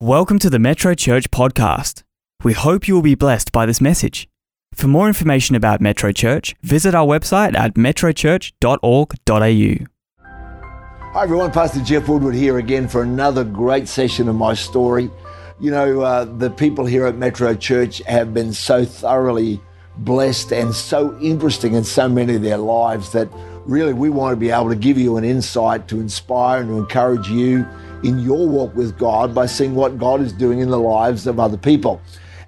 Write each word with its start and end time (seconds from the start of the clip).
Welcome 0.00 0.38
to 0.40 0.48
the 0.48 0.60
Metro 0.60 0.94
Church 0.94 1.28
podcast. 1.32 2.04
We 2.44 2.52
hope 2.52 2.86
you 2.86 2.94
will 2.94 3.02
be 3.02 3.16
blessed 3.16 3.50
by 3.50 3.66
this 3.66 3.80
message. 3.80 4.28
For 4.72 4.86
more 4.86 5.08
information 5.08 5.56
about 5.56 5.80
Metro 5.80 6.12
Church, 6.12 6.54
visit 6.62 6.94
our 6.94 7.04
website 7.04 7.56
at 7.56 7.74
metrochurch.org.au. 7.74 9.86
Hi 10.22 11.22
everyone, 11.24 11.50
Pastor 11.50 11.80
Geoff 11.80 12.08
Woodward 12.08 12.36
here 12.36 12.58
again 12.58 12.86
for 12.86 13.02
another 13.02 13.42
great 13.42 13.88
session 13.88 14.28
of 14.28 14.36
my 14.36 14.54
story. 14.54 15.10
You 15.58 15.72
know, 15.72 16.02
uh, 16.02 16.26
the 16.26 16.50
people 16.50 16.86
here 16.86 17.04
at 17.04 17.16
Metro 17.16 17.56
Church 17.56 18.00
have 18.04 18.32
been 18.32 18.52
so 18.52 18.84
thoroughly 18.84 19.60
blessed 19.96 20.52
and 20.52 20.72
so 20.72 21.18
interesting 21.20 21.74
in 21.74 21.82
so 21.82 22.08
many 22.08 22.36
of 22.36 22.42
their 22.42 22.58
lives 22.58 23.10
that 23.10 23.28
really 23.66 23.94
we 23.94 24.10
want 24.10 24.32
to 24.32 24.36
be 24.36 24.50
able 24.50 24.68
to 24.68 24.76
give 24.76 24.96
you 24.96 25.16
an 25.16 25.24
insight 25.24 25.88
to 25.88 25.98
inspire 25.98 26.60
and 26.60 26.68
to 26.68 26.78
encourage 26.78 27.28
you 27.28 27.66
in 28.02 28.18
your 28.18 28.46
walk 28.48 28.74
with 28.74 28.98
God 28.98 29.34
by 29.34 29.46
seeing 29.46 29.74
what 29.74 29.98
God 29.98 30.20
is 30.20 30.32
doing 30.32 30.60
in 30.60 30.70
the 30.70 30.78
lives 30.78 31.26
of 31.26 31.40
other 31.40 31.56
people. 31.56 32.00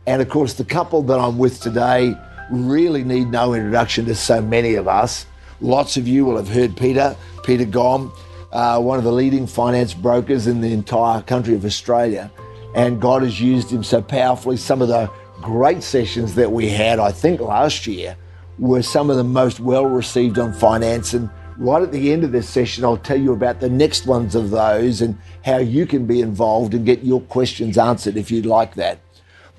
And 0.06 0.22
of 0.22 0.28
course, 0.28 0.54
the 0.54 0.64
couple 0.64 1.02
that 1.02 1.18
I'm 1.18 1.38
with 1.38 1.60
today 1.60 2.14
really 2.50 3.04
need 3.04 3.28
no 3.28 3.54
introduction 3.54 4.06
to 4.06 4.14
so 4.14 4.40
many 4.40 4.74
of 4.74 4.88
us. 4.88 5.26
Lots 5.60 5.96
of 5.96 6.08
you 6.08 6.24
will 6.24 6.36
have 6.36 6.48
heard 6.48 6.76
Peter, 6.76 7.16
Peter 7.44 7.64
Gomm, 7.64 8.12
uh, 8.52 8.80
one 8.80 8.98
of 8.98 9.04
the 9.04 9.12
leading 9.12 9.46
finance 9.46 9.94
brokers 9.94 10.46
in 10.46 10.60
the 10.60 10.72
entire 10.72 11.22
country 11.22 11.54
of 11.54 11.64
Australia. 11.64 12.30
And 12.74 13.00
God 13.00 13.22
has 13.22 13.40
used 13.40 13.70
him 13.70 13.84
so 13.84 14.00
powerfully. 14.00 14.56
Some 14.56 14.82
of 14.82 14.88
the 14.88 15.10
great 15.40 15.82
sessions 15.82 16.34
that 16.36 16.50
we 16.50 16.68
had, 16.68 16.98
I 16.98 17.12
think, 17.12 17.40
last 17.40 17.86
year 17.86 18.16
were 18.58 18.82
some 18.82 19.10
of 19.10 19.16
the 19.16 19.24
most 19.24 19.60
well 19.60 19.86
received 19.86 20.38
on 20.38 20.52
finance. 20.52 21.14
And 21.14 21.30
right 21.60 21.82
at 21.82 21.92
the 21.92 22.10
end 22.10 22.24
of 22.24 22.32
this 22.32 22.48
session, 22.48 22.84
I'll 22.84 22.96
tell 22.96 23.20
you 23.20 23.32
about 23.34 23.60
the 23.60 23.68
next 23.68 24.06
ones 24.06 24.34
of 24.34 24.48
those 24.48 25.02
and 25.02 25.18
how 25.44 25.58
you 25.58 25.86
can 25.86 26.06
be 26.06 26.22
involved 26.22 26.72
and 26.72 26.86
get 26.86 27.04
your 27.04 27.20
questions 27.20 27.76
answered 27.76 28.16
if 28.16 28.30
you'd 28.30 28.46
like 28.46 28.74
that. 28.74 28.98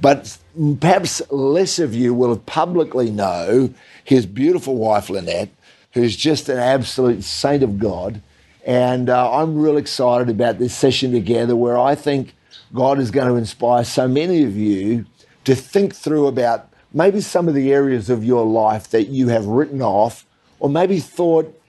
But 0.02 0.36
perhaps 0.80 1.22
less 1.30 1.78
of 1.78 1.94
you 1.94 2.16
will 2.16 2.36
publicly 2.38 3.12
know 3.12 3.72
his 4.04 4.26
beautiful 4.26 4.76
wife, 4.76 5.12
Lynette, 5.12 5.52
who's 5.94 6.16
just 6.18 6.50
an 6.50 6.58
absolute 6.58 7.24
saint 7.24 7.62
of 7.62 7.78
God. 7.78 8.20
And 8.66 9.08
uh, 9.08 9.32
I'm 9.32 9.62
real 9.62 9.78
excited 9.78 10.30
about 10.30 10.58
this 10.58 10.76
session 10.76 11.12
together 11.12 11.56
where 11.56 11.78
I 11.78 11.94
think 11.94 12.34
God 12.74 12.98
is 12.98 13.12
going 13.12 13.28
to 13.28 13.36
inspire 13.36 13.84
so 13.84 14.08
many 14.08 14.44
of 14.44 14.58
you 14.58 15.06
to 15.44 15.54
think 15.54 15.96
through 15.96 16.26
about 16.26 16.68
maybe 16.92 17.22
some 17.22 17.48
of 17.48 17.54
the 17.54 17.72
areas 17.72 18.10
of 18.10 18.26
your 18.26 18.44
life 18.44 18.90
that 18.90 19.10
you 19.10 19.28
have 19.28 19.46
written 19.46 19.84
off 19.84 20.26
or 20.60 20.68
maybe 20.68 21.00
thought, 21.00 21.61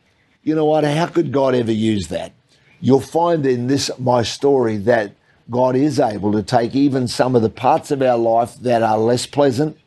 you 0.42 0.54
know 0.54 0.64
what, 0.64 0.84
how 0.84 1.06
could 1.06 1.32
God 1.32 1.54
ever 1.54 1.72
use 1.72 2.08
that? 2.08 2.32
You'll 2.80 3.00
find 3.00 3.46
in 3.46 3.68
this, 3.68 3.90
my 3.98 4.22
story, 4.22 4.76
that 4.78 5.14
God 5.50 5.76
is 5.76 6.00
able 6.00 6.32
to 6.32 6.42
take 6.42 6.74
even 6.74 7.06
some 7.06 7.36
of 7.36 7.42
the 7.42 7.50
parts 7.50 7.90
of 7.90 8.02
our 8.02 8.18
life 8.18 8.56
that 8.56 8.82
are 8.82 8.98
less 8.98 9.24
pleasant, 9.24 9.78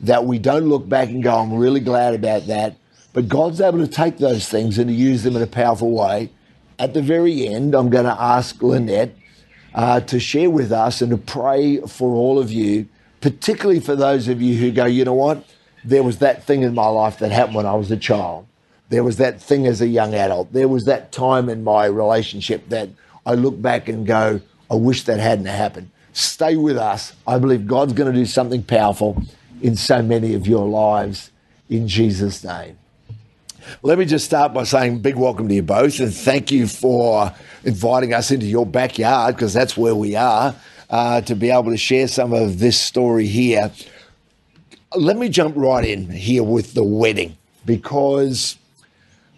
that 0.00 0.24
we 0.24 0.38
don't 0.38 0.68
look 0.68 0.88
back 0.88 1.08
and 1.08 1.22
go, 1.22 1.34
I'm 1.36 1.52
really 1.52 1.80
glad 1.80 2.14
about 2.14 2.46
that. 2.46 2.76
But 3.12 3.28
God's 3.28 3.60
able 3.60 3.78
to 3.78 3.88
take 3.88 4.18
those 4.18 4.48
things 4.48 4.78
and 4.78 4.88
to 4.88 4.94
use 4.94 5.22
them 5.22 5.36
in 5.36 5.42
a 5.42 5.46
powerful 5.46 5.90
way. 5.90 6.30
At 6.78 6.94
the 6.94 7.02
very 7.02 7.46
end, 7.46 7.74
I'm 7.74 7.90
going 7.90 8.06
to 8.06 8.18
ask 8.18 8.62
Lynette 8.62 9.14
uh, 9.74 10.00
to 10.00 10.18
share 10.18 10.48
with 10.48 10.72
us 10.72 11.02
and 11.02 11.10
to 11.10 11.18
pray 11.18 11.80
for 11.80 12.14
all 12.14 12.38
of 12.38 12.50
you, 12.50 12.88
particularly 13.20 13.80
for 13.80 13.96
those 13.96 14.28
of 14.28 14.40
you 14.40 14.56
who 14.56 14.70
go, 14.70 14.86
you 14.86 15.04
know 15.04 15.12
what? 15.12 15.44
There 15.84 16.02
was 16.02 16.18
that 16.18 16.44
thing 16.44 16.62
in 16.62 16.74
my 16.74 16.86
life 16.86 17.18
that 17.18 17.32
happened 17.32 17.56
when 17.56 17.66
I 17.66 17.74
was 17.74 17.90
a 17.90 17.96
child. 17.96 18.46
There 18.90 19.04
was 19.04 19.16
that 19.18 19.40
thing 19.40 19.66
as 19.66 19.80
a 19.80 19.86
young 19.86 20.14
adult. 20.14 20.52
There 20.52 20.68
was 20.68 20.84
that 20.84 21.12
time 21.12 21.48
in 21.48 21.64
my 21.64 21.86
relationship 21.86 22.68
that 22.68 22.88
I 23.24 23.34
look 23.34 23.60
back 23.62 23.88
and 23.88 24.04
go, 24.04 24.40
I 24.68 24.74
wish 24.74 25.04
that 25.04 25.20
hadn't 25.20 25.46
happened. 25.46 25.90
Stay 26.12 26.56
with 26.56 26.76
us. 26.76 27.12
I 27.26 27.38
believe 27.38 27.68
God's 27.68 27.92
going 27.92 28.12
to 28.12 28.18
do 28.18 28.26
something 28.26 28.64
powerful 28.64 29.22
in 29.62 29.76
so 29.76 30.02
many 30.02 30.34
of 30.34 30.48
your 30.48 30.68
lives 30.68 31.30
in 31.68 31.86
Jesus' 31.86 32.42
name. 32.42 32.78
Let 33.82 33.98
me 33.98 34.06
just 34.06 34.24
start 34.24 34.52
by 34.52 34.64
saying 34.64 34.98
big 34.98 35.14
welcome 35.14 35.46
to 35.48 35.54
you 35.54 35.62
both 35.62 36.00
and 36.00 36.12
thank 36.12 36.50
you 36.50 36.66
for 36.66 37.32
inviting 37.62 38.12
us 38.12 38.32
into 38.32 38.46
your 38.46 38.66
backyard 38.66 39.36
because 39.36 39.52
that's 39.54 39.76
where 39.76 39.94
we 39.94 40.16
are 40.16 40.56
uh, 40.88 41.20
to 41.20 41.36
be 41.36 41.50
able 41.50 41.70
to 41.70 41.76
share 41.76 42.08
some 42.08 42.32
of 42.32 42.58
this 42.58 42.78
story 42.78 43.26
here. 43.26 43.70
Let 44.96 45.16
me 45.16 45.28
jump 45.28 45.54
right 45.56 45.84
in 45.84 46.10
here 46.10 46.42
with 46.42 46.74
the 46.74 46.82
wedding 46.82 47.36
because 47.64 48.56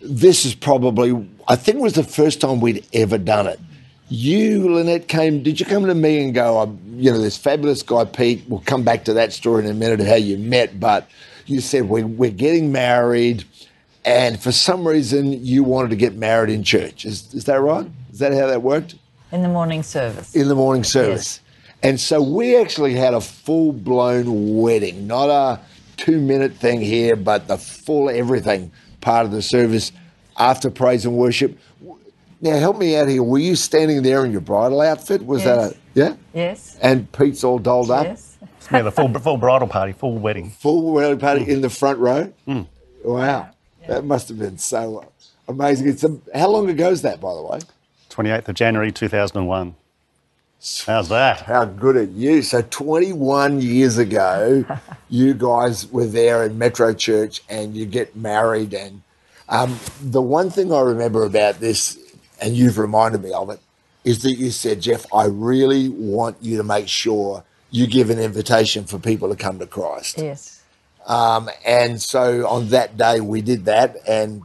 this 0.03 0.45
is 0.45 0.55
probably, 0.55 1.27
I 1.49 1.57
think 1.57 1.79
it 1.79 1.81
was 1.81 1.95
the 1.95 2.05
first 2.05 2.41
time 2.41 2.61
we'd 2.61 2.87
ever 2.93 3.19
done 3.19 3.47
it. 3.47 3.61
You, 4.09 4.75
Lynette, 4.75 5.09
came, 5.09 5.43
did 5.43 5.59
you 5.59 5.65
come 5.65 5.87
to 5.87 5.95
me 5.95 6.23
and 6.23 6.35
go, 6.35 6.59
um, 6.59 6.79
you 6.97 7.11
know, 7.11 7.19
this 7.19 7.39
fabulous 7.39 7.83
guy, 7.83 8.05
Pete, 8.05 8.45
we'll 8.49 8.61
come 8.61 8.83
back 8.83 9.05
to 9.07 9.15
that 9.15 9.33
story 9.33 9.65
in 9.65 9.71
a 9.71 9.75
minute 9.75 10.01
of 10.01 10.07
how 10.07 10.17
you 10.17 10.37
met, 10.37 10.79
but 10.79 11.09
you 11.47 11.61
said, 11.61 11.89
we're, 11.89 12.07
we're 12.07 12.31
getting 12.31 12.73
married, 12.73 13.45
and 14.05 14.39
for 14.41 14.53
some 14.53 14.87
reason 14.87 15.45
you 15.45 15.65
wanted 15.65 15.91
to 15.91 15.97
get 15.97 16.15
married 16.15 16.51
in 16.51 16.63
church. 16.63 17.07
Is, 17.07 17.33
is 17.33 17.45
that 17.45 17.61
right? 17.61 17.89
Is 18.13 18.19
that 18.19 18.33
how 18.33 18.47
that 18.49 18.63
worked? 18.63 18.97
In 19.31 19.43
the 19.43 19.49
morning 19.49 19.83
service. 19.83 20.37
In 20.37 20.49
the 20.49 20.55
morning 20.55 20.85
service. 20.85 21.41
Yes. 21.41 21.41
And 21.83 21.99
so 21.99 22.23
we 22.23 22.57
actually 22.57 22.95
had 22.95 23.15
a 23.15 23.21
full 23.21 23.73
blown 23.73 24.59
wedding, 24.59 25.07
not 25.07 25.31
a 25.31 25.61
two 25.97 26.21
minute 26.21 26.53
thing 26.55 26.81
here, 26.81 27.17
but 27.17 27.49
the 27.49 27.57
full 27.57 28.11
everything 28.11 28.71
part 29.03 29.27
of 29.27 29.33
the 29.33 29.43
service 29.43 29.93
after 30.39 30.71
praise 30.71 31.05
and 31.05 31.15
worship. 31.15 31.59
Now, 32.41 32.59
help 32.59 32.79
me 32.79 32.97
out 32.97 33.07
here. 33.07 33.23
Were 33.23 33.39
you 33.39 33.55
standing 33.55 34.03
there 34.03 34.25
in 34.25 34.33
your 34.33 34.41
bridal 34.41 34.81
outfit? 34.81 35.25
Was 35.25 35.45
yes. 35.45 35.71
that 35.71 35.77
a 35.77 35.79
yeah? 35.95 36.17
Yes. 36.35 36.79
And 36.81 37.13
Pete's 37.13 37.45
all 37.45 37.59
dolled 37.59 37.91
up. 37.91 38.05
Yes. 38.05 38.39
yeah, 38.73 38.83
the 38.83 38.91
full 38.91 39.13
full 39.21 39.37
bridal 39.37 39.69
party, 39.69 39.93
full 39.93 40.19
wedding, 40.19 40.51
full 40.51 40.93
wedding 40.93 41.19
party 41.19 41.45
mm. 41.45 41.49
in 41.49 41.61
the 41.61 41.71
front 41.71 41.99
row. 41.99 42.33
Mm. 42.49 42.67
Wow, 43.05 43.51
yeah. 43.81 43.87
that 43.89 44.05
must 44.05 44.29
have 44.29 44.39
been 44.39 44.59
so 44.59 45.13
amazing. 45.47 45.89
It's 45.89 46.03
a, 46.03 46.19
how 46.35 46.49
long 46.49 46.69
ago 46.71 46.91
is 46.91 47.03
that, 47.03 47.21
by 47.21 47.35
the 47.35 47.43
way? 47.43 47.59
Twenty 48.09 48.31
eighth 48.31 48.49
of 48.49 48.55
January, 48.55 48.91
two 48.91 49.09
thousand 49.09 49.39
and 49.39 49.49
one. 49.49 49.75
How's 50.87 51.09
that? 51.09 51.41
How 51.41 51.65
good 51.65 51.97
at 51.97 52.11
you. 52.11 52.43
So 52.43 52.63
21 52.63 53.61
years 53.61 53.99
ago, 53.99 54.65
you 55.09 55.35
guys 55.35 55.91
were 55.91 56.07
there 56.07 56.45
in 56.45 56.57
Metro 56.57 56.95
Church 56.95 57.43
and 57.49 57.77
you 57.77 57.85
get 57.87 58.15
married 58.15 58.73
and 58.73 59.03
um, 59.53 59.79
the 60.01 60.23
one 60.23 60.49
thing 60.49 60.73
I 60.73 60.81
remember 60.81 61.25
about 61.25 61.61
this, 61.61 61.99
and 62.41 62.57
you've 62.57 62.79
reminded 62.79 63.23
me 63.23 63.33
of 63.33 63.51
it, 63.51 63.61
is 64.03 64.23
that 64.23 64.33
you 64.33 64.51
said, 64.51 64.81
Geoff, 64.81 65.05
I 65.13 65.27
really 65.27 65.91
want 65.91 66.39
you 66.41 66.57
to 66.57 66.63
make 66.63 66.89
sure 66.89 67.45
you 67.71 67.87
give 67.87 68.09
an 68.09 68.19
invitation 68.19 68.85
for 68.85 68.99
people 68.99 69.29
to 69.29 69.37
come 69.37 69.59
to 69.59 69.67
Christ. 69.67 70.19
Yes. 70.19 70.63
Um, 71.07 71.51
and 71.67 72.01
so 72.01 72.47
on 72.47 72.69
that 72.69 72.97
day, 72.97 73.21
we 73.21 73.43
did 73.43 73.67
that, 73.67 73.97
and 74.09 74.43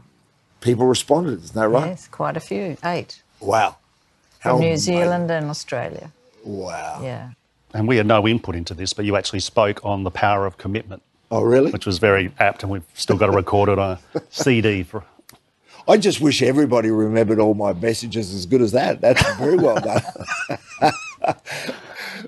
people 0.60 0.86
responded. 0.86 1.42
Isn't 1.44 1.56
that 1.56 1.70
right? 1.70 1.88
Yes, 1.88 2.08
quite 2.10 2.36
a 2.36 2.42
few. 2.42 2.76
Eight. 2.84 3.24
Wow. 3.40 3.78
How 4.40 4.52
From 4.54 4.62
New 4.62 4.68
amazing. 4.68 4.96
Zealand 4.98 5.32
and 5.32 5.50
Australia. 5.50 6.12
Wow. 6.44 7.02
Yeah. 7.04 7.32
And 7.74 7.88
we 7.88 7.98
had 7.98 8.06
no 8.06 8.28
input 8.28 8.56
into 8.56 8.74
this, 8.74 8.94
but 8.94 9.06
you 9.06 9.16
actually 9.16 9.40
spoke 9.42 9.84
on 9.84 10.04
the 10.04 10.12
power 10.12 10.46
of 10.46 10.58
commitment. 10.58 11.02
Oh, 11.30 11.42
really? 11.42 11.72
Which 11.72 11.86
was 11.86 11.98
very 11.98 12.32
apt, 12.40 12.64
and 12.64 12.72
we've 12.72 12.86
still 12.94 13.18
got 13.18 13.26
to 13.28 13.34
record 13.34 13.68
it 13.70 13.78
on 13.78 14.00
a 14.16 14.22
CD 14.30 14.84
for. 14.84 15.04
I 15.90 15.98
just 15.98 16.20
wish 16.22 16.42
everybody 16.42 16.90
remembered 16.92 17.40
all 17.40 17.54
my 17.54 17.74
messages 17.74 18.34
as 18.34 18.46
good 18.46 18.62
as 18.62 18.72
that. 18.74 19.02
That's 19.02 19.22
very 19.36 19.56
well 19.58 19.80
done. 19.80 20.02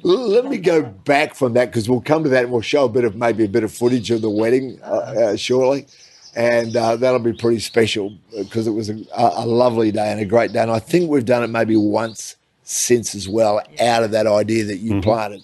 Let 0.04 0.46
me 0.46 0.58
go 0.58 0.82
back 0.84 1.34
from 1.36 1.54
that 1.54 1.66
because 1.66 1.90
we'll 1.90 2.02
come 2.02 2.24
to 2.24 2.30
that 2.30 2.44
and 2.44 2.52
we'll 2.54 2.62
show 2.62 2.86
a 2.86 2.90
bit 2.90 3.04
of 3.04 3.16
maybe 3.16 3.44
a 3.46 3.50
bit 3.50 3.64
of 3.64 3.74
footage 3.74 4.12
of 4.12 4.22
the 4.22 4.30
wedding 4.30 4.80
uh, 4.84 4.88
uh, 4.88 5.36
shortly, 5.36 5.88
and 6.36 6.76
uh, 6.76 6.96
that'll 6.96 7.20
be 7.20 7.34
pretty 7.34 7.60
special 7.60 8.16
because 8.38 8.68
it 8.68 8.72
was 8.72 8.90
a, 8.90 9.04
a, 9.16 9.46
lovely 9.46 9.92
day 9.92 10.12
and 10.12 10.20
a 10.20 10.26
great 10.26 10.54
day. 10.54 10.62
And 10.62 10.72
I 10.72 10.80
think 10.80 11.10
we've 11.10 11.26
done 11.26 11.44
it 11.44 11.48
maybe 11.48 11.76
once 11.76 12.36
since 12.64 13.16
as 13.16 13.28
well, 13.28 13.62
out 13.80 14.04
of 14.04 14.12
that 14.12 14.28
idea 14.28 14.64
that 14.66 14.78
you 14.78 14.92
mm-hmm. 14.92 15.02
planted 15.02 15.42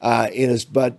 uh, 0.00 0.28
in 0.32 0.50
us. 0.50 0.64
But 0.64 0.98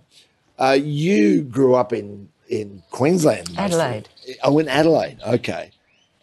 uh, 0.58 0.78
you 0.80 1.42
grew 1.42 1.74
up 1.74 1.92
in 1.92 2.28
in 2.48 2.82
Queensland, 2.90 3.50
Adelaide. 3.58 4.08
Oh, 4.42 4.58
in 4.58 4.68
Adelaide. 4.68 5.18
Okay, 5.26 5.70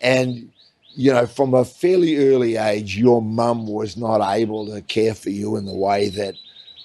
and 0.01 0.51
you 0.96 1.13
know, 1.13 1.28
from 1.28 1.54
a 1.54 1.63
fairly 1.63 2.18
early 2.18 2.56
age, 2.56 2.98
your 2.98 3.22
mum 3.22 3.68
was 3.68 3.96
not 3.98 4.22
able 4.36 4.66
to 4.68 4.81
care 4.81 5.13
for 5.13 5.30
you 5.30 5.58
in 5.58 5.66
the 5.66 5.75
way 5.75 6.10
that 6.10 6.36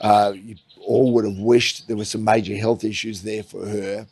uh, 0.01 0.33
you 0.35 0.57
all 0.87 1.13
would 1.15 1.25
have 1.25 1.39
wished. 1.39 1.89
There 1.89 1.97
were 1.97 2.05
some 2.05 2.25
major 2.25 2.57
health 2.57 2.85
issues 2.85 3.23
there 3.23 3.43
for 3.43 3.67
her, 3.67 4.07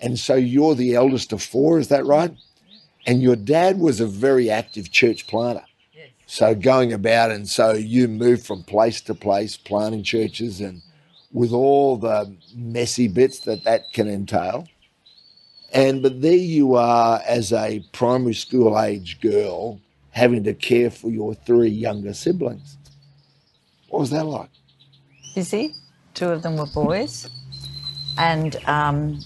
and 0.00 0.18
so 0.18 0.34
you're 0.34 0.74
the 0.74 0.94
eldest 0.94 1.32
of 1.32 1.42
four. 1.42 1.78
Is 1.78 1.88
that 1.88 2.06
right? 2.06 2.34
And 3.06 3.22
your 3.22 3.36
dad 3.36 3.78
was 3.78 4.00
a 4.00 4.06
very 4.06 4.50
active 4.50 4.90
church 4.90 5.26
planter. 5.26 5.64
So 6.26 6.54
going 6.54 6.92
about, 6.92 7.32
and 7.32 7.48
so 7.48 7.72
you 7.72 8.06
moved 8.06 8.46
from 8.46 8.62
place 8.62 9.00
to 9.02 9.14
place, 9.14 9.56
planting 9.56 10.04
churches 10.04 10.60
and 10.60 10.80
with 11.32 11.52
all 11.52 11.96
the 11.96 12.36
messy 12.54 13.08
bits 13.08 13.40
that 13.40 13.64
that 13.64 13.92
can 13.92 14.08
entail. 14.08 14.68
And 15.72 16.02
but 16.02 16.20
there 16.20 16.34
you 16.34 16.76
are 16.76 17.20
as 17.26 17.52
a 17.52 17.84
primary 17.92 18.34
school 18.34 18.80
age 18.80 19.20
girl 19.20 19.80
having 20.10 20.44
to 20.44 20.54
care 20.54 20.90
for 20.90 21.08
your 21.08 21.34
three 21.34 21.68
younger 21.68 22.14
siblings. 22.14 22.76
What 23.88 24.00
was 24.00 24.10
that 24.10 24.26
like? 24.26 24.50
busy. 25.34 25.74
Two 26.14 26.28
of 26.28 26.42
them 26.42 26.56
were 26.56 26.66
boys. 26.66 27.28
And 28.18 28.56
um, 28.66 29.20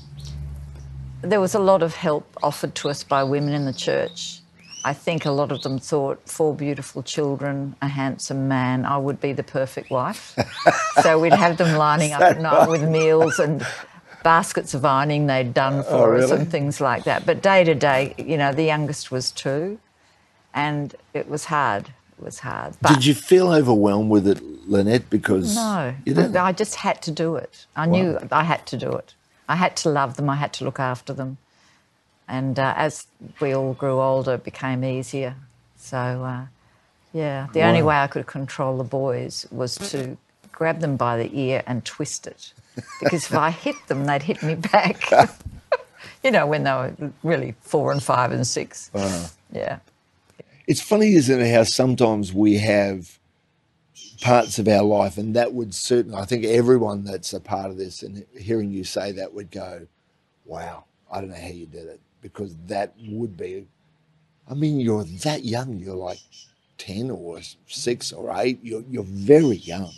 there 1.24 1.40
was 1.40 1.54
a 1.54 1.58
lot 1.58 1.82
of 1.82 1.94
help 1.94 2.26
offered 2.42 2.74
to 2.76 2.88
us 2.90 3.02
by 3.02 3.24
women 3.24 3.54
in 3.54 3.64
the 3.64 3.72
church. 3.72 4.40
I 4.84 4.92
think 4.92 5.24
a 5.24 5.30
lot 5.30 5.50
of 5.50 5.62
them 5.62 5.78
thought 5.78 6.20
four 6.28 6.54
beautiful 6.54 7.02
children, 7.02 7.74
a 7.80 7.88
handsome 7.88 8.48
man, 8.48 8.84
I 8.84 8.98
would 8.98 9.18
be 9.18 9.32
the 9.32 9.42
perfect 9.42 9.90
wife. 9.90 10.36
so 11.02 11.18
we'd 11.18 11.32
have 11.32 11.56
them 11.56 11.76
lining 11.78 12.12
up 12.12 12.20
at 12.20 12.40
night 12.40 12.68
with 12.68 12.86
meals 12.86 13.38
and 13.38 13.66
baskets 14.22 14.74
of 14.74 14.84
ironing 14.84 15.26
they'd 15.26 15.54
done 15.54 15.74
oh, 15.74 15.82
for 15.84 16.16
us 16.16 16.30
really? 16.30 16.42
and 16.42 16.50
things 16.50 16.82
like 16.82 17.04
that. 17.04 17.24
But 17.24 17.42
day 17.42 17.64
to 17.64 17.74
day, 17.74 18.14
you 18.18 18.36
know, 18.36 18.52
the 18.52 18.64
youngest 18.64 19.10
was 19.10 19.32
two, 19.32 19.78
and 20.52 20.94
it 21.14 21.28
was 21.30 21.46
hard. 21.46 21.88
It 22.18 22.24
was 22.24 22.40
hard. 22.40 22.74
But 22.82 22.94
Did 22.94 23.06
you 23.06 23.14
feel 23.14 23.52
overwhelmed 23.52 24.10
with 24.10 24.26
it, 24.28 24.42
Lynette? 24.68 25.08
Because 25.08 25.56
no. 25.56 25.94
I 26.36 26.52
just 26.52 26.74
had 26.74 27.00
to 27.02 27.10
do 27.10 27.36
it. 27.36 27.64
I 27.74 27.86
knew 27.86 28.18
I 28.30 28.44
had 28.44 28.66
to 28.66 28.76
do 28.76 28.92
it. 28.92 29.14
I 29.48 29.56
had 29.56 29.76
to 29.78 29.90
love 29.90 30.16
them. 30.16 30.30
I 30.30 30.36
had 30.36 30.52
to 30.54 30.64
look 30.64 30.80
after 30.80 31.12
them. 31.12 31.38
And 32.26 32.58
uh, 32.58 32.74
as 32.76 33.06
we 33.40 33.54
all 33.54 33.74
grew 33.74 34.00
older, 34.00 34.34
it 34.34 34.44
became 34.44 34.84
easier. 34.84 35.36
So, 35.76 35.96
uh, 35.96 36.46
yeah, 37.12 37.48
the 37.52 37.62
only 37.62 37.82
way 37.82 37.96
I 37.96 38.06
could 38.06 38.26
control 38.26 38.78
the 38.78 38.84
boys 38.84 39.46
was 39.50 39.76
to 39.90 40.16
grab 40.50 40.80
them 40.80 40.96
by 40.96 41.18
the 41.18 41.30
ear 41.38 41.62
and 41.66 41.84
twist 41.84 42.26
it. 42.26 42.52
Because 43.00 43.26
if 43.26 43.34
I 43.34 43.50
hit 43.50 43.76
them, 43.86 44.06
they'd 44.06 44.22
hit 44.22 44.42
me 44.42 44.54
back. 44.54 45.10
you 46.24 46.30
know, 46.30 46.46
when 46.46 46.64
they 46.64 46.72
were 46.72 47.12
really 47.22 47.54
four 47.60 47.92
and 47.92 48.02
five 48.02 48.32
and 48.32 48.46
six. 48.46 48.90
Yeah. 49.52 49.78
It's 50.66 50.80
funny, 50.80 51.14
isn't 51.14 51.40
it, 51.40 51.52
how 51.52 51.64
sometimes 51.64 52.32
we 52.32 52.56
have 52.56 53.18
parts 54.20 54.58
of 54.58 54.68
our 54.68 54.82
life, 54.82 55.18
and 55.18 55.36
that 55.36 55.52
would 55.54 55.74
certainly, 55.74 56.18
I 56.18 56.24
think 56.24 56.44
everyone 56.44 57.04
that's 57.04 57.32
a 57.34 57.40
part 57.40 57.70
of 57.70 57.78
this 57.78 58.02
and 58.02 58.24
hearing 58.38 58.70
you 58.70 58.84
say 58.84 59.12
that 59.12 59.34
would 59.34 59.50
go, 59.50 59.86
wow, 60.44 60.84
I 61.12 61.20
don't 61.20 61.30
know 61.30 61.36
how 61.36 61.48
you 61.48 61.66
did 61.66 61.86
it, 61.88 62.00
because 62.22 62.56
that 62.66 62.94
would 63.08 63.36
be, 63.36 63.66
I 64.50 64.54
mean, 64.54 64.80
you're 64.80 65.04
that 65.04 65.44
young, 65.44 65.78
you're 65.78 65.96
like 65.96 66.20
10 66.78 67.10
or 67.10 67.40
six 67.68 68.12
or 68.12 68.32
eight, 68.38 68.60
you're, 68.62 68.84
you're 68.90 69.04
very 69.04 69.56
young. 69.56 69.92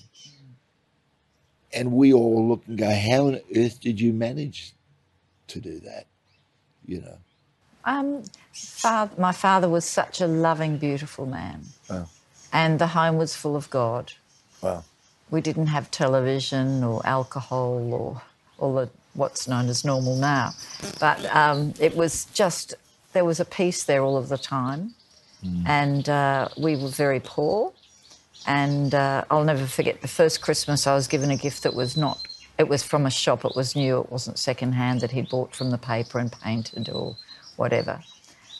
And 1.74 1.92
we 1.92 2.12
all 2.14 2.48
look 2.48 2.62
and 2.68 2.78
go, 2.78 2.90
how 2.90 3.28
on 3.28 3.40
earth 3.56 3.80
did 3.80 4.00
you 4.00 4.12
manage 4.12 4.74
to 5.48 5.60
do 5.60 5.80
that? 5.80 6.06
You 6.86 7.02
know, 7.02 7.18
Um, 7.84 8.24
father, 8.52 9.12
my 9.18 9.32
father 9.32 9.68
was 9.68 9.84
such 9.84 10.20
a 10.20 10.26
loving, 10.28 10.78
beautiful 10.78 11.26
man. 11.26 11.74
Wow. 11.90 12.08
And 12.56 12.78
the 12.78 12.86
home 12.98 13.16
was 13.18 13.36
full 13.36 13.54
of 13.54 13.68
God. 13.68 14.12
wow. 14.62 14.82
We 15.30 15.40
didn't 15.40 15.66
have 15.66 15.90
television 15.90 16.84
or 16.84 17.04
alcohol 17.04 17.92
or 17.92 18.22
all 18.58 18.74
the 18.76 18.88
what's 19.12 19.48
known 19.48 19.68
as 19.68 19.84
normal 19.84 20.16
now. 20.16 20.52
But 21.00 21.24
um, 21.34 21.74
it 21.80 21.96
was 21.96 22.26
just, 22.26 22.74
there 23.12 23.24
was 23.24 23.40
a 23.40 23.44
peace 23.44 23.84
there 23.84 24.02
all 24.02 24.16
of 24.16 24.28
the 24.28 24.38
time. 24.38 24.94
And 25.66 26.08
uh, 26.08 26.48
we 26.56 26.76
were 26.76 26.88
very 26.88 27.20
poor. 27.20 27.72
And 28.46 28.94
uh, 28.94 29.24
I'll 29.30 29.44
never 29.44 29.66
forget 29.66 30.00
the 30.00 30.08
first 30.08 30.40
Christmas 30.40 30.86
I 30.86 30.94
was 30.94 31.08
given 31.08 31.30
a 31.30 31.36
gift 31.36 31.62
that 31.64 31.74
was 31.74 31.96
not, 31.96 32.26
it 32.58 32.68
was 32.68 32.82
from 32.82 33.06
a 33.06 33.10
shop, 33.10 33.44
it 33.44 33.54
was 33.54 33.76
new, 33.76 34.00
it 34.00 34.10
wasn't 34.10 34.38
secondhand 34.38 35.00
that 35.02 35.10
he'd 35.10 35.28
bought 35.28 35.54
from 35.54 35.70
the 35.70 35.78
paper 35.78 36.18
and 36.18 36.32
painted 36.32 36.88
or 36.88 37.16
whatever. 37.56 38.00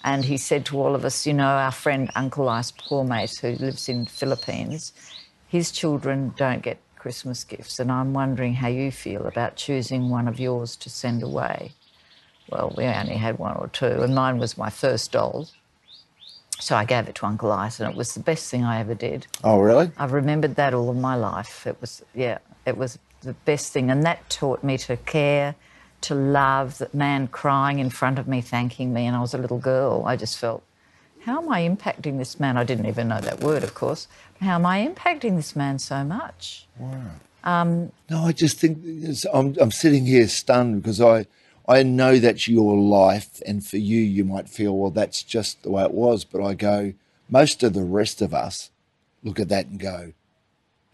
And 0.07 0.25
he 0.25 0.37
said 0.39 0.65
to 0.67 0.81
all 0.81 0.95
of 0.95 1.05
us, 1.05 1.27
you 1.27 1.35
know, 1.35 1.45
our 1.45 1.73
friend 1.73 2.11
Uncle 2.15 2.49
Ice 2.49 2.71
poor 2.71 3.05
mate, 3.05 3.37
who 3.43 3.51
lives 3.57 3.89
in 3.89 4.07
Philippines, 4.07 4.93
his 5.49 5.73
children 5.73 6.33
don't 6.37 6.63
get 6.63 6.79
Christmas 6.97 7.43
gifts, 7.45 7.79
and 7.81 7.91
I'm 7.91 8.15
wondering 8.15 8.55
how 8.55 8.69
you 8.69 8.93
feel 8.93 9.27
about 9.27 9.57
choosing 9.57 10.09
one 10.09 10.29
of 10.29 10.39
yours 10.41 10.77
to 10.77 10.89
send 10.89 11.23
away. 11.23 11.73
Well, 12.49 12.73
we 12.77 12.85
only 12.85 13.17
had 13.17 13.39
one 13.39 13.57
or 13.57 13.67
two, 13.69 14.01
and 14.03 14.15
mine 14.15 14.39
was 14.39 14.57
my 14.57 14.71
first 14.71 15.11
doll. 15.11 15.49
So 16.61 16.77
I 16.77 16.85
gave 16.85 17.09
it 17.09 17.17
to 17.17 17.27
Uncle 17.27 17.51
Ice, 17.51 17.81
and 17.81 17.91
it 17.91 17.97
was 17.97 18.15
the 18.15 18.21
best 18.21 18.49
thing 18.49 18.63
I 18.63 18.79
ever 18.81 18.95
did. 18.95 19.27
Oh, 19.43 19.59
really? 19.59 19.91
I've 19.99 20.13
remembered 20.13 20.55
that 20.55 20.73
all 20.73 20.89
of 20.89 20.97
my 20.97 21.17
life. 21.17 21.67
It 21.67 21.81
was, 21.81 22.03
yeah, 22.15 22.39
it 22.65 22.77
was 22.77 22.99
the 23.23 23.35
best 23.45 23.73
thing. 23.73 23.91
And 23.91 24.05
that 24.05 24.31
taught 24.31 24.63
me 24.63 24.79
to 24.79 24.97
care, 24.97 25.57
to 26.07 26.15
love. 26.15 26.79
That 26.79 26.95
man 26.95 27.29
crying 27.29 27.79
in 27.79 27.91
front 27.91 28.19
of 28.19 28.27
me, 28.27 28.41
thanking 28.41 28.93
me, 28.93 29.07
and 29.07 29.17
I 29.17 29.21
was 29.21 29.35
a 29.35 29.39
little 29.39 29.59
girl. 29.59 30.05
I 30.07 30.17
just 30.17 30.39
felt, 30.39 30.63
how 31.21 31.43
am 31.43 31.49
I 31.51 31.69
impacting 31.69 32.19
this 32.19 32.39
man? 32.39 32.57
I 32.57 32.65
didn't 32.65 32.87
even 32.87 33.09
know 33.09 33.21
that 33.21 33.41
word, 33.41 33.63
of 33.63 33.75
course. 33.75 34.09
How 34.41 34.55
am 34.57 34.67
I 34.67 34.87
impacting 34.87 35.37
this 35.37 35.57
man 35.57 35.79
so 35.79 36.05
much? 36.05 36.67
Wow. 36.79 37.11
Um, 37.45 37.93
no, 38.11 38.25
I 38.25 38.33
just 38.33 38.59
think 38.59 38.79
I'm, 39.33 39.57
I'm 39.61 39.71
sitting 39.71 40.05
here 40.07 40.27
stunned 40.27 40.83
because 40.83 41.01
I, 41.01 41.27
I 41.69 41.83
know 41.83 42.19
that's 42.19 42.49
your 42.49 42.77
life, 42.77 43.41
and 43.47 43.65
for 43.65 43.77
you, 43.77 44.01
you 44.01 44.25
might 44.25 44.49
feel, 44.49 44.77
well, 44.77 44.91
that's 44.91 45.23
just 45.23 45.63
the 45.63 45.71
way 45.71 45.85
it 45.85 45.93
was. 45.93 46.25
But 46.25 46.45
I 46.45 46.55
go, 46.55 46.93
most 47.29 47.63
of 47.63 47.73
the 47.73 47.85
rest 47.85 48.23
of 48.23 48.35
us 48.35 48.71
look 49.23 49.41
at 49.41 49.49
that 49.49 49.67
and 49.67 49.79
go, 49.79 50.13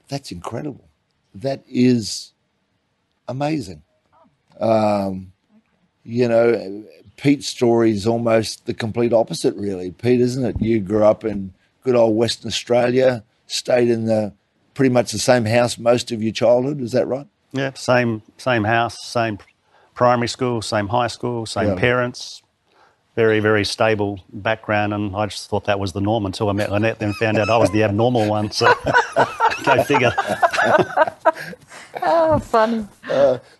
that's 0.08 0.32
incredible. 0.32 0.88
That 1.34 1.62
is 1.68 2.32
amazing. 3.26 3.82
Um, 4.60 5.32
you 6.04 6.28
know, 6.28 6.84
Pete's 7.16 7.46
story 7.46 7.90
is 7.92 8.06
almost 8.06 8.66
the 8.66 8.74
complete 8.74 9.12
opposite, 9.12 9.54
really. 9.56 9.90
Pete, 9.92 10.20
isn't 10.20 10.44
it? 10.44 10.60
You 10.60 10.80
grew 10.80 11.04
up 11.04 11.24
in 11.24 11.52
good 11.84 11.94
old 11.94 12.16
Western 12.16 12.48
Australia, 12.48 13.22
stayed 13.46 13.88
in 13.88 14.06
the 14.06 14.32
pretty 14.74 14.92
much 14.92 15.12
the 15.12 15.18
same 15.18 15.44
house 15.44 15.78
most 15.78 16.10
of 16.10 16.22
your 16.22 16.32
childhood. 16.32 16.80
Is 16.80 16.92
that 16.92 17.06
right? 17.06 17.26
Yeah, 17.52 17.72
same 17.74 18.22
same 18.38 18.64
house, 18.64 18.96
same 19.04 19.38
primary 19.94 20.28
school, 20.28 20.62
same 20.62 20.88
high 20.88 21.08
school, 21.08 21.44
same 21.46 21.68
Yeah. 21.68 21.74
parents. 21.76 22.42
Very, 23.14 23.40
very 23.40 23.62
stable 23.66 24.20
background, 24.32 24.94
and 24.94 25.14
I 25.14 25.26
just 25.26 25.50
thought 25.50 25.66
that 25.66 25.78
was 25.78 25.92
the 25.92 26.00
norm 26.00 26.24
until 26.24 26.48
I 26.48 26.52
met 26.52 26.72
Lynette, 26.72 26.98
then 26.98 27.12
found 27.12 27.38
out 27.38 27.50
I 27.50 27.58
was 27.58 27.70
the 27.70 27.82
abnormal 27.84 28.26
one. 28.26 28.50
So, 28.50 28.72
go 29.64 29.82
figure. 29.84 30.14
Oh, 32.00 32.38
funny. 32.38 32.86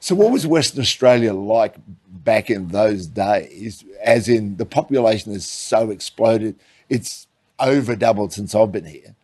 So, 0.01 0.15
what 0.15 0.31
was 0.31 0.47
Western 0.47 0.81
Australia 0.81 1.33
like 1.35 1.75
back 2.09 2.49
in 2.51 2.69
those 2.69 3.07
days? 3.07 3.85
As 4.03 4.29
in, 4.29 4.57
the 4.57 4.65
population 4.67 5.33
has 5.33 5.47
so 5.47 5.91
exploded; 5.91 6.57
it's 6.89 7.27
over 7.59 7.95
doubled 7.97 8.33
since 8.33 8.55
I've 8.55 8.73
been 8.73 8.87
here. 8.87 9.15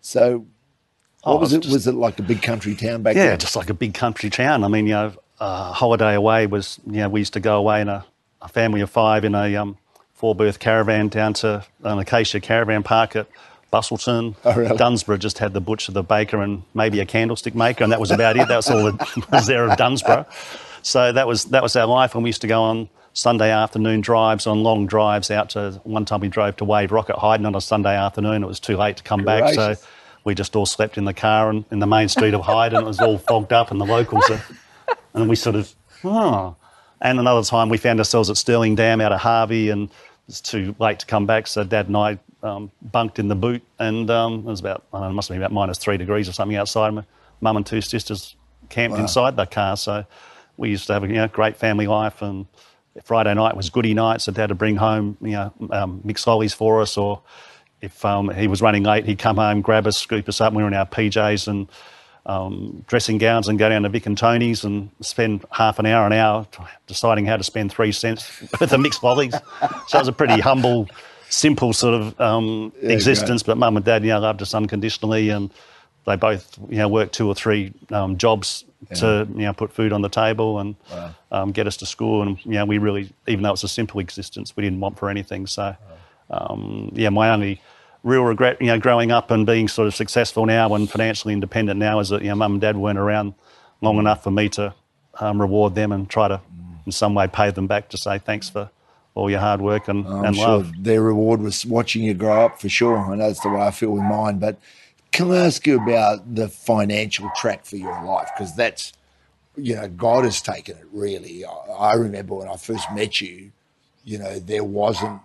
So, 0.00 0.46
what 1.22 1.32
Oh, 1.34 1.36
was 1.38 1.52
it? 1.52 1.60
just- 1.62 1.72
was 1.72 1.86
it 1.86 1.94
like 1.94 2.18
a 2.18 2.22
big 2.22 2.42
country 2.42 2.74
town 2.74 3.02
back 3.02 3.16
Yeah, 3.16 3.30
then? 3.30 3.38
just 3.38 3.56
like 3.56 3.70
a 3.70 3.74
big 3.74 3.94
country 3.94 4.30
town. 4.30 4.64
I 4.64 4.68
mean, 4.68 4.86
you 4.86 4.92
know, 4.94 5.12
uh, 5.38 5.72
holiday 5.72 6.14
away 6.14 6.46
was, 6.46 6.78
you 6.86 6.98
know, 6.98 7.08
we 7.08 7.20
used 7.20 7.32
to 7.34 7.40
go 7.40 7.56
away 7.58 7.80
in 7.80 7.88
a, 7.88 8.04
a 8.42 8.48
family 8.48 8.80
of 8.82 8.90
five 8.90 9.24
in 9.24 9.34
a 9.34 9.56
um, 9.56 9.76
four 10.14 10.34
berth 10.34 10.58
caravan 10.58 11.08
down 11.08 11.32
to 11.34 11.64
an 11.82 11.98
Acacia 11.98 12.40
caravan 12.40 12.82
park 12.82 13.16
at 13.16 13.26
Busselton. 13.72 14.36
Oh, 14.44 14.54
really? 14.54 14.76
Dunsborough 14.76 15.18
just 15.18 15.38
had 15.38 15.52
the 15.54 15.60
butcher, 15.60 15.92
the 15.92 16.02
baker, 16.02 16.42
and 16.42 16.62
maybe 16.74 17.00
a 17.00 17.06
candlestick 17.06 17.54
maker, 17.54 17.84
and 17.84 17.92
that 17.92 18.00
was 18.00 18.10
about 18.10 18.36
it. 18.36 18.48
That 18.48 18.56
was 18.56 18.70
all 18.70 18.92
that 18.92 19.30
was 19.32 19.46
there 19.46 19.68
of 19.68 19.76
Dunsborough. 19.76 20.26
So 20.82 21.12
that 21.12 21.26
was 21.26 21.46
that 21.46 21.62
was 21.62 21.76
our 21.76 21.86
life, 21.86 22.14
and 22.14 22.24
we 22.24 22.30
used 22.30 22.40
to 22.40 22.46
go 22.46 22.62
on 22.62 22.88
Sunday 23.12 23.50
afternoon 23.50 24.00
drives, 24.00 24.46
on 24.46 24.62
long 24.62 24.86
drives 24.86 25.30
out 25.30 25.50
to. 25.50 25.80
One 25.84 26.04
time 26.04 26.20
we 26.20 26.28
drove 26.28 26.56
to 26.56 26.64
Wave 26.64 26.92
Rock 26.92 27.10
at 27.10 27.16
Hyden 27.16 27.46
on 27.46 27.54
a 27.54 27.60
Sunday 27.60 27.96
afternoon. 27.96 28.42
It 28.42 28.46
was 28.46 28.60
too 28.60 28.76
late 28.76 28.96
to 28.96 29.02
come 29.02 29.24
back, 29.24 29.54
so 29.54 29.74
we 30.24 30.34
just 30.34 30.56
all 30.56 30.66
slept 30.66 30.98
in 30.98 31.04
the 31.04 31.14
car 31.14 31.50
and 31.50 31.64
in 31.70 31.78
the 31.78 31.86
main 31.86 32.08
street 32.08 32.34
of 32.34 32.42
Hyden, 32.42 32.78
and 32.78 32.84
it 32.84 32.88
was 32.88 33.00
all 33.00 33.18
fogged 33.18 33.52
up, 33.52 33.70
and 33.70 33.80
the 33.80 33.86
locals, 33.86 34.28
are, 34.30 34.42
and 35.14 35.28
we 35.28 35.36
sort 35.36 35.56
of, 35.56 35.72
oh. 36.04 36.56
And 37.02 37.18
another 37.18 37.42
time 37.42 37.70
we 37.70 37.78
found 37.78 37.98
ourselves 37.98 38.28
at 38.28 38.36
Stirling 38.36 38.74
Dam 38.74 39.00
out 39.00 39.12
of 39.12 39.20
Harvey, 39.20 39.70
and 39.70 39.88
it 39.88 39.94
was 40.26 40.40
too 40.40 40.74
late 40.78 40.98
to 40.98 41.06
come 41.06 41.26
back, 41.26 41.46
so 41.46 41.64
Dad 41.64 41.86
and 41.86 41.96
I 41.96 42.18
um, 42.42 42.70
bunked 42.82 43.18
in 43.18 43.28
the 43.28 43.34
boot, 43.34 43.62
and 43.78 44.10
um, 44.10 44.40
it 44.40 44.44
was 44.44 44.60
about, 44.60 44.84
I 44.92 44.98
don't 44.98 45.02
know, 45.02 45.10
it 45.10 45.14
must 45.14 45.28
have 45.28 45.34
been 45.34 45.42
about 45.42 45.52
minus 45.52 45.78
three 45.78 45.96
degrees 45.96 46.28
or 46.28 46.32
something 46.32 46.56
outside. 46.56 46.90
My 46.90 47.04
mum 47.40 47.56
and 47.58 47.66
two 47.66 47.80
sisters 47.80 48.36
camped 48.68 48.98
inside 48.98 49.36
the 49.36 49.46
car, 49.46 49.76
so 49.76 50.04
we 50.56 50.70
used 50.70 50.86
to 50.86 50.94
have 50.94 51.04
a 51.04 51.08
you 51.08 51.14
know, 51.14 51.28
great 51.28 51.56
family 51.56 51.86
life, 51.86 52.22
and 52.22 52.46
Friday 53.04 53.32
night 53.34 53.56
was 53.56 53.70
goody 53.70 53.94
night, 53.94 54.20
so 54.20 54.32
Dad 54.32 54.50
would 54.50 54.58
bring 54.58 54.76
home 54.76 55.16
you 55.20 55.32
know 55.32 55.52
um, 55.70 56.00
mixed 56.04 56.26
lollies 56.26 56.54
for 56.54 56.80
us, 56.80 56.96
or 56.96 57.22
if 57.80 58.04
um, 58.04 58.30
he 58.30 58.46
was 58.46 58.60
running 58.60 58.82
late, 58.82 59.04
he'd 59.04 59.18
come 59.18 59.36
home, 59.36 59.60
grab 59.60 59.86
us, 59.86 59.96
scoop 59.96 60.28
us 60.28 60.40
up, 60.40 60.48
and 60.48 60.56
we 60.56 60.62
were 60.62 60.68
in 60.68 60.74
our 60.74 60.86
PJs 60.86 61.48
and 61.48 61.68
um, 62.26 62.84
dressing 62.86 63.18
gowns 63.18 63.48
and 63.48 63.58
go 63.58 63.68
down 63.68 63.82
to 63.82 63.88
Vic 63.88 64.06
and 64.06 64.16
Tony's 64.16 64.64
and 64.64 64.90
spend 65.00 65.44
half 65.50 65.78
an 65.78 65.86
hour, 65.86 66.06
an 66.06 66.12
hour 66.12 66.46
deciding 66.86 67.26
how 67.26 67.36
to 67.36 67.44
spend 67.44 67.72
three 67.72 67.92
cents 67.92 68.40
with 68.60 68.70
the 68.70 68.78
mixed 68.78 69.02
lollies. 69.02 69.32
so 69.88 69.98
it 69.98 70.00
was 70.00 70.08
a 70.08 70.12
pretty 70.12 70.40
humble, 70.40 70.88
simple 71.30 71.72
sort 71.72 71.94
of 71.94 72.20
um, 72.20 72.72
existence, 72.82 73.42
but 73.42 73.56
mum 73.56 73.76
and 73.76 73.84
dad, 73.84 74.02
you 74.02 74.10
know, 74.10 74.20
loved 74.20 74.42
us 74.42 74.54
unconditionally 74.54 75.30
and 75.30 75.50
they 76.06 76.16
both, 76.16 76.58
you 76.68 76.78
know, 76.78 76.88
worked 76.88 77.14
two 77.14 77.28
or 77.28 77.34
three 77.34 77.72
um, 77.90 78.16
jobs 78.18 78.64
to, 78.94 79.28
you 79.34 79.42
know, 79.42 79.52
put 79.52 79.72
food 79.72 79.92
on 79.92 80.02
the 80.02 80.08
table 80.08 80.58
and 80.58 80.76
um, 81.30 81.52
get 81.52 81.66
us 81.66 81.76
to 81.78 81.86
school. 81.86 82.22
And, 82.22 82.44
you 82.44 82.52
know, 82.52 82.64
we 82.64 82.78
really, 82.78 83.12
even 83.26 83.42
though 83.42 83.52
it's 83.52 83.64
a 83.64 83.68
simple 83.68 84.00
existence, 84.00 84.56
we 84.56 84.62
didn't 84.62 84.80
want 84.80 84.98
for 84.98 85.10
anything. 85.10 85.46
So, 85.46 85.76
um, 86.30 86.90
yeah, 86.94 87.10
my 87.10 87.30
only 87.30 87.60
real 88.02 88.22
regret, 88.22 88.60
you 88.60 88.68
know, 88.68 88.78
growing 88.78 89.12
up 89.12 89.30
and 89.30 89.44
being 89.46 89.68
sort 89.68 89.86
of 89.86 89.94
successful 89.94 90.46
now 90.46 90.74
and 90.74 90.90
financially 90.90 91.34
independent 91.34 91.78
now 91.78 92.00
is 92.00 92.08
that, 92.08 92.22
you 92.22 92.28
know, 92.28 92.34
mum 92.36 92.52
and 92.52 92.60
dad 92.60 92.76
weren't 92.76 92.98
around 92.98 93.34
long 93.82 93.98
enough 93.98 94.24
for 94.24 94.30
me 94.30 94.48
to 94.48 94.74
um, 95.20 95.40
reward 95.40 95.74
them 95.74 95.92
and 95.92 96.08
try 96.08 96.28
to, 96.28 96.40
in 96.86 96.92
some 96.92 97.14
way, 97.14 97.26
pay 97.26 97.50
them 97.50 97.66
back 97.66 97.90
to 97.90 97.98
say 97.98 98.18
thanks 98.18 98.48
for 98.48 98.70
all 99.20 99.30
your 99.30 99.40
hard 99.40 99.60
work 99.60 99.86
and, 99.88 100.06
I'm 100.06 100.24
and 100.24 100.36
sure 100.36 100.48
love. 100.48 100.72
their 100.82 101.02
reward 101.02 101.40
was 101.42 101.66
watching 101.66 102.02
you 102.02 102.14
grow 102.14 102.46
up 102.46 102.60
for 102.60 102.68
sure. 102.68 102.96
I 102.98 103.14
know 103.16 103.26
that's 103.28 103.40
the 103.40 103.50
way 103.50 103.60
I 103.60 103.70
feel 103.70 103.90
with 103.90 104.02
mine. 104.02 104.38
But 104.38 104.58
can 105.12 105.30
I 105.30 105.44
ask 105.46 105.66
you 105.66 105.76
about 105.82 106.34
the 106.34 106.48
financial 106.48 107.30
track 107.36 107.64
for 107.66 107.76
your 107.76 108.02
life? 108.02 108.28
Because 108.34 108.56
that's, 108.56 108.92
you 109.56 109.74
know, 109.76 109.88
God 109.88 110.24
has 110.24 110.40
taken 110.40 110.76
it 110.78 110.86
really. 110.92 111.44
I, 111.44 111.50
I 111.50 111.94
remember 111.94 112.34
when 112.34 112.48
I 112.48 112.56
first 112.56 112.90
met 112.92 113.20
you, 113.20 113.52
you 114.04 114.18
know, 114.18 114.38
there 114.38 114.64
wasn't 114.64 115.20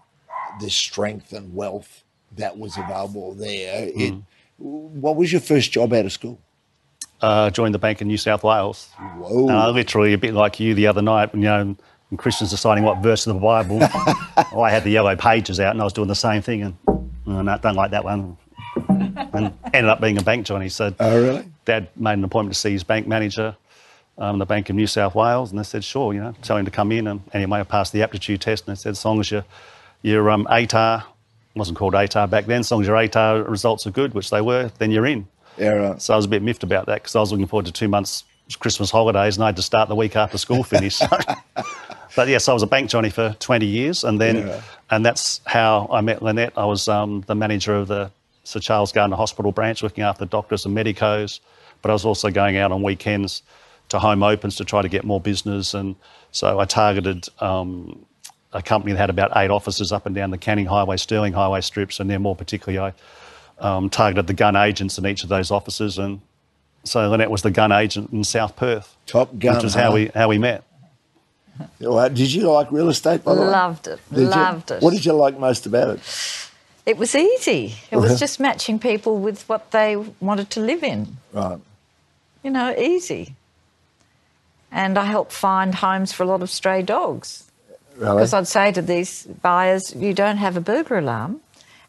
the 0.60 0.70
strength 0.70 1.32
and 1.32 1.56
wealth 1.56 2.04
that 2.36 2.58
was 2.58 2.78
available 2.78 3.34
there. 3.34 3.88
It, 3.96 4.14
Mm. 4.14 4.24
what 4.58 5.16
was 5.16 5.32
your 5.32 5.42
first 5.42 5.72
job 5.72 5.92
out 5.94 6.06
of 6.06 6.12
school? 6.12 6.40
Uh, 7.22 7.50
joined 7.50 7.74
the 7.74 7.80
bank 7.80 8.02
in 8.02 8.08
New 8.08 8.18
South 8.18 8.44
Wales. 8.44 8.90
Whoa. 9.18 9.50
Uh, 9.50 9.72
literally 9.72 10.14
a 10.14 10.18
bit 10.18 10.34
like 10.34 10.60
you 10.60 10.74
the 10.76 10.88
other 10.88 11.02
night, 11.02 11.32
when 11.34 11.42
you 11.42 11.48
know, 11.48 11.76
when 12.10 12.18
Christians 12.18 12.52
deciding 12.52 12.84
what 12.84 13.00
verse 13.00 13.26
of 13.28 13.36
the 13.36 13.40
Bible. 13.40 13.80
I 14.62 14.70
had 14.70 14.84
the 14.84 14.92
yellow 14.92 15.16
pages 15.16 15.60
out 15.60 15.72
and 15.72 15.82
I 15.82 15.84
was 15.84 15.94
doing 15.94 16.08
the 16.08 16.16
same 16.16 16.42
thing 16.42 16.64
and 16.64 16.78
oh, 16.88 17.42
no, 17.42 17.58
don't 17.58 17.76
like 17.76 17.92
that 17.92 18.04
one. 18.04 18.38
And 18.78 19.54
ended 19.74 19.90
up 19.90 20.02
being 20.02 20.18
a 20.18 20.24
bank 20.24 20.46
Johnny. 20.46 20.70
So 20.70 20.94
oh, 21.00 21.22
really? 21.22 21.46
Dad 21.66 21.90
made 21.96 22.14
an 22.14 22.24
appointment 22.24 22.54
to 22.54 22.60
see 22.60 22.72
his 22.72 22.84
bank 22.84 23.08
manager, 23.08 23.56
um, 24.18 24.40
the 24.40 24.46
Bank 24.46 24.70
of 24.70 24.76
New 24.76 24.88
South 24.88 25.16
Wales, 25.16 25.50
and 25.50 25.60
they 25.60 25.64
said, 25.64 25.84
sure, 25.84 26.14
you 26.14 26.20
know, 26.20 26.34
tell 26.42 26.58
him 26.58 26.66
to 26.66 26.72
come 26.72 26.92
in. 26.92 27.08
And 27.08 27.22
anyway, 27.34 27.62
I 27.62 27.64
passed 27.64 27.94
the 27.94 28.04
aptitude 28.04 28.42
test 28.42 28.68
and 28.68 28.76
they 28.76 28.80
said, 28.80 28.92
as 28.92 29.04
long 29.04 29.20
as 29.20 29.32
your, 29.32 29.46
your 30.02 30.30
um, 30.30 30.46
ATAR, 30.46 31.04
wasn't 31.56 31.78
called 31.78 31.94
ATAR 31.94 32.30
back 32.30 32.46
then, 32.46 32.60
as 32.60 32.72
long 32.72 32.82
as 32.82 32.88
your 32.88 32.98
ATAR 32.98 33.50
results 33.50 33.88
are 33.88 33.92
good, 33.92 34.14
which 34.14 34.30
they 34.30 34.42
were, 34.42 34.72
then 34.78 34.92
you're 34.92 35.06
in. 35.06 35.28
Yeah, 35.58 35.70
right. 35.70 36.02
So 36.02 36.14
I 36.14 36.18
was 36.18 36.26
a 36.26 36.30
bit 36.30 36.44
miffed 36.44 36.64
about 36.64 36.86
that 36.88 36.96
because 36.96 37.16
I 37.16 37.22
was 37.22 37.32
looking 37.32 37.48
forward 37.48 37.66
to 37.68 37.72
two 37.72 37.88
months 37.88 38.26
Christmas 38.60 38.92
holidays 38.92 39.38
and 39.38 39.44
I 39.44 39.48
had 39.48 39.56
to 39.56 39.62
start 39.62 39.90
the 39.90 39.96
week 39.96 40.16
after 40.16 40.38
school 40.38 40.64
finished. 40.64 41.02
but 42.16 42.28
yes, 42.28 42.48
I 42.48 42.54
was 42.54 42.64
a 42.64 42.68
bank 42.68 42.90
Johnny 42.90 43.10
for 43.10 43.36
20 43.40 43.66
years 43.66 44.04
and 44.04 44.20
then, 44.20 44.48
Yeah. 44.48 44.62
and 44.92 45.06
that's 45.06 45.42
how 45.46 45.88
I 45.92 46.02
met 46.02 46.22
Lynette. 46.22 46.54
I 46.58 46.66
was 46.66 46.88
um, 46.88 47.24
the 47.28 47.36
manager 47.36 47.76
of 47.76 47.88
the 47.88 48.12
Sir 48.44 48.60
Charles 48.60 48.92
Gairdner 48.94 49.16
Hospital 49.18 49.52
branch 49.52 49.82
looking 49.84 50.04
after 50.04 50.26
doctors 50.26 50.66
and 50.66 50.76
medicos, 50.76 51.40
but 51.82 51.90
I 51.90 51.94
was 51.94 52.06
also 52.06 52.30
going 52.30 52.58
out 52.58 52.72
on 52.72 52.84
weekends 52.84 53.42
to 53.90 54.00
home 54.00 54.24
opens 54.24 54.56
to 54.58 54.66
try 54.66 54.82
to 54.82 54.90
get 54.90 55.04
more 55.04 55.20
business. 55.20 55.74
And 55.74 55.96
so 56.32 56.60
I 56.60 56.66
targeted 56.66 57.28
um, 57.40 58.06
a 58.54 58.62
company 58.62 58.94
that 58.94 59.00
had 59.00 59.10
about 59.10 59.32
eight 59.36 59.52
offices 59.52 59.92
up 59.92 60.06
and 60.06 60.16
down 60.16 60.32
the 60.32 60.38
Canning 60.38 60.66
Highway, 60.66 60.98
Stirling 60.98 61.34
Highway 61.34 61.62
strips, 61.62 62.00
and 62.00 62.10
then 62.10 62.22
more 62.22 62.36
particularly, 62.36 62.80
I 62.80 62.94
um, 63.68 63.90
targeted 63.90 64.28
the 64.28 64.34
gun 64.34 64.56
agents 64.56 64.98
in 64.98 65.06
each 65.06 65.24
of 65.24 65.30
those 65.30 65.52
offices. 65.52 65.98
And 65.98 66.22
so 66.84 67.10
Lynette 67.10 67.32
was 67.32 67.42
the 67.42 67.52
gun 67.52 67.72
agent 67.72 68.12
in 68.12 68.24
South 68.24 68.56
Perth, 68.56 68.96
Top 69.08 69.38
gun. 69.40 69.56
which 69.56 69.66
is 69.66 69.74
how 69.74 69.92
we 69.94 70.12
how 70.16 70.28
we 70.30 70.38
met. 70.38 70.64
Did 71.80 72.34
you 72.34 72.52
like 72.52 72.72
real 72.72 72.90
estate? 72.90 73.24
By 73.24 73.36
the 73.36 73.42
way? 73.42 73.48
Loved 73.48 73.88
it. 73.88 74.00
Did 74.12 74.20
you? 74.20 74.26
Loved 74.28 74.72
it. 74.72 74.82
What 74.82 74.94
did 74.94 75.06
you 75.06 75.14
like 75.14 75.40
most 75.40 75.66
about 75.66 75.90
it? 75.90 76.00
It 76.86 76.98
was 76.98 77.16
easy. 77.16 77.76
It 77.92 77.98
Uh-huh. 77.98 78.08
was 78.10 78.20
just 78.20 78.40
matching 78.40 78.78
people 78.80 79.18
with 79.18 79.48
what 79.50 79.72
they 79.72 79.96
wanted 80.20 80.50
to 80.52 80.60
live 80.60 80.84
in. 80.84 81.18
Right. 81.34 81.60
You 82.44 82.52
know, 82.52 82.76
easy. 82.78 83.36
And 84.72 84.98
I 84.98 85.06
helped 85.06 85.32
find 85.32 85.74
homes 85.76 86.12
for 86.12 86.24
a 86.24 86.26
lot 86.26 86.42
of 86.44 86.50
stray 86.50 86.82
dogs. 86.82 87.46
Really? 87.98 88.16
Because 88.18 88.34
I'd 88.34 88.48
say 88.48 88.72
to 88.74 88.82
these 88.82 89.24
buyers, 89.26 89.96
you 89.96 90.14
don't 90.14 90.38
have 90.38 90.58
a 90.58 90.62
burglar 90.62 90.98
alarm. 91.00 91.40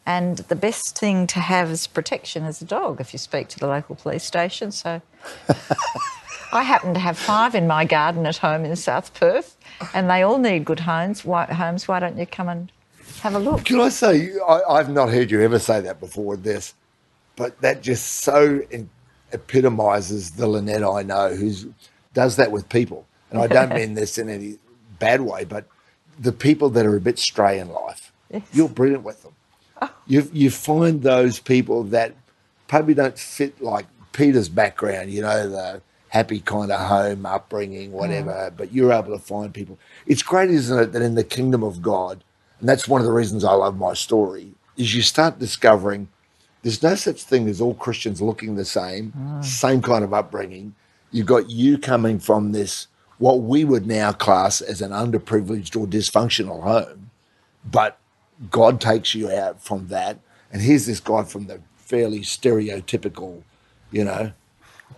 And 0.05 0.37
the 0.37 0.55
best 0.55 0.97
thing 0.97 1.27
to 1.27 1.39
have 1.41 1.69
as 1.69 1.85
protection 1.85 2.45
is 2.45 2.61
a 2.61 2.65
dog 2.65 3.01
if 3.01 3.11
you 3.11 3.19
speak 3.19 3.49
to 3.49 3.59
the 3.59 3.67
local 3.67 3.95
police 3.95 4.23
station. 4.23 4.71
So 4.71 5.01
I 6.53 6.63
happen 6.63 6.93
to 6.93 6.99
have 6.99 7.17
five 7.17 7.55
in 7.55 7.67
my 7.67 7.83
garden 7.83 8.25
at 8.25 8.37
home 8.37 8.63
in 8.63 8.73
South 8.77 9.13
Perth, 9.13 9.56
and 9.93 10.09
they 10.09 10.23
all 10.23 10.37
need 10.37 10.65
good 10.65 10.81
homes. 10.81 11.23
Why, 11.25 11.45
homes. 11.45 11.87
Why 11.87 11.99
don't 11.99 12.17
you 12.17 12.25
come 12.25 12.49
and 12.49 12.71
have 13.21 13.35
a 13.35 13.39
look? 13.39 13.65
Can 13.65 13.79
I 13.79 13.89
say, 13.89 14.31
I, 14.47 14.61
I've 14.69 14.89
not 14.89 15.09
heard 15.09 15.31
you 15.31 15.41
ever 15.41 15.59
say 15.59 15.81
that 15.81 15.99
before 15.99 16.25
with 16.25 16.43
this, 16.43 16.73
but 17.35 17.59
that 17.61 17.81
just 17.81 18.05
so 18.05 18.61
epitomizes 19.31 20.31
the 20.31 20.47
Lynette 20.47 20.83
I 20.83 21.03
know 21.03 21.35
who 21.35 21.73
does 22.13 22.35
that 22.37 22.51
with 22.51 22.69
people. 22.69 23.05
And 23.31 23.39
I 23.39 23.47
don't 23.47 23.73
mean 23.73 23.93
this 23.93 24.17
in 24.17 24.29
any 24.29 24.57
bad 24.99 25.21
way, 25.21 25.43
but 25.45 25.65
the 26.19 26.31
people 26.31 26.69
that 26.71 26.85
are 26.85 26.95
a 26.95 27.01
bit 27.01 27.19
stray 27.19 27.59
in 27.59 27.69
life, 27.69 28.11
yes. 28.31 28.43
you're 28.53 28.69
brilliant 28.69 29.03
with 29.03 29.23
them. 29.23 29.33
Oh. 29.81 29.93
You, 30.07 30.29
you 30.33 30.49
find 30.49 31.03
those 31.03 31.39
people 31.39 31.83
that 31.85 32.15
probably 32.67 32.95
don't 32.95 33.17
fit 33.17 33.61
like 33.61 33.85
Peter's 34.13 34.49
background, 34.49 35.11
you 35.11 35.21
know, 35.21 35.47
the 35.47 35.81
happy 36.09 36.39
kind 36.39 36.71
of 36.71 36.79
home 36.79 37.25
upbringing, 37.25 37.91
whatever, 37.91 38.31
mm. 38.31 38.57
but 38.57 38.71
you're 38.71 38.93
able 38.93 39.17
to 39.17 39.19
find 39.19 39.53
people. 39.53 39.77
It's 40.05 40.23
great, 40.23 40.49
isn't 40.49 40.79
it, 40.79 40.91
that 40.93 41.01
in 41.01 41.15
the 41.15 41.23
kingdom 41.23 41.63
of 41.63 41.81
God, 41.81 42.23
and 42.59 42.67
that's 42.67 42.87
one 42.87 43.01
of 43.01 43.07
the 43.07 43.13
reasons 43.13 43.43
I 43.43 43.53
love 43.53 43.77
my 43.77 43.93
story, 43.93 44.53
is 44.77 44.95
you 44.95 45.01
start 45.01 45.39
discovering 45.39 46.07
there's 46.63 46.83
no 46.83 46.95
such 46.95 47.23
thing 47.23 47.47
as 47.47 47.61
all 47.61 47.75
Christians 47.75 48.21
looking 48.21 48.55
the 48.55 48.65
same, 48.65 49.13
mm. 49.17 49.43
same 49.43 49.81
kind 49.81 50.03
of 50.03 50.13
upbringing. 50.13 50.75
You've 51.11 51.27
got 51.27 51.49
you 51.49 51.77
coming 51.77 52.19
from 52.19 52.51
this, 52.51 52.87
what 53.17 53.41
we 53.41 53.63
would 53.63 53.87
now 53.87 54.11
class 54.11 54.61
as 54.61 54.81
an 54.81 54.91
underprivileged 54.91 55.79
or 55.79 55.87
dysfunctional 55.87 56.63
home, 56.63 57.09
but 57.69 57.97
God 58.51 58.79
takes 58.79 59.15
you 59.15 59.31
out 59.31 59.61
from 59.61 59.87
that. 59.87 60.19
And 60.51 60.61
here's 60.61 60.85
this 60.85 60.99
guy 60.99 61.23
from 61.23 61.47
the 61.47 61.61
fairly 61.77 62.19
stereotypical, 62.19 63.43
you 63.91 64.03
know, 64.03 64.33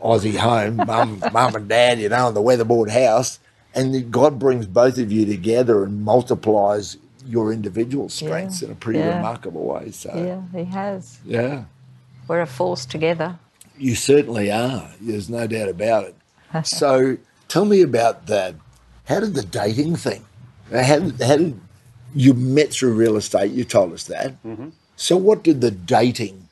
Aussie 0.01 0.35
home, 0.37 0.77
mum, 0.77 1.21
mum 1.33 1.55
and 1.55 1.67
dad, 1.67 1.99
you 1.99 2.09
know, 2.09 2.29
in 2.29 2.33
the 2.33 2.41
weatherboard 2.41 2.89
house. 2.89 3.39
And 3.75 4.11
God 4.11 4.39
brings 4.39 4.65
both 4.65 4.97
of 4.97 5.11
you 5.11 5.25
together 5.25 5.83
and 5.83 6.03
multiplies 6.03 6.97
your 7.25 7.53
individual 7.53 8.09
strengths 8.09 8.61
Yeah, 8.61 8.67
in 8.67 8.71
a 8.71 8.75
pretty 8.75 8.99
yeah. 8.99 9.17
remarkable 9.17 9.65
way. 9.65 9.91
So, 9.91 10.11
Yeah, 10.15 10.57
he 10.57 10.65
has. 10.71 11.19
yeah, 11.25 11.65
We're 12.27 12.41
a 12.41 12.47
force 12.47 12.85
together. 12.85 13.37
you 13.77 13.93
certainly 13.95 14.51
are. 14.51 14.89
There's 14.99 15.29
no 15.29 15.45
doubt 15.47 15.69
about 15.69 16.05
it. 16.05 16.15
so, 16.65 17.17
tell 17.47 17.65
me 17.65 17.81
about 17.81 18.25
that. 18.27 18.55
How 19.05 19.19
did 19.19 19.35
the 19.35 19.43
dating 19.43 19.97
thing? 19.97 20.25
How 20.71 20.99
did, 20.99 21.21
how 21.21 21.37
did 21.37 21.59
you 22.15 22.33
met 22.33 22.71
through 22.71 22.93
real 22.93 23.17
estate? 23.17 23.51
You 23.51 23.63
told 23.63 23.93
us 23.93 24.05
that. 24.05 24.33
So, 24.95 25.15
what 25.17 25.43
did 25.43 25.61
the 25.61 25.71
dating 25.71 26.47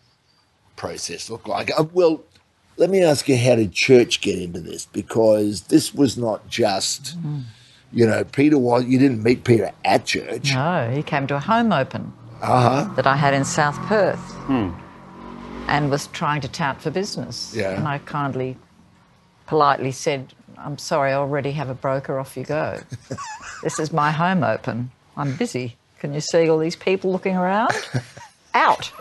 process 0.75 1.29
look 1.29 1.48
like? 1.48 1.72
Uh, 1.77 1.86
well, 1.94 2.22
let 2.77 2.89
me 2.89 3.03
ask 3.03 3.27
you, 3.27 3.38
how 3.38 3.55
did 3.55 3.72
church 3.74 4.22
get 4.22 4.39
into 4.39 4.60
this? 4.60 4.86
Because 4.86 5.62
this 5.63 5.93
was 5.93 6.17
not 6.17 6.48
just, 6.48 7.15
you 7.91 8.05
know, 8.05 8.24
Peter 8.24 8.57
was. 8.57 8.86
You 8.86 9.00
didn't 9.00 9.24
meet 9.24 9.43
Peter 9.43 9.72
at 9.84 10.05
church. 10.05 10.53
No, 10.53 10.89
he 10.93 11.03
came 11.03 11.27
to 11.27 11.36
a 11.36 11.39
home 11.39 11.72
open 11.74 12.13
Uh 12.41 12.69
huh. 12.86 12.93
that 12.96 13.07
I 13.07 13.15
had 13.15 13.34
in 13.34 13.46
South 13.46 13.77
Perth 13.88 14.22
and 15.67 15.89
was 15.91 16.07
trying 16.07 16.41
to 16.41 16.48
tout 16.48 16.81
for 16.81 16.91
business. 16.91 17.53
Yeah. 17.55 17.72
And 17.72 17.88
I 17.88 17.98
kindly, 18.00 18.57
politely 19.48 19.91
said, 19.91 20.34
I'm 20.57 20.77
sorry, 20.77 21.12
I 21.12 21.15
already 21.15 21.51
have 21.51 21.69
a 21.69 21.74
broker, 21.75 22.19
off 22.19 22.38
you 22.38 22.43
go. 22.43 22.79
this 23.63 23.79
is 23.79 23.91
my 23.91 24.12
home 24.12 24.43
open. 24.43 24.91
I'm 25.15 25.36
busy. 25.36 25.75
Can 26.00 26.13
you 26.13 26.22
see 26.22 26.48
all 26.50 26.60
these 26.60 26.75
people 26.75 27.12
looking 27.12 27.36
around? 27.36 27.72
Out. 28.53 28.91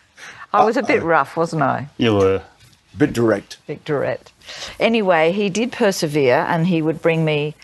I 0.52 0.64
was 0.64 0.76
a 0.76 0.82
bit 0.82 1.02
rough, 1.02 1.36
wasn't 1.36 1.62
I? 1.62 1.88
You 1.96 2.14
were 2.16 2.42
Bit 3.00 3.12
direct. 3.14 3.56
Victorette. 3.66 4.30
Anyway, 4.78 5.32
he 5.32 5.48
did 5.48 5.72
persevere 5.72 6.44
and 6.48 6.66
he 6.66 6.82
would 6.82 7.00
bring 7.00 7.24
me 7.24 7.54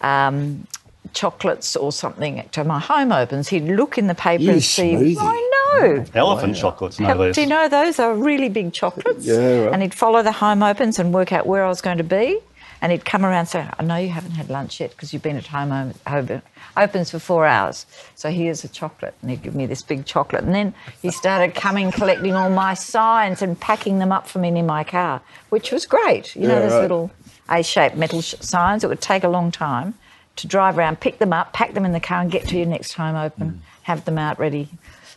um, 0.00 0.66
chocolates 1.12 1.76
or 1.76 1.92
something 1.92 2.46
to 2.52 2.64
my 2.64 2.80
home 2.80 3.12
opens. 3.12 3.48
He'd 3.48 3.68
look 3.68 3.98
in 3.98 4.08
the 4.08 4.14
paper 4.16 4.42
You 4.42 4.50
and 4.52 4.62
see. 4.62 4.94
smoothie. 4.94 5.16
I 5.20 5.78
know. 5.78 6.04
elephant 6.14 6.54
Wow. 6.56 6.60
chocolates, 6.60 6.98
no 6.98 7.14
less. 7.14 7.34
do 7.36 7.42
you 7.42 7.46
know 7.46 7.68
those 7.68 8.00
are 8.00 8.14
really 8.14 8.48
big 8.48 8.72
chocolates? 8.72 9.24
Yeah, 9.24 9.64
right. 9.66 9.72
And 9.72 9.82
he'd 9.82 9.94
follow 9.94 10.22
the 10.24 10.32
home 10.32 10.62
opens 10.64 10.98
and 10.98 11.14
work 11.14 11.32
out 11.32 11.46
where 11.46 11.64
I 11.64 11.68
was 11.68 11.80
going 11.80 11.98
to 11.98 12.04
be. 12.04 12.38
And 12.82 12.92
he'd 12.92 13.04
come 13.04 13.24
around 13.24 13.40
and 13.40 13.48
say, 13.48 13.68
I 13.78 13.82
know 13.82 13.96
you 13.96 14.08
haven't 14.08 14.30
had 14.32 14.48
lunch 14.48 14.80
yet 14.80 14.90
because 14.92 15.12
you've 15.12 15.22
been 15.22 15.36
at 15.36 15.46
home 15.48 15.70
o- 15.70 15.92
home- 16.10 16.42
opens 16.76 17.10
for 17.10 17.18
four 17.18 17.44
hours. 17.46 17.84
So 18.14 18.30
here's 18.30 18.64
a 18.64 18.68
chocolate. 18.68 19.14
And 19.20 19.30
he'd 19.30 19.42
give 19.42 19.54
me 19.54 19.66
this 19.66 19.82
big 19.82 20.06
chocolate. 20.06 20.44
And 20.44 20.54
then 20.54 20.72
he 21.02 21.10
started 21.10 21.54
coming, 21.54 21.90
collecting 21.92 22.34
all 22.34 22.48
my 22.48 22.72
signs 22.74 23.42
and 23.42 23.58
packing 23.60 23.98
them 23.98 24.12
up 24.12 24.26
for 24.26 24.38
me 24.38 24.48
in 24.48 24.66
my 24.66 24.82
car, 24.84 25.20
which 25.50 25.70
was 25.72 25.84
great. 25.84 26.34
You 26.34 26.48
know, 26.48 26.54
Yeah, 26.54 26.60
those 26.60 26.72
right. 26.72 26.80
little 26.82 27.10
A 27.50 27.62
shaped 27.62 27.96
metal 27.96 28.22
sh- 28.22 28.34
signs. 28.40 28.82
It 28.82 28.86
would 28.88 29.00
take 29.02 29.24
a 29.24 29.28
long 29.28 29.50
time 29.50 29.94
to 30.36 30.46
drive 30.46 30.78
around, 30.78 31.00
pick 31.00 31.18
them 31.18 31.32
up, 31.34 31.52
pack 31.52 31.74
them 31.74 31.84
in 31.84 31.92
the 31.92 32.00
car, 32.00 32.20
and 32.22 32.30
get 32.30 32.46
to 32.48 32.56
your 32.56 32.66
next 32.66 32.92
home 32.94 33.16
open, 33.16 33.50
Mm. 33.50 33.58
have 33.82 34.04
them 34.06 34.16
out 34.16 34.38
ready. 34.38 34.68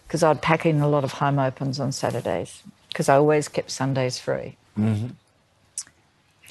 Because 0.05 0.21
I'd 0.21 0.41
pack 0.41 0.65
in 0.65 0.81
a 0.81 0.87
lot 0.89 1.03
of 1.05 1.13
home 1.13 1.39
opens 1.39 1.79
on 1.79 1.91
Saturdays 1.93 2.61
because 2.89 3.07
I 3.07 3.15
always 3.15 3.47
kept 3.47 3.71
Sundays 3.71 4.19
free. 4.19 4.57
Mm-hmm. 4.77 5.07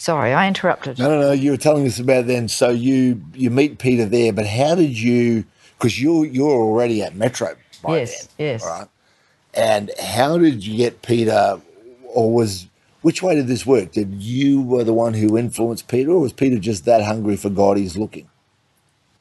Sorry, 0.03 0.33
I 0.33 0.49
interrupted. 0.49 0.99
No, 0.99 1.11
no, 1.11 1.21
no. 1.21 1.31
You 1.31 1.53
were 1.53 1.57
telling 1.57 1.87
us 1.87 2.01
about 2.01 2.27
then. 2.27 2.49
So 2.49 2.71
you 2.71 3.23
you 3.35 3.51
meet 3.51 3.79
Peter 3.79 4.05
there, 4.05 4.33
but 4.33 4.49
how 4.49 4.75
did 4.75 4.99
you? 4.99 5.45
Because 5.79 6.03
you're 6.03 6.27
you're 6.27 6.51
already 6.51 7.05
at 7.05 7.15
Metro 7.15 7.55
by 7.85 7.99
Yes, 7.99 8.27
then, 8.27 8.47
yes. 8.49 8.65
all 8.65 8.81
right. 8.81 8.89
And 9.55 9.93
how 10.03 10.39
did 10.39 10.67
you 10.67 10.77
get 10.77 11.03
Peter, 11.03 11.61
or 12.09 12.35
was 12.35 12.67
which 13.03 13.23
way 13.23 13.37
did 13.37 13.47
this 13.47 13.65
work? 13.65 13.93
Did 13.93 14.15
you 14.15 14.61
were 14.61 14.83
the 14.83 14.93
one 14.93 15.15
who 15.15 15.39
influenced 15.39 15.87
Peter, 15.87 16.11
or 16.11 16.19
was 16.19 16.33
Peter 16.33 16.59
just 16.59 16.85
that 16.85 17.05
hungry 17.05 17.37
for 17.37 17.49
God 17.49 17.77
he's 17.77 17.97
looking? 17.97 18.29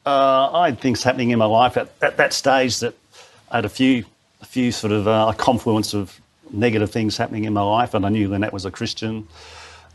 Uh, 0.03 0.49
I 0.51 0.69
had 0.69 0.79
things 0.79 1.03
happening 1.03 1.29
in 1.29 1.37
my 1.37 1.45
life 1.45 1.77
at, 1.77 1.91
at 2.01 2.17
that 2.17 2.33
stage 2.33 2.79
that 2.79 2.95
I 3.51 3.57
had 3.57 3.65
a 3.65 3.69
few, 3.69 4.03
a 4.41 4.45
few 4.47 4.71
sort 4.71 4.93
of 4.93 5.07
uh, 5.07 5.27
a 5.29 5.35
confluence 5.35 5.93
of 5.93 6.19
negative 6.51 6.89
things 6.89 7.17
happening 7.17 7.45
in 7.45 7.53
my 7.53 7.61
life, 7.61 7.93
and 7.93 8.03
I 8.03 8.09
knew 8.09 8.27
Lynette 8.29 8.51
was 8.51 8.65
a 8.65 8.71
Christian. 8.71 9.27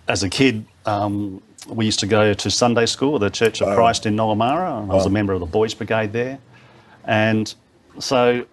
As 0.09 0.23
a 0.23 0.29
kid, 0.29 0.65
um, 0.87 1.43
we 1.69 1.85
used 1.85 2.01
to 2.01 2.07
go 2.07 2.33
to 2.35 2.51
Sunday 2.51 2.87
school, 2.87 3.19
the 3.19 3.31
Church 3.31 3.61
of 3.61 3.69
Wow. 3.69 3.75
Christ 3.75 4.07
in 4.07 4.15
Nollamara, 4.17 4.83
and 4.83 4.91
I 4.91 4.95
was 4.95 5.07
a 5.07 5.11
member 5.11 5.33
of 5.33 5.41
the 5.41 5.47
Boys 5.47 5.75
Brigade 5.75 6.13
there. 6.13 6.39
And 7.05 7.53
so 7.99 8.47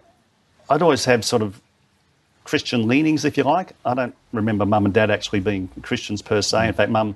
I'd 0.70 0.82
always 0.82 1.06
had 1.06 1.24
sort 1.24 1.42
of 1.42 1.62
Christian 2.44 2.88
leanings, 2.88 3.24
if 3.26 3.38
you 3.38 3.44
like. 3.44 3.74
I 3.86 3.94
don't 3.94 4.16
remember 4.32 4.66
mum 4.66 4.86
and 4.86 4.94
dad 4.94 5.10
actually 5.12 5.40
being 5.40 5.70
Christians 5.82 6.22
per 6.22 6.42
se. 6.42 6.68
In 6.68 6.74
fact, 6.74 6.92
mum 6.92 7.16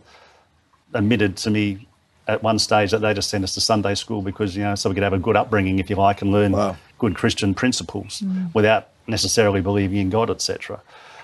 admitted 0.93 1.35
to 1.37 1.49
me 1.49 1.87
at 2.27 2.43
one 2.43 2.59
stage 2.59 2.91
that 2.91 2.99
they 2.99 3.13
just 3.13 3.29
sent 3.29 3.43
us 3.43 3.53
to 3.53 3.61
Sunday 3.61 3.95
school 3.95 4.21
because, 4.21 4.55
you 4.55 4.63
know, 4.63 4.75
so 4.75 4.89
we 4.89 4.93
could 4.93 5.03
have 5.03 5.13
a 5.13 5.19
good 5.19 5.35
upbringing, 5.35 5.79
if 5.79 5.89
you 5.89 5.95
like, 5.95 6.21
and 6.21 6.31
learn 6.31 6.51
Wow. 6.51 6.77
good 6.99 7.15
Christian 7.15 7.53
principles 7.53 8.23
without 8.53 8.89
necessarily 9.07 9.61
believing 9.61 9.97
in 9.97 10.09
God, 10.09 10.29
etc. 10.29 10.81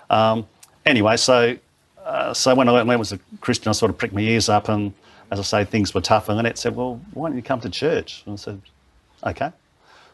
Um, 0.10 0.48
anyway, 0.86 1.18
so 1.18 1.58
uh, 2.06 2.34
so 2.34 2.54
when 2.56 2.68
I 2.70 2.72
when 2.84 2.90
I 2.92 2.96
was 2.96 3.12
a 3.12 3.20
Christian, 3.42 3.70
I 3.70 3.74
sort 3.74 3.90
of 3.90 3.98
pricked 3.98 4.14
my 4.14 4.22
ears 4.22 4.50
up, 4.50 4.70
and 4.70 4.94
as 5.32 5.40
I 5.40 5.44
say, 5.44 5.66
things 5.66 5.94
were 5.94 6.02
tough. 6.02 6.30
And 6.30 6.38
Lynette 6.38 6.58
said, 6.58 6.76
"Well, 6.76 7.00
why 7.14 7.30
don't 7.30 7.38
you 7.38 7.44
come 7.44 7.60
to 7.62 7.70
church?" 7.70 8.24
And 8.26 8.34
I 8.34 8.36
said, 8.38 8.62
"Okay." 9.26 9.52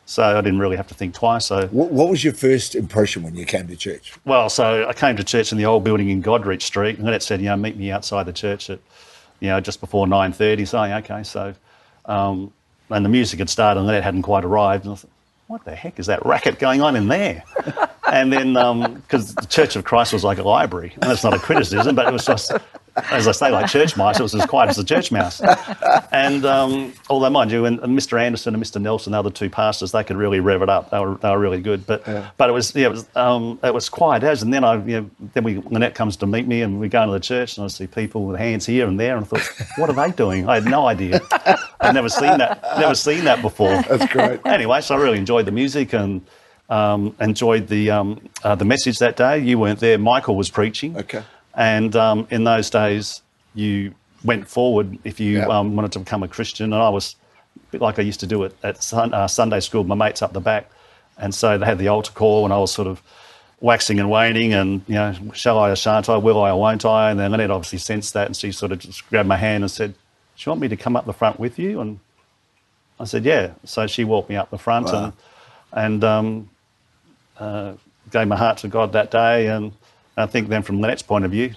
So 0.05 0.23
I 0.23 0.41
didn't 0.41 0.57
really 0.57 0.75
have 0.77 0.87
to 0.87 0.95
think 0.95 1.13
twice. 1.13 1.45
So 1.45 1.67
What, 1.67 1.91
what 1.91 2.09
was 2.09 2.23
your 2.23 2.33
first 2.33 2.73
impression 2.73 3.21
when 3.21 3.35
you 3.35 3.45
came 3.45 3.67
to 3.67 3.75
church? 3.75 4.13
well, 4.25 4.49
so 4.49 4.87
I 4.89 4.93
came 4.93 5.15
to 5.17 5.23
church 5.23 5.51
in 5.51 5.59
the 5.59 5.65
old 5.67 5.83
building 5.83 6.09
in 6.09 6.23
Goderich 6.23 6.63
Street, 6.63 6.97
and 6.97 7.07
it 7.09 7.21
said, 7.21 7.41
you 7.41 7.45
know, 7.45 7.55
meet 7.55 7.77
me 7.77 7.91
outside 7.91 8.23
the 8.23 8.33
church 8.33 8.71
at, 8.71 8.79
you 9.39 9.49
know, 9.49 9.59
just 9.61 9.79
before 9.79 10.07
nine 10.07 10.31
thirty. 10.33 10.65
So 10.65 10.83
yeah, 10.83 10.97
okay, 10.97 11.21
so, 11.21 11.53
um, 12.05 12.51
and 12.89 13.05
the 13.05 13.09
music 13.09 13.37
had 13.37 13.51
started, 13.51 13.81
and 13.81 13.89
that 13.89 14.03
hadn't 14.03 14.23
quite 14.23 14.43
arrived. 14.43 14.85
And 14.85 14.93
I 14.93 14.95
thought, 14.95 15.11
what 15.45 15.63
the 15.63 15.75
heck 15.75 15.99
is 15.99 16.07
that 16.07 16.25
racket 16.25 16.57
going 16.57 16.81
on 16.81 16.95
in 16.95 17.07
there? 17.07 17.43
and 18.11 18.31
then, 18.31 18.53
because 18.95 19.35
the 19.35 19.45
Church 19.45 19.75
of 19.75 19.83
Christ 19.83 20.13
was 20.13 20.23
like 20.23 20.37
a 20.37 20.43
library, 20.43 20.91
and 20.95 21.03
that's 21.03 21.23
not 21.23 21.33
a 21.33 21.39
criticism, 21.39 21.95
but 21.95 22.07
it 22.07 22.13
was 22.13 22.25
just, 22.25 22.51
as 23.11 23.27
I 23.27 23.31
say, 23.31 23.51
like 23.51 23.67
church 23.67 23.95
mice. 23.95 24.19
It 24.19 24.23
was 24.23 24.35
as 24.35 24.45
quiet 24.45 24.69
as 24.69 24.77
a 24.77 24.83
church 24.83 25.11
mouse. 25.11 25.41
And 26.11 26.45
um, 26.45 26.93
although, 27.09 27.29
mind 27.29 27.51
you, 27.51 27.65
and, 27.65 27.79
and 27.79 27.97
Mr. 27.97 28.19
Anderson 28.19 28.53
and 28.53 28.63
Mr. 28.63 28.81
Nelson, 28.81 29.11
the 29.11 29.19
other 29.19 29.29
two 29.29 29.49
pastors, 29.49 29.91
they 29.91 30.03
could 30.03 30.17
really 30.17 30.39
rev 30.39 30.61
it 30.61 30.69
up. 30.69 30.89
They 30.89 30.99
were, 30.99 31.15
they 31.15 31.29
were 31.29 31.39
really 31.39 31.61
good. 31.61 31.85
But 31.85 32.03
but 32.37 32.49
it 32.49 32.53
was 32.53 32.75
yeah, 32.75 32.87
it 32.87 32.91
was 32.91 33.07
um, 33.15 33.59
it 33.63 33.73
was 33.73 33.89
quiet 33.89 34.23
as. 34.23 34.43
And 34.43 34.53
then 34.53 34.63
I 34.63 34.75
you 34.85 35.01
know, 35.01 35.09
then 35.33 35.43
we 35.43 35.57
Lynette 35.57 35.95
comes 35.95 36.17
to 36.17 36.27
meet 36.27 36.47
me, 36.47 36.61
and 36.61 36.79
we 36.79 36.89
go 36.89 37.01
into 37.03 37.13
the 37.13 37.19
church, 37.19 37.57
and 37.57 37.65
I 37.65 37.67
see 37.67 37.87
people 37.87 38.25
with 38.25 38.37
hands 38.39 38.65
here 38.65 38.87
and 38.87 38.99
there, 38.99 39.15
and 39.15 39.25
I 39.25 39.27
thought, 39.27 39.67
what 39.77 39.89
are 39.89 39.93
they 39.93 40.11
doing? 40.15 40.49
I 40.49 40.55
had 40.55 40.65
no 40.65 40.87
idea. 40.87 41.21
I'd 41.79 41.93
never 41.93 42.09
seen 42.09 42.37
that. 42.39 42.61
Never 42.79 42.95
seen 42.95 43.23
that 43.25 43.41
before. 43.41 43.81
That's 43.83 44.11
great. 44.11 44.39
anyway, 44.45 44.81
so 44.81 44.95
I 44.95 44.99
really 44.99 45.17
enjoyed 45.17 45.45
the 45.45 45.51
music 45.51 45.93
and. 45.93 46.21
Um, 46.69 47.15
enjoyed 47.19 47.67
the 47.67 47.89
um, 47.91 48.29
uh, 48.43 48.53
the 48.55 48.65
message 48.65 48.99
that 48.99 49.15
day. 49.17 49.39
You 49.39 49.57
weren't 49.57 49.79
there. 49.79 49.97
Michael 49.97 50.35
was 50.35 50.49
preaching. 50.51 50.95
Okay. 50.97 51.23
And 51.55 51.95
um, 51.95 52.27
in 52.29 52.43
those 52.43 52.69
days, 52.69 53.21
you 53.55 53.95
went 54.23 54.47
forward 54.47 54.99
if 55.03 55.19
you 55.19 55.39
Yeah. 55.39 55.45
um, 55.47 55.75
wanted 55.75 55.91
to 55.93 55.99
become 55.99 56.21
a 56.21 56.27
Christian. 56.27 56.71
And 56.71 56.81
I 56.81 56.89
was 56.89 57.15
a 57.55 57.71
bit 57.71 57.81
like 57.81 57.97
I 57.97 58.03
used 58.03 58.19
to 58.19 58.27
do 58.27 58.43
it 58.43 58.55
at 58.61 58.83
sun, 58.83 59.13
uh, 59.15 59.27
Sunday 59.27 59.61
school, 59.61 59.83
my 59.83 59.95
mates 59.95 60.21
up 60.21 60.33
the 60.33 60.39
back. 60.41 60.69
And 61.17 61.33
so 61.33 61.57
they 61.57 61.65
had 61.65 61.79
the 61.79 61.87
altar 61.87 62.11
call, 62.13 62.45
and 62.45 62.53
I 62.53 62.57
was 62.59 62.71
sort 62.71 62.87
of 62.87 63.01
waxing 63.61 63.99
and 63.99 64.09
waning, 64.09 64.53
and, 64.53 64.81
you 64.87 64.93
know, 64.95 65.13
shall 65.33 65.57
I 65.59 65.69
or 65.71 65.75
shan't 65.75 66.07
I, 66.07 66.17
will 66.17 66.41
I 66.41 66.51
or 66.51 66.59
won't 66.59 66.85
I? 66.85 67.09
And 67.11 67.19
then 67.19 67.31
Lynette 67.31 67.49
obviously 67.51 67.79
sensed 67.79 68.13
that, 68.13 68.27
and 68.27 68.35
she 68.37 68.51
sort 68.51 68.71
of 68.71 68.79
just 68.79 69.09
grabbed 69.09 69.27
my 69.27 69.35
hand 69.37 69.63
and 69.63 69.71
said, 69.71 69.93
Do 69.93 70.43
you 70.45 70.49
want 70.51 70.61
me 70.61 70.67
to 70.69 70.77
come 70.77 70.95
up 70.95 71.05
the 71.05 71.13
front 71.13 71.39
with 71.39 71.57
you? 71.59 71.81
And 71.81 71.99
I 72.99 73.05
said, 73.05 73.25
Yeah. 73.25 73.53
So 73.65 73.87
she 73.87 74.03
walked 74.05 74.29
me 74.29 74.35
up 74.37 74.49
the 74.51 74.57
front 74.59 74.85
Wow. 74.85 75.03
and, 75.05 75.13
and 75.73 76.03
um, 76.03 76.49
uh, 77.39 77.73
gave 78.11 78.27
my 78.27 78.35
heart 78.35 78.57
to 78.59 78.67
God 78.67 78.93
that 78.93 79.11
day. 79.11 79.47
And 79.47 79.71
I 80.17 80.25
think 80.25 80.49
then 80.49 80.63
from 80.63 80.79
Lynette's 80.81 81.01
point 81.03 81.25
of 81.25 81.31
view, 81.31 81.53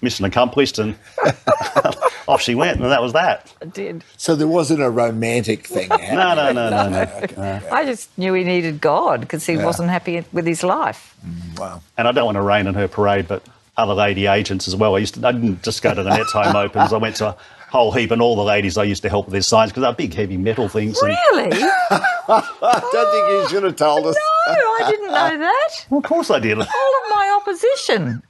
mission 0.00 0.24
accomplished, 0.24 0.78
and 0.78 0.96
off 2.28 2.40
she 2.42 2.54
went, 2.54 2.80
and 2.80 2.90
that 2.90 3.02
was 3.02 3.12
that. 3.14 3.52
I 3.62 3.66
did. 3.66 4.04
So 4.16 4.34
there 4.36 4.48
wasn't 4.48 4.82
a 4.82 4.90
romantic 4.90 5.66
thing. 5.66 5.88
happening. 5.90 6.14
No, 6.14 6.34
no, 6.34 6.52
no, 6.52 6.70
no, 6.70 6.88
no. 7.36 7.60
I 7.72 7.84
just 7.84 8.16
knew 8.18 8.32
he 8.34 8.44
needed 8.44 8.80
God 8.80 9.20
because 9.20 9.46
he 9.46 9.54
Yeah. 9.54 9.64
wasn't 9.64 9.90
happy 9.90 10.24
with 10.32 10.46
his 10.46 10.62
life. 10.62 11.16
Wow. 11.56 11.82
And 11.96 12.06
I 12.08 12.12
don't 12.12 12.24
want 12.26 12.36
to 12.36 12.42
rain 12.42 12.66
on 12.66 12.74
her 12.74 12.88
parade, 12.88 13.28
but 13.28 13.42
other 13.76 13.94
lady 13.94 14.26
agents 14.26 14.68
as 14.68 14.76
well. 14.76 14.94
I 14.94 14.98
used 14.98 15.14
to, 15.14 15.26
I 15.26 15.32
didn't 15.32 15.62
just 15.62 15.82
go 15.82 15.92
to 15.94 16.02
the 16.02 16.10
Nets 16.16 16.32
home 16.32 16.54
opens. 16.54 16.92
I 16.92 16.96
went 16.98 17.16
to 17.16 17.28
a 17.30 17.36
whole 17.74 17.90
heap, 17.90 18.12
and 18.12 18.22
all 18.22 18.36
the 18.36 18.44
ladies 18.44 18.78
I 18.78 18.84
used 18.84 19.02
to 19.02 19.08
help 19.08 19.26
with 19.26 19.32
their 19.32 19.42
signs 19.42 19.72
because 19.72 19.82
they're 19.82 19.92
big, 19.92 20.14
heavy 20.14 20.36
metal 20.36 20.68
things. 20.68 20.96
And, 21.02 21.08
Really? 21.32 21.48
no, 21.48 21.70
I 22.30 22.88
don't 22.92 23.10
think 23.12 23.28
you 23.28 23.48
should 23.48 23.64
have 23.64 23.74
told 23.74 24.06
us. 24.06 24.16
No, 24.46 24.52
I 24.54 24.86
didn't 24.90 25.08
know 25.08 25.38
that. 25.38 25.86
well, 25.90 25.98
of 25.98 26.04
course 26.04 26.30
I 26.30 26.38
did. 26.38 26.56
All 26.58 26.64
of 26.64 27.10
my 27.10 27.40
opposition. 27.42 28.22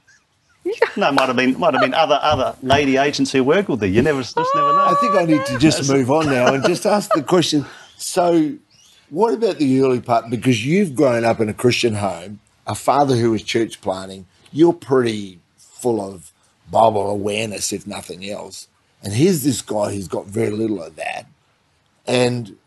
No, 0.97 1.11
might 1.11 1.27
have 1.27 1.35
been 1.35 1.59
might 1.59 1.75
have 1.75 1.81
been 1.83 1.93
other 1.93 2.17
other 2.23 2.55
lady 2.63 2.97
agents 2.97 3.31
who 3.31 3.43
work 3.43 3.69
with 3.69 3.81
her. 3.81 3.87
You 3.87 4.01
never 4.01 4.21
just 4.23 4.35
never 4.35 4.73
know. 4.73 4.85
I 4.89 4.95
think 4.99 5.13
I 5.13 5.23
need 5.25 5.45
to 5.45 5.55
oh, 5.55 5.59
just 5.59 5.87
move 5.91 6.09
on 6.09 6.25
now 6.25 6.51
and 6.55 6.65
just 6.65 6.87
ask 6.87 7.11
the 7.13 7.21
question. 7.21 7.67
So, 7.97 8.55
what 9.11 9.35
about 9.35 9.59
the 9.59 9.79
early 9.81 10.01
part? 10.01 10.31
Because 10.31 10.65
you've 10.65 10.95
grown 10.95 11.23
up 11.23 11.39
in 11.39 11.49
a 11.49 11.53
Christian 11.53 11.93
home, 11.93 12.39
a 12.65 12.73
father 12.73 13.15
who 13.15 13.29
was 13.29 13.43
church 13.43 13.79
planting, 13.79 14.25
you're 14.51 14.73
pretty 14.73 15.37
full 15.59 16.01
of 16.01 16.31
Bible 16.71 17.11
awareness, 17.11 17.71
if 17.71 17.85
nothing 17.85 18.27
else. 18.27 18.67
And 19.05 19.13
here's 19.13 19.43
this 19.43 19.61
guy 19.61 19.93
who's 19.93 20.07
got 20.07 20.25
very 20.25 20.49
little 20.49 20.81
of 20.81 20.95
that. 20.95 21.27
And 22.07 22.57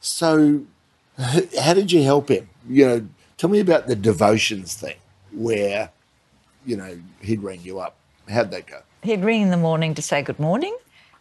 so, 0.00 0.62
how 1.18 1.72
did 1.72 1.92
you 1.92 2.02
help 2.02 2.28
him? 2.28 2.50
You 2.68 2.86
know, 2.86 3.08
tell 3.36 3.48
me 3.48 3.60
about 3.60 3.86
the 3.86 3.96
devotions 3.96 4.74
thing 4.74 4.96
where, 5.32 5.90
you 6.66 6.76
know, 6.76 6.98
he'd 7.22 7.42
ring 7.42 7.60
you 7.62 7.78
up. 7.78 7.96
How'd 8.28 8.50
that 8.50 8.66
go? 8.66 8.82
He'd 9.02 9.22
ring 9.24 9.42
in 9.42 9.50
the 9.50 9.56
morning 9.56 9.94
to 9.94 10.02
say 10.02 10.20
good 10.20 10.40
morning 10.40 10.76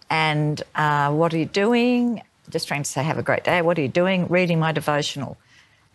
and 0.10 0.62
uh, 0.76 1.12
what 1.12 1.34
are 1.34 1.38
you 1.38 1.46
doing? 1.46 2.24
Just 2.50 2.68
trying 2.68 2.84
to 2.84 2.90
say, 2.90 3.04
have 3.04 3.18
a 3.18 3.24
great 3.24 3.44
day. 3.44 3.62
What 3.62 3.78
are 3.78 3.82
you 3.82 3.88
doing? 3.88 4.28
Reading 4.28 4.60
my 4.60 4.72
devotional. 4.72 5.38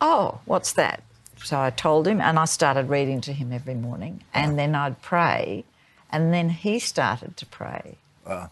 Oh, 0.01 0.41
what's 0.45 0.73
that? 0.75 1.03
So 1.43 1.59
I 1.59 1.71
told 1.71 2.07
him 2.07 2.21
and 2.21 2.39
I 2.39 2.45
started 2.45 2.89
reading 2.89 3.21
to 3.23 3.33
him 3.33 3.53
every 3.53 3.75
morning. 3.75 4.23
And 4.33 4.59
then 4.59 4.75
I'd 4.75 5.03
pray. 5.03 5.65
And 6.11 6.33
then 6.33 6.51
he 6.51 6.79
started 6.79 7.37
to 7.39 7.47
pray. 7.47 7.97
Wow. 8.27 8.51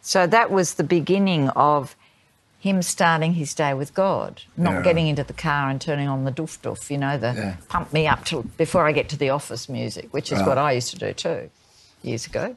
So 0.00 0.26
that 0.26 0.50
was 0.50 0.74
the 0.74 0.84
beginning 0.84 1.48
of 1.50 1.96
him 2.58 2.82
starting 2.82 3.34
his 3.34 3.54
day 3.54 3.74
with 3.74 3.92
God, 3.94 4.42
not 4.56 4.74
Yeah. 4.74 4.82
getting 4.82 5.08
into 5.08 5.24
the 5.24 5.32
car 5.32 5.68
and 5.68 5.80
turning 5.80 6.08
on 6.08 6.24
the 6.24 6.30
doof 6.32 6.58
doof, 6.60 6.90
you 6.90 6.98
know, 6.98 7.18
the 7.18 7.34
Yeah. 7.34 7.56
pump 7.68 7.92
me 7.92 8.06
up 8.06 8.24
till 8.24 8.44
before 8.56 8.86
I 8.86 8.92
get 8.92 9.08
to 9.10 9.16
the 9.16 9.30
office 9.30 9.68
music, 9.68 10.12
which 10.12 10.30
is 10.30 10.40
what 10.42 10.58
I 10.58 10.72
used 10.72 10.90
to 10.90 10.98
do 10.98 11.12
too 11.12 11.50
years 12.02 12.26
ago. 12.26 12.56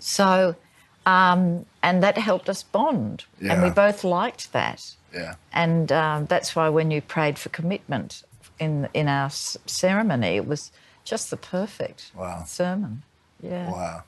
So, 0.00 0.56
um, 1.04 1.66
and 1.82 2.02
that 2.02 2.16
helped 2.18 2.48
us 2.48 2.62
bond, 2.62 3.24
and 3.40 3.62
we 3.62 3.70
both 3.70 4.04
liked 4.04 4.52
that. 4.52 4.94
Yeah. 5.12 5.34
And 5.52 5.92
um, 5.92 6.26
that's 6.26 6.56
why 6.56 6.68
when 6.70 6.90
you 6.90 7.02
prayed 7.02 7.38
for 7.38 7.50
commitment 7.50 8.22
in 8.58 8.88
in 8.94 9.08
our 9.08 9.28
ceremony, 9.30 10.36
it 10.36 10.46
was 10.46 10.72
just 11.04 11.30
the 11.30 11.36
perfect 11.36 12.12
Wow. 12.14 12.44
sermon. 12.46 13.02
Yeah. 13.42 13.70
Wow. 13.70 14.04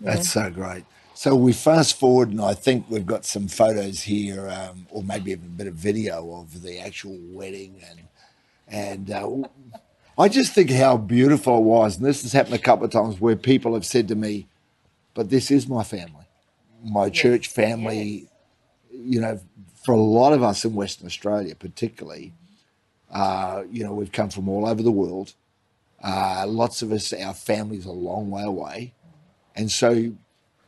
That's 0.00 0.30
so 0.30 0.50
great. 0.50 0.84
So 1.14 1.34
we 1.34 1.54
fast 1.54 1.98
forward, 1.98 2.28
and 2.28 2.40
I 2.40 2.52
think 2.52 2.86
we've 2.90 3.06
got 3.06 3.24
some 3.24 3.48
photos 3.48 4.02
here, 4.02 4.50
um, 4.50 4.86
or 4.90 5.02
maybe 5.02 5.30
even 5.30 5.46
a 5.46 5.48
bit 5.48 5.66
of 5.66 5.74
video 5.74 6.34
of 6.34 6.62
the 6.62 6.78
actual 6.78 7.16
wedding, 7.30 7.80
and 7.88 8.00
and 8.68 9.10
uh, 9.10 9.48
I 10.18 10.28
just 10.28 10.52
think 10.52 10.70
how 10.70 10.98
beautiful 10.98 11.58
it 11.58 11.62
was. 11.62 11.96
And 11.96 12.04
this 12.04 12.22
has 12.22 12.32
happened 12.32 12.56
a 12.56 12.58
couple 12.58 12.84
of 12.84 12.90
times 12.90 13.18
where 13.20 13.34
people 13.34 13.72
have 13.72 13.86
said 13.86 14.08
to 14.08 14.14
me, 14.14 14.46
"But 15.14 15.30
this 15.30 15.50
is 15.50 15.66
my 15.66 15.82
family, 15.82 16.26
my 16.84 17.08
church 17.08 17.48
family." 17.48 18.28
You 18.92 19.20
know, 19.22 19.40
for 19.84 19.92
a 19.92 20.00
lot 20.00 20.34
of 20.34 20.42
us 20.42 20.66
in 20.66 20.74
Western 20.74 21.06
Australia, 21.06 21.54
particularly, 21.54 22.34
uh, 23.10 23.62
you 23.70 23.84
know, 23.84 23.94
we've 23.94 24.12
come 24.12 24.28
from 24.28 24.48
all 24.50 24.66
over 24.66 24.82
the 24.82 24.92
world. 24.92 25.32
Uh, 26.04 26.44
lots 26.46 26.82
of 26.82 26.92
us, 26.92 27.12
our 27.14 27.32
family's 27.32 27.86
a 27.86 27.92
long 27.92 28.30
way 28.30 28.42
away. 28.42 28.92
And 29.56 29.70
so 29.70 30.12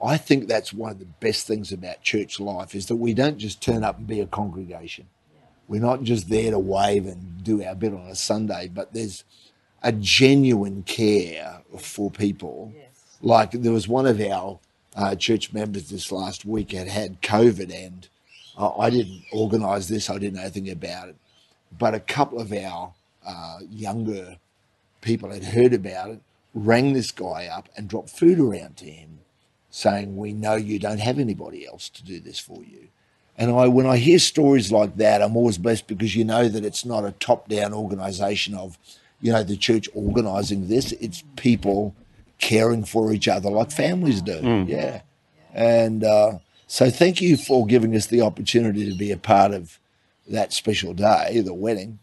I 0.02 0.16
think 0.16 0.48
that's 0.48 0.72
one 0.72 0.92
of 0.92 0.98
the 0.98 1.04
best 1.04 1.46
things 1.46 1.72
about 1.72 2.02
church 2.02 2.40
life 2.40 2.74
is 2.74 2.86
that 2.86 2.96
we 2.96 3.14
don't 3.14 3.38
just 3.38 3.60
turn 3.62 3.84
up 3.84 3.98
and 3.98 4.06
be 4.06 4.20
a 4.20 4.26
congregation. 4.26 5.06
We're 5.66 5.82
not 5.82 6.02
just 6.02 6.30
there 6.30 6.50
to 6.50 6.58
wave 6.58 7.06
and 7.06 7.44
do 7.44 7.62
our 7.62 7.74
bit 7.74 7.92
on 7.92 8.06
a 8.06 8.14
Sunday, 8.14 8.70
but 8.72 8.94
there's 8.94 9.24
a 9.82 9.92
genuine 9.92 10.82
care 10.82 11.62
for 11.78 12.10
people. 12.10 12.72
Like 13.20 13.50
there 13.52 13.72
was 13.72 13.86
one 13.86 14.06
of 14.06 14.20
our 14.20 14.58
uh, 14.96 15.14
church 15.14 15.52
members 15.52 15.90
this 15.90 16.10
last 16.10 16.44
week 16.44 16.72
had 16.72 16.88
had 16.88 17.20
COVID, 17.20 17.72
and 17.86 18.08
uh, 18.56 18.76
I 18.78 18.90
didn't 18.90 19.22
organise 19.32 19.88
this. 19.88 20.08
I 20.08 20.18
didn't 20.18 20.34
know 20.34 20.42
anything 20.42 20.70
about 20.70 21.10
it, 21.10 21.16
but 21.76 21.94
a 21.94 22.00
couple 22.00 22.40
of 22.40 22.52
our 22.52 22.94
uh, 23.26 23.58
younger 23.70 24.38
people 25.00 25.30
had 25.30 25.44
heard 25.44 25.74
about 25.74 26.10
it, 26.10 26.20
rang 26.58 26.92
this 26.92 27.10
guy 27.10 27.46
up 27.46 27.68
and 27.76 27.88
dropped 27.88 28.10
food 28.10 28.38
around 28.38 28.76
to 28.78 28.86
him, 28.86 29.20
saying, 29.70 30.16
"We 30.16 30.32
know 30.32 30.54
you 30.56 30.78
don't 30.78 31.00
have 31.00 31.18
anybody 31.18 31.66
else 31.66 31.88
to 31.90 32.04
do 32.04 32.20
this 32.20 32.38
for 32.38 32.62
you." 32.62 32.88
And 33.36 33.52
I, 33.52 33.68
when 33.68 33.86
I 33.86 33.98
hear 33.98 34.18
stories 34.18 34.72
like 34.72 34.96
that, 34.96 35.22
I'm 35.22 35.36
always 35.36 35.58
blessed 35.58 35.86
because 35.86 36.16
you 36.16 36.24
know 36.24 36.48
that 36.48 36.64
it's 36.64 36.84
not 36.84 37.04
a 37.04 37.12
top-down 37.12 37.72
organisation 37.72 38.54
of, 38.54 38.76
you 39.20 39.30
know, 39.30 39.44
the 39.44 39.56
church 39.56 39.88
organising 39.94 40.66
this. 40.66 40.90
It's 40.92 41.22
people 41.36 41.94
caring 42.38 42.84
for 42.84 43.12
each 43.12 43.28
other 43.28 43.48
like 43.50 43.70
families 43.70 44.22
do. 44.22 44.40
Yeah, 44.66 45.02
and 45.54 46.02
uh, 46.02 46.38
so 46.66 46.90
thank 46.90 47.20
you 47.20 47.36
for 47.36 47.64
giving 47.66 47.94
us 47.94 48.06
the 48.06 48.20
opportunity 48.20 48.90
to 48.90 48.96
be 48.96 49.10
a 49.12 49.16
part 49.16 49.52
of 49.52 49.78
that 50.28 50.52
special 50.52 50.92
day, 50.92 51.40
the 51.40 51.54
wedding, 51.54 52.00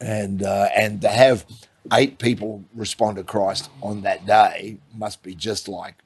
and 0.00 0.42
uh, 0.42 0.68
and 0.74 1.00
to 1.02 1.08
have 1.08 1.44
eight 1.92 2.18
people 2.18 2.64
respond 2.74 3.16
to 3.16 3.24
Christ 3.24 3.70
on 3.82 4.02
that 4.02 4.26
day 4.26 4.78
must 4.94 5.22
be 5.22 5.34
just 5.34 5.68
like 5.68 5.96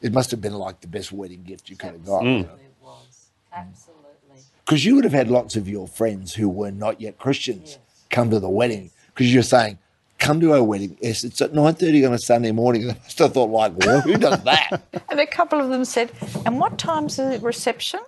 it 0.00 0.12
must 0.12 0.30
have 0.30 0.40
been 0.40 0.54
like 0.54 0.80
the 0.80 0.88
best 0.88 1.12
wedding 1.12 1.42
gift 1.42 1.70
you 1.70 1.76
could 1.76 1.92
have 1.92 2.04
got. 2.04 2.22
Mm. 2.22 2.42
It 2.42 2.74
was. 2.82 3.28
Absolutely. 3.52 4.42
Because 4.64 4.84
you 4.84 4.94
would 4.96 5.04
have 5.04 5.12
had 5.12 5.28
lots 5.28 5.56
of 5.56 5.68
your 5.68 5.88
friends 5.88 6.34
who 6.34 6.48
were 6.48 6.70
not 6.70 7.00
yet 7.00 7.18
Christians 7.18 7.78
come 8.10 8.30
to 8.30 8.38
the 8.38 8.48
wedding 8.48 8.90
because 9.08 9.32
you're 9.32 9.42
saying, 9.42 9.78
"Come 10.18 10.40
to 10.40 10.52
our 10.52 10.62
wedding." 10.62 10.96
Yes, 11.00 11.24
it's 11.24 11.40
at 11.40 11.54
nine 11.54 11.74
thirty 11.74 12.04
on 12.04 12.12
a 12.12 12.18
Sunday 12.18 12.52
morning. 12.52 12.90
I 12.90 12.94
must 12.94 13.18
have 13.18 13.32
thought, 13.32 13.50
like, 13.50 13.76
well, 13.78 14.00
who 14.00 14.16
does 14.16 14.42
that? 14.44 14.82
And 15.10 15.20
a 15.20 15.26
couple 15.26 15.60
of 15.60 15.68
them 15.68 15.84
said, 15.84 16.10
And 16.44 16.58
what 16.58 16.76
time's 16.76 17.16
the 17.16 17.38
reception? 17.40 18.00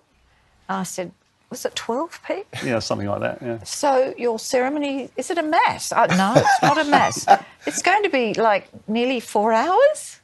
I 0.68 0.82
said, 0.82 1.12
Was 1.50 1.64
it 1.64 1.76
12, 1.76 2.20
Pete? 2.26 2.46
Yeah, 2.64 2.80
something 2.80 3.06
like 3.06 3.20
that. 3.20 3.38
Yeah. 3.40 3.62
So 3.62 4.14
your 4.18 4.38
ceremony, 4.38 5.10
is 5.16 5.30
it 5.30 5.38
a 5.38 5.42
mass? 5.42 5.92
Uh, 5.92 6.06
no, 6.06 6.34
it's 6.36 6.62
not 6.62 6.78
a 6.78 6.84
mass. 6.84 7.26
It's 7.66 7.82
going 7.82 8.04
to 8.04 8.08
be 8.08 8.32
like 8.34 8.68
nearly 8.86 9.18
four 9.18 9.52
hours 9.52 10.20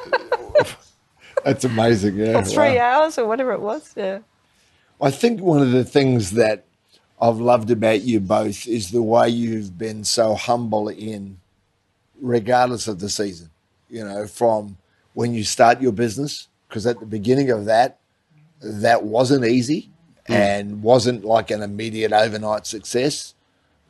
That's 1.44 1.64
amazing. 1.64 2.16
Yeah, 2.16 2.38
or 2.38 2.44
three 2.44 2.76
wow. 2.76 3.02
hours 3.02 3.18
or 3.18 3.26
whatever 3.26 3.52
it 3.52 3.60
was. 3.60 3.92
Yeah. 3.96 4.20
I 5.00 5.10
think 5.10 5.40
one 5.40 5.60
of 5.60 5.72
the 5.72 5.84
things 5.84 6.32
that 6.32 6.64
I've 7.20 7.38
loved 7.38 7.70
about 7.70 8.02
you 8.02 8.20
both 8.20 8.66
is 8.66 8.90
the 8.90 9.02
way 9.02 9.28
you've 9.28 9.76
been 9.76 10.04
so 10.04 10.34
humble 10.34 10.88
in, 10.88 11.38
regardless 12.20 12.86
of 12.86 13.00
the 13.00 13.08
season, 13.08 13.50
you 13.88 14.04
know, 14.04 14.26
from 14.26 14.76
when 15.14 15.34
you 15.34 15.44
start 15.44 15.80
your 15.80 15.92
business, 15.92 16.48
because 16.68 16.86
at 16.86 17.00
the 17.00 17.06
beginning 17.06 17.50
of 17.50 17.64
that, 17.64 17.98
that 18.60 19.02
wasn't 19.02 19.44
easy 19.44 19.90
and 20.28 20.82
wasn't 20.82 21.24
like 21.24 21.50
an 21.50 21.62
immediate 21.62 22.12
overnight 22.12 22.66
success. 22.66 23.34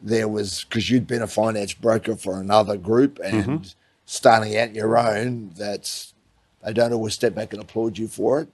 There 0.02 0.28
was, 0.28 0.64
because 0.64 0.90
you'd 0.90 1.06
been 1.06 1.22
a 1.22 1.26
finance 1.26 1.74
broker 1.74 2.16
for 2.16 2.40
another 2.40 2.76
group 2.76 3.20
and 3.22 3.74
starting 4.04 4.56
out 4.56 4.74
your 4.74 4.98
own, 4.98 5.50
that's, 5.56 6.14
they 6.64 6.72
don't 6.72 6.92
always 6.92 7.14
step 7.14 7.34
back 7.34 7.52
and 7.52 7.62
applaud 7.62 7.98
you 7.98 8.08
for 8.08 8.40
it 8.40 8.48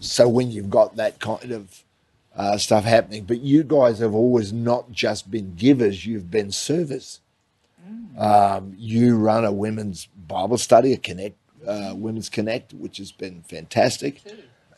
so 0.00 0.28
when 0.28 0.50
you've 0.50 0.70
got 0.70 0.96
that 0.96 1.18
kind 1.20 1.52
of 1.52 1.84
uh, 2.36 2.56
stuff 2.56 2.84
happening, 2.84 3.24
but 3.24 3.40
you 3.40 3.62
guys 3.62 3.98
have 3.98 4.14
always 4.14 4.52
not 4.52 4.90
just 4.90 5.30
been 5.30 5.54
givers, 5.54 6.06
you've 6.06 6.30
been 6.30 6.52
servers. 6.52 7.20
Um, 8.18 8.74
you 8.78 9.16
run 9.16 9.44
a 9.44 9.52
women's 9.52 10.06
Bible 10.06 10.58
study, 10.58 10.92
a 10.92 10.96
Connect, 10.96 11.36
uh, 11.66 11.92
Women's 11.96 12.28
Connect, 12.28 12.72
which 12.74 12.98
has 12.98 13.12
been 13.12 13.42
fantastic. 13.42 14.20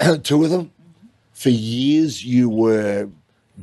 Two 0.22 0.44
of 0.44 0.50
them. 0.50 0.72
For 1.42 1.50
years, 1.50 2.24
you 2.24 2.48
were 2.48 3.08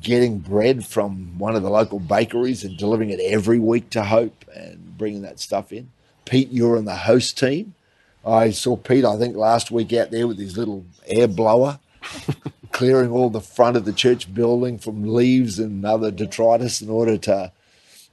getting 0.02 0.40
bread 0.40 0.86
from 0.86 1.40
one 1.40 1.56
of 1.56 1.64
the 1.64 1.70
local 1.70 2.02
bakeries 2.02 2.66
and 2.66 2.76
delivering 2.76 3.10
it 3.10 3.22
every 3.22 3.58
week 3.58 3.90
to 3.92 4.04
Hope 4.04 4.44
and 4.54 4.98
bringing 4.98 5.22
that 5.22 5.40
stuff 5.40 5.72
in. 5.72 5.90
Pete, 6.26 6.52
you're 6.52 6.78
on 6.78 6.84
the 6.84 6.94
host 6.94 7.38
team. 7.38 7.76
I 8.26 8.50
saw 8.50 8.76
Pete, 8.76 9.06
I 9.06 9.16
think, 9.16 9.38
last 9.38 9.72
week 9.72 9.94
out 9.94 10.12
there 10.12 10.28
with 10.28 10.38
his 10.38 10.58
little 10.58 10.84
air 11.08 11.30
blower, 11.30 11.80
clearing 12.74 13.12
all 13.12 13.30
the 13.30 13.40
front 13.40 13.78
of 13.78 13.86
the 13.86 13.94
church 13.94 14.34
building 14.34 14.78
from 14.78 15.14
leaves 15.14 15.58
and 15.58 15.86
other 15.86 16.12
detritus 16.12 16.82
in 16.82 16.90
order 16.90 17.18
to 17.20 17.50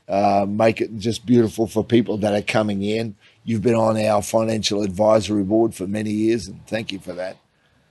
uh, 0.09 0.47
make 0.49 0.81
it 0.81 0.97
just 0.97 1.27
beautiful 1.27 1.67
for 1.67 1.83
people 1.83 2.19
that 2.19 2.35
are 2.35 2.41
coming 2.41 2.85
in. 2.85 3.17
You've 3.43 3.63
been 3.63 3.75
on 3.75 3.99
our 3.99 4.23
financial 4.23 4.83
advisory 4.83 5.43
board 5.43 5.75
for 5.75 5.89
many 5.89 6.13
years, 6.13 6.47
and 6.47 6.65
thank 6.69 6.93
you 6.93 7.01
for 7.01 7.15
that. 7.15 7.39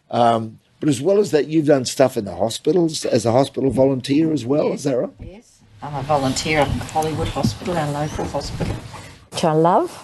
Um, 0.09 0.61
but 0.79 0.89
as 0.89 1.01
well 1.01 1.19
as 1.19 1.31
that, 1.31 1.47
you've 1.47 1.67
done 1.67 1.85
stuff 1.85 2.17
in 2.17 2.25
the 2.25 2.35
hospitals 2.35 3.05
as 3.05 3.25
a 3.25 3.31
hospital 3.31 3.69
volunteer 3.71 4.31
as 4.33 4.45
well. 4.45 4.71
Is 4.73 4.83
that 4.83 4.97
right? 4.97 5.09
Yes. 5.19 5.59
I'm 5.81 5.93
a 5.95 6.01
volunteer 6.03 6.59
at 6.59 6.67
Hollywood 6.67 7.27
Hospital, 7.29 7.77
our 7.77 7.91
local 7.91 8.25
hospital, 8.25 8.73
which 9.31 9.43
I 9.43 9.53
love. 9.53 10.01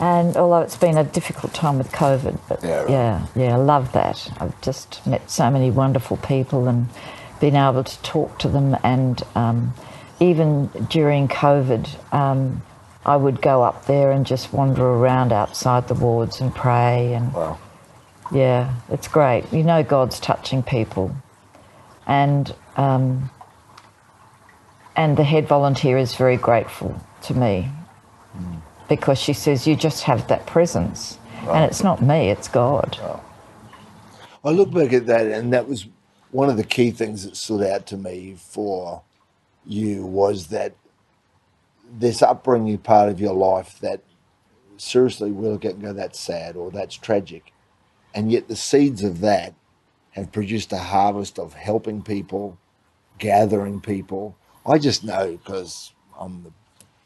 And 0.00 0.36
although 0.36 0.62
it's 0.62 0.76
been 0.76 0.98
a 0.98 1.04
difficult 1.04 1.54
time 1.54 1.78
with 1.78 1.92
COVID, 1.92 2.38
but 2.48 2.62
Yeah, 2.64 2.80
right. 2.80 2.90
yeah, 2.90 3.26
yeah, 3.36 3.52
I 3.54 3.56
love 3.56 3.92
that. 3.92 4.32
I've 4.40 4.60
just 4.62 5.06
met 5.06 5.30
so 5.30 5.48
many 5.50 5.70
wonderful 5.70 6.16
people 6.16 6.66
and 6.66 6.88
been 7.40 7.54
able 7.54 7.84
to 7.84 8.02
talk 8.02 8.38
to 8.40 8.48
them. 8.48 8.76
And 8.82 9.22
um, 9.36 9.74
even 10.18 10.66
during 10.90 11.28
COVID, 11.28 12.12
um, 12.12 12.62
I 13.06 13.16
would 13.16 13.40
go 13.42 13.62
up 13.62 13.86
there 13.86 14.10
and 14.10 14.26
just 14.26 14.52
wander 14.52 14.84
around 14.84 15.32
outside 15.32 15.86
the 15.88 15.94
wards 15.94 16.40
and 16.40 16.52
pray. 16.54 17.12
And 17.14 17.32
Wow. 17.32 17.58
Yeah, 18.32 18.74
it's 18.90 19.08
great. 19.08 19.52
You 19.52 19.62
know, 19.62 19.82
God's 19.82 20.18
touching 20.20 20.62
people, 20.62 21.14
and 22.06 22.54
um, 22.76 23.30
and 24.96 25.16
the 25.16 25.24
head 25.24 25.46
volunteer 25.46 25.98
is 25.98 26.14
very 26.14 26.36
grateful 26.36 27.00
to 27.22 27.34
me 27.34 27.68
because 28.88 29.18
she 29.18 29.32
says 29.32 29.66
you 29.66 29.76
just 29.76 30.04
have 30.04 30.28
that 30.28 30.46
presence, 30.46 31.18
and 31.48 31.64
it's 31.64 31.82
not 31.82 32.02
me, 32.02 32.30
it's 32.30 32.48
God. 32.48 32.98
I 34.44 34.50
look 34.50 34.72
back 34.72 34.92
at 34.92 35.06
that, 35.06 35.26
and 35.26 35.52
that 35.52 35.68
was 35.68 35.86
one 36.30 36.48
of 36.48 36.56
the 36.56 36.64
key 36.64 36.90
things 36.90 37.24
that 37.24 37.36
stood 37.36 37.62
out 37.62 37.86
to 37.86 37.96
me 37.96 38.36
for 38.38 39.02
you 39.64 40.04
was 40.04 40.48
that 40.48 40.74
this 41.98 42.22
upbringing 42.22 42.78
part 42.78 43.08
of 43.10 43.20
your 43.20 43.34
life 43.34 43.78
that 43.80 44.02
seriously 44.78 45.30
we 45.30 45.46
look 45.46 45.64
at 45.64 45.74
and 45.74 45.82
go, 45.82 45.92
that's 45.92 46.18
sad 46.18 46.56
or 46.56 46.70
that's 46.70 46.96
tragic. 46.96 47.51
And 48.14 48.30
yet 48.30 48.48
the 48.48 48.56
seeds 48.56 49.02
of 49.02 49.20
that 49.20 49.54
have 50.12 50.32
produced 50.32 50.72
a 50.72 50.78
harvest 50.78 51.38
of 51.38 51.54
helping 51.54 52.02
people, 52.02 52.58
gathering 53.18 53.80
people. 53.80 54.36
I 54.66 54.78
just 54.78 55.02
know 55.02 55.38
because 55.38 55.92
I'm, 56.18 56.44
the, 56.44 56.52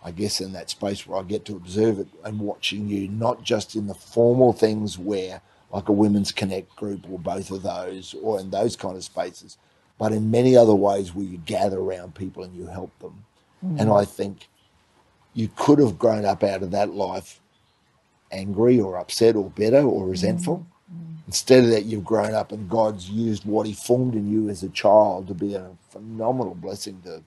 I 0.04 0.10
guess, 0.10 0.40
in 0.40 0.52
that 0.52 0.70
space 0.70 1.06
where 1.06 1.20
I 1.20 1.22
get 1.22 1.44
to 1.46 1.56
observe 1.56 1.98
it 2.00 2.08
and 2.24 2.40
watching 2.40 2.88
you, 2.88 3.08
not 3.08 3.42
just 3.42 3.76
in 3.76 3.86
the 3.86 3.94
formal 3.94 4.52
things 4.52 4.98
where, 4.98 5.40
like 5.72 5.88
a 5.88 5.92
women's 5.92 6.32
connect 6.32 6.74
group 6.76 7.08
or 7.10 7.18
both 7.18 7.50
of 7.50 7.62
those, 7.62 8.14
or 8.20 8.40
in 8.40 8.50
those 8.50 8.76
kind 8.76 8.96
of 8.96 9.04
spaces, 9.04 9.56
but 9.98 10.12
in 10.12 10.30
many 10.30 10.56
other 10.56 10.74
ways 10.74 11.14
where 11.14 11.24
you 11.24 11.38
gather 11.38 11.78
around 11.78 12.14
people 12.14 12.42
and 12.42 12.54
you 12.54 12.66
help 12.66 12.96
them. 12.98 13.24
Mm. 13.64 13.80
And 13.80 13.90
I 13.90 14.04
think 14.04 14.48
you 15.32 15.48
could 15.54 15.78
have 15.78 15.98
grown 15.98 16.24
up 16.24 16.42
out 16.42 16.62
of 16.62 16.70
that 16.72 16.90
life 16.94 17.40
angry 18.32 18.80
or 18.80 18.96
upset 18.96 19.36
or 19.36 19.50
bitter 19.50 19.82
or 19.82 20.06
resentful. 20.06 20.58
Mm. 20.58 20.66
Instead 21.26 21.64
of 21.64 21.70
that, 21.70 21.84
you've 21.86 22.04
grown 22.04 22.34
up 22.34 22.52
and 22.52 22.68
God's 22.68 23.10
used 23.10 23.44
what 23.44 23.66
He 23.66 23.72
formed 23.74 24.14
in 24.14 24.30
you 24.30 24.48
as 24.48 24.62
a 24.62 24.68
child 24.68 25.28
to 25.28 25.34
be 25.34 25.54
a 25.54 25.70
phenomenal 25.90 26.54
blessing 26.54 27.02
to 27.04 27.22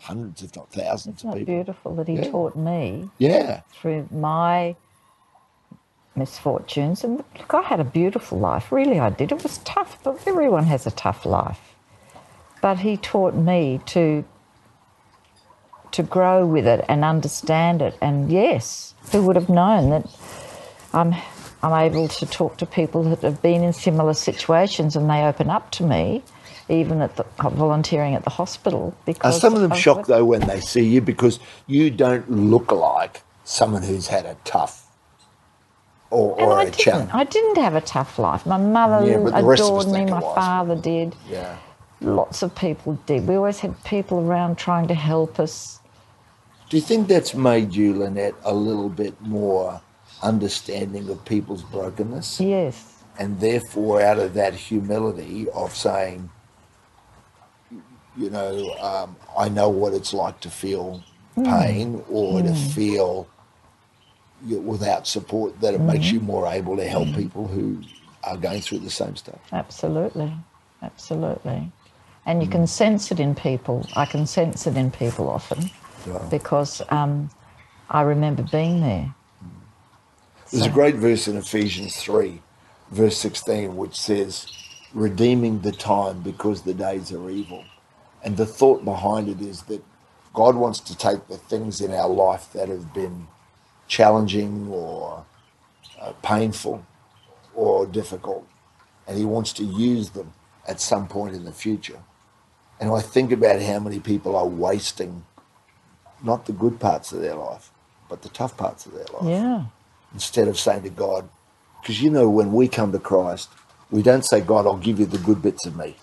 hundreds, 0.00 0.42
if 0.42 0.56
not 0.56 0.70
thousands 0.70 1.20
Isn't 1.20 1.30
of 1.30 1.38
people. 1.38 1.54
beautiful 1.54 1.94
that 1.96 2.08
He 2.08 2.16
Yeah. 2.16 2.30
taught 2.30 2.56
me 2.56 3.10
Yeah. 3.18 3.60
through 3.72 4.08
my 4.10 4.76
misfortunes? 6.16 7.04
And 7.04 7.18
look, 7.38 7.54
I 7.54 7.62
had 7.62 7.80
a 7.80 7.84
beautiful 7.84 8.38
life, 8.38 8.72
really, 8.72 8.98
I 9.00 9.10
did. 9.10 9.32
It 9.32 9.42
was 9.42 9.58
tough, 9.58 9.98
but 10.02 10.20
everyone 10.26 10.64
has 10.64 10.86
a 10.86 10.90
tough 10.90 11.24
life. 11.26 11.60
But 12.60 12.80
He 12.80 12.96
taught 12.96 13.34
me 13.34 13.80
to 13.86 14.24
to 15.92 16.02
grow 16.02 16.46
with 16.46 16.66
it 16.66 16.84
and 16.88 17.04
understand 17.04 17.82
it. 17.82 17.96
And 18.00 18.30
yes, 18.30 18.94
who 19.12 19.22
would 19.24 19.36
have 19.36 19.48
known 19.48 19.90
that 19.90 20.06
I'm 20.92 21.12
I'm 21.62 21.72
able 21.92 22.08
to 22.08 22.26
talk 22.26 22.56
to 22.58 22.66
people 22.66 23.02
that 23.04 23.22
have 23.22 23.42
been 23.42 23.62
in 23.64 23.72
similar 23.72 24.14
situations 24.14 24.96
and 24.96 25.10
they 25.10 25.22
open 25.22 25.50
up 25.50 25.70
to 25.72 25.82
me, 25.84 26.22
even 26.68 27.00
at 27.02 27.16
the 27.16 27.24
volunteering 27.40 28.14
at 28.14 28.24
the 28.24 28.30
hospital. 28.30 28.96
Are 29.22 29.32
some 29.32 29.54
of 29.54 29.60
them 29.62 29.72
of 29.72 29.78
shocked 29.78 30.06
though 30.06 30.24
when 30.24 30.42
they 30.42 30.60
see 30.60 30.84
you 30.86 31.00
because 31.00 31.40
you 31.66 31.90
don't 31.90 32.30
look 32.30 32.70
like 32.70 33.22
someone 33.44 33.82
who's 33.82 34.06
had 34.08 34.26
a 34.26 34.36
tough 34.44 34.86
or, 36.10 36.40
or 36.40 36.58
I 36.58 36.62
a 36.62 36.64
didn't. 36.66 36.78
challenge? 36.78 37.10
I 37.12 37.24
didn't 37.24 37.56
have 37.58 37.74
a 37.74 37.80
tough 37.80 38.18
life. 38.18 38.46
My 38.46 38.56
mother 38.58 39.06
Yeah, 39.06 39.18
but 39.18 39.34
the 39.34 39.42
rest 39.42 39.62
of 39.62 39.76
us 39.78 39.86
adored 39.86 40.06
me. 40.06 40.06
My 40.06 40.20
was. 40.20 40.34
father 40.34 40.76
did. 40.76 41.16
Yeah. 41.28 41.58
Lots 42.00 42.42
of 42.42 42.54
people 42.54 42.94
did. 43.06 43.26
We 43.26 43.34
always 43.36 43.60
had 43.60 43.82
people 43.84 44.20
around 44.20 44.58
trying 44.58 44.88
to 44.88 44.94
help 44.94 45.40
us. 45.40 45.80
Do 46.70 46.76
you 46.76 46.82
think 46.82 47.08
that's 47.08 47.34
made 47.34 47.74
you, 47.74 47.94
Lynette, 47.94 48.34
a 48.44 48.54
little 48.54 48.88
bit 48.88 49.20
more 49.22 49.80
understanding 50.22 51.08
of 51.08 51.24
people's 51.24 51.62
brokenness? 51.62 52.40
Yes. 52.40 53.02
And 53.18 53.40
therefore, 53.40 54.00
out 54.02 54.18
of 54.18 54.34
that 54.34 54.54
humility 54.54 55.48
of 55.50 55.74
saying, 55.74 56.30
You 58.16 58.30
know, 58.30 58.74
um, 58.80 59.16
I 59.36 59.48
know 59.48 59.68
what 59.68 59.92
it's 59.92 60.12
like 60.12 60.40
to 60.40 60.50
feel 60.50 61.02
hmm. 61.34 61.44
pain 61.44 62.04
or 62.08 62.42
to 62.42 62.52
hmm. 62.52 62.68
feel 62.70 63.28
you 64.44 64.60
without 64.60 65.06
support. 65.06 65.60
That 65.60 65.74
it 65.74 65.80
makes 65.80 66.08
hmm. 66.08 66.14
you 66.16 66.20
more 66.20 66.46
able 66.46 66.76
to 66.76 66.84
help 66.84 67.12
people 67.14 67.46
who 67.46 67.82
are 68.24 68.36
going 68.36 68.60
through 68.60 68.80
the 68.80 68.90
same 68.90 69.16
stuff. 69.16 69.40
Absolutely, 69.52 70.32
absolutely. 70.82 71.72
And 72.26 72.42
you 72.42 72.48
can 72.48 72.66
sense 72.66 73.10
it 73.10 73.20
in 73.20 73.34
people. 73.34 73.86
I 73.96 74.04
can 74.04 74.26
sense 74.26 74.66
it 74.66 74.76
in 74.76 74.90
people 74.90 75.30
often 75.30 75.70
Yeah. 76.06 76.18
because 76.30 76.82
um, 76.90 77.30
I 77.88 78.02
remember 78.02 78.42
being 78.42 78.82
there. 78.82 79.14
There's 80.50 80.66
a 80.66 80.70
great 80.70 80.94
verse 80.94 81.28
in 81.28 81.36
Ephesians 81.36 81.96
3, 81.96 82.40
verse 82.90 83.18
16, 83.18 83.76
which 83.76 83.98
says, 83.98 84.46
redeeming 84.94 85.60
the 85.60 85.72
time 85.72 86.22
because 86.22 86.62
the 86.62 86.72
days 86.74 87.12
are 87.12 87.28
evil. 87.28 87.64
And 88.24 88.36
the 88.36 88.46
thought 88.46 88.84
behind 88.84 89.28
it 89.28 89.40
is 89.40 89.62
that 89.64 89.84
God 90.32 90.56
wants 90.56 90.80
to 90.80 90.96
take 90.96 91.26
the 91.28 91.36
things 91.36 91.80
in 91.80 91.92
our 91.92 92.08
life 92.08 92.52
that 92.54 92.68
have 92.68 92.94
been 92.94 93.26
challenging 93.88 94.68
or 94.70 95.24
uh, 96.00 96.12
painful 96.22 96.84
or 97.54 97.86
difficult, 97.86 98.46
and 99.06 99.18
He 99.18 99.24
wants 99.24 99.52
to 99.54 99.64
use 99.64 100.10
them 100.10 100.32
at 100.66 100.80
some 100.80 101.08
point 101.08 101.34
in 101.34 101.44
the 101.44 101.52
future. 101.52 101.98
And 102.80 102.90
I 102.90 103.00
think 103.00 103.32
about 103.32 103.60
how 103.60 103.80
many 103.80 103.98
people 103.98 104.36
are 104.36 104.46
wasting 104.46 105.24
not 106.22 106.46
the 106.46 106.52
good 106.52 106.78
parts 106.80 107.12
of 107.12 107.20
their 107.20 107.34
life, 107.34 107.70
but 108.08 108.22
the 108.22 108.28
tough 108.28 108.56
parts 108.56 108.86
of 108.86 108.92
their 108.92 109.06
life 109.12 109.24
Yeah, 109.24 109.64
instead 110.14 110.48
of 110.48 110.58
saying 110.58 110.82
to 110.82 110.90
God, 110.90 111.28
because 111.80 112.02
you 112.02 112.10
know, 112.10 112.28
when 112.28 112.52
we 112.52 112.68
come 112.68 112.92
to 112.92 112.98
Christ, 112.98 113.48
we 113.90 114.02
don't 114.02 114.24
say, 114.24 114.40
God, 114.40 114.66
I'll 114.66 114.76
give 114.76 114.98
you 114.98 115.06
the 115.06 115.18
good 115.18 115.40
bits 115.42 115.66
of 115.66 115.76
me. 115.76 115.96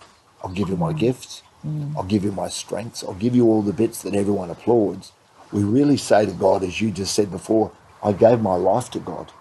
I'll 0.43 0.51
give 0.51 0.69
you 0.69 0.77
my 0.77 0.93
mm. 0.93 0.99
gifts. 0.99 1.43
Mm. 1.65 1.95
I'll 1.95 2.03
give 2.03 2.23
you 2.23 2.31
my 2.31 2.49
strengths. 2.49 3.03
I'll 3.03 3.13
give 3.13 3.35
you 3.35 3.45
all 3.45 3.61
the 3.61 3.73
bits 3.73 4.01
that 4.03 4.15
everyone 4.15 4.49
applauds. 4.49 5.11
We 5.51 5.63
really 5.63 5.97
say 5.97 6.25
to 6.25 6.31
God, 6.31 6.63
as 6.63 6.81
you 6.81 6.91
just 6.91 7.13
said 7.13 7.31
before, 7.31 7.71
I 8.03 8.13
gave 8.13 8.41
my 8.41 8.55
life 8.55 8.89
to 8.91 8.99
God. 8.99 9.31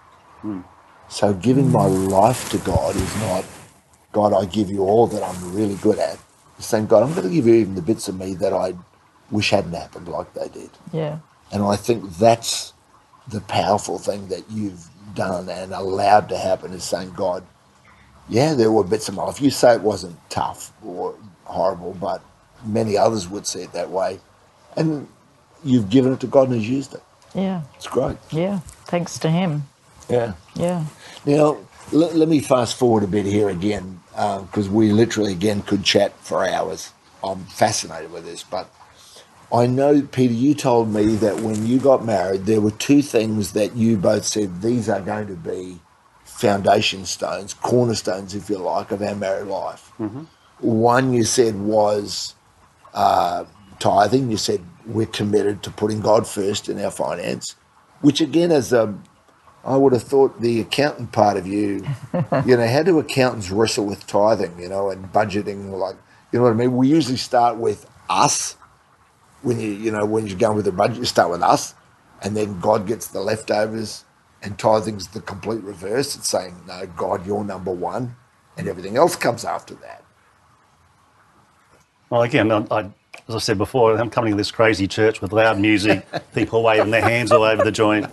Mm. 0.43 0.63
So 1.07 1.33
giving 1.33 1.71
my 1.71 1.85
life 1.85 2.49
to 2.51 2.57
God 2.59 2.95
is 2.95 3.15
not, 3.21 3.45
God, 4.11 4.33
I 4.33 4.45
give 4.45 4.69
you 4.69 4.81
all 4.81 5.07
that 5.07 5.21
I'm 5.23 5.53
really 5.53 5.75
good 5.75 5.99
at. 5.99 6.17
It's 6.57 6.67
saying, 6.67 6.87
God, 6.87 7.03
I'm 7.03 7.13
going 7.13 7.27
to 7.27 7.33
give 7.33 7.47
you 7.47 7.55
even 7.55 7.75
the 7.75 7.81
bits 7.81 8.07
of 8.07 8.17
me 8.17 8.33
that 8.35 8.53
I 8.53 8.73
wish 9.29 9.51
hadn't 9.51 9.73
happened 9.73 10.07
like 10.07 10.33
they 10.33 10.47
did. 10.47 10.69
yeah, 10.91 11.19
And 11.51 11.63
I 11.63 11.75
think 11.75 12.17
that's 12.17 12.73
the 13.27 13.41
powerful 13.41 13.99
thing 13.99 14.27
that 14.29 14.49
you've 14.51 14.87
done 15.15 15.49
and 15.49 15.73
allowed 15.73 16.29
to 16.29 16.37
happen 16.37 16.73
is 16.73 16.83
saying, 16.83 17.11
God, 17.13 17.43
yeah, 18.29 18.53
there 18.55 18.71
were 18.71 18.83
bits 18.83 19.09
of 19.09 19.15
my 19.15 19.23
life. 19.23 19.41
You 19.41 19.51
say 19.51 19.75
it 19.75 19.81
wasn't 19.81 20.17
tough 20.29 20.73
or 20.85 21.15
horrible, 21.45 21.93
but 21.99 22.23
many 22.65 22.97
others 22.97 23.27
would 23.29 23.47
see 23.47 23.61
it 23.61 23.73
that 23.73 23.89
way. 23.91 24.19
And 24.77 25.07
you've 25.63 25.89
given 25.89 26.13
it 26.13 26.19
to 26.21 26.27
God 26.27 26.49
and 26.49 26.59
He's 26.61 26.69
used 26.69 26.93
it. 26.95 27.03
yeah, 27.35 27.63
It's 27.75 27.87
great. 27.87 28.17
yeah. 28.31 28.59
Thanks 28.85 29.19
to 29.19 29.29
him. 29.29 29.63
Yeah. 30.09 30.33
Yeah, 30.55 30.85
Now, 31.25 31.57
let, 31.91 32.15
let 32.15 32.29
me 32.29 32.39
fast 32.41 32.77
forward 32.77 33.03
a 33.03 33.07
bit 33.07 33.25
here 33.25 33.49
again, 33.49 34.01
uh, 34.15 34.41
because 34.41 34.69
we 34.69 34.91
literally, 34.91 35.31
again, 35.33 35.61
could 35.63 35.83
chat 35.83 36.13
for 36.19 36.45
hours. 36.45 36.91
I'm 37.23 37.45
fascinated 37.45 38.11
with 38.11 38.25
this, 38.25 38.43
but 38.43 38.69
I 39.55 39.67
know, 39.67 40.01
Peter, 40.01 40.33
you 40.33 40.53
told 40.53 40.93
me 40.93 41.15
that 41.15 41.39
when 41.39 41.65
you 41.65 41.79
got 41.79 42.03
married, 42.03 42.45
there 42.45 42.59
were 42.59 42.71
two 42.71 43.01
things 43.01 43.53
that 43.53 43.73
you 43.73 43.95
both 43.95 44.25
said 44.25 44.61
these 44.61 44.89
are 44.89 44.99
going 44.99 45.27
to 45.27 45.35
be 45.35 45.79
foundation 46.25 47.05
stones, 47.05 47.53
cornerstones, 47.53 48.35
if 48.35 48.49
you 48.49 48.57
like, 48.57 48.91
of 48.91 49.01
our 49.01 49.15
married 49.15 49.47
life. 49.47 49.93
One 50.59 51.13
you 51.13 51.23
said 51.23 51.55
was 51.55 52.35
uh, 52.93 53.45
tithing. 53.79 54.29
You 54.29 54.35
said 54.35 54.61
we're 54.85 55.05
committed 55.05 55.63
to 55.63 55.71
putting 55.71 56.01
God 56.01 56.27
first 56.27 56.67
in 56.67 56.83
our 56.83 56.91
finance, 56.91 57.55
which 58.01 58.19
again, 58.19 58.51
as 58.51 58.73
a 58.73 58.93
I 59.63 59.77
would 59.77 59.93
have 59.93 60.03
thought 60.03 60.41
the 60.41 60.59
accountant 60.59 61.13
part 61.13 61.37
of 61.37 61.47
you, 61.47 61.85
you 62.45 62.57
know, 62.57 62.67
how 62.67 62.83
do 62.83 62.99
accountants 62.99 63.49
wrestle 63.51 63.85
with 63.85 64.05
tithing, 64.05 64.59
you 64.59 64.67
know, 64.67 64.89
and 64.89 65.11
budgeting? 65.13 65.71
Like, 65.71 65.95
you 66.31 66.39
know 66.39 66.43
what 66.43 66.51
I 66.51 66.55
mean? 66.55 66.75
We 66.75 66.89
usually 66.89 67.17
start 67.17 67.57
with 67.57 67.89
us 68.09 68.57
when 69.45 69.59
you, 69.59 69.71
you 69.71 69.91
know, 69.91 70.05
when 70.05 70.25
you're 70.27 70.37
going 70.37 70.55
with 70.55 70.65
the 70.65 70.71
budget, 70.71 70.97
you 70.97 71.05
start 71.05 71.29
with 71.29 71.43
us, 71.43 71.75
and 72.23 72.35
then 72.35 72.59
God 72.59 72.87
gets 72.87 73.07
the 73.07 73.21
leftovers, 73.21 74.03
and 74.41 74.57
tithing's 74.57 75.07
the 75.09 75.21
complete 75.21 75.63
reverse. 75.63 76.15
It's 76.15 76.29
saying, 76.29 76.55
no, 76.67 76.87
God, 76.97 77.25
you're 77.27 77.43
number 77.43 77.71
one, 77.71 78.15
and 78.57 78.67
everything 78.67 78.97
else 78.97 79.15
comes 79.15 79.45
after 79.45 79.75
that. 79.75 80.03
Well, 82.09 82.23
again, 82.23 82.51
I, 82.51 82.65
I, 82.71 82.79
as 83.27 83.35
I 83.35 83.39
said 83.39 83.57
before, 83.57 83.95
I'm 83.97 84.09
coming 84.09 84.31
to 84.31 84.37
this 84.37 84.51
crazy 84.51 84.87
church 84.87 85.21
with 85.21 85.31
loud 85.31 85.59
music, 85.59 86.07
people 86.33 86.63
waving 86.63 86.91
their 86.91 87.01
hands 87.01 87.31
all 87.31 87.43
over 87.43 87.63
the 87.63 87.71
joint. 87.71 88.07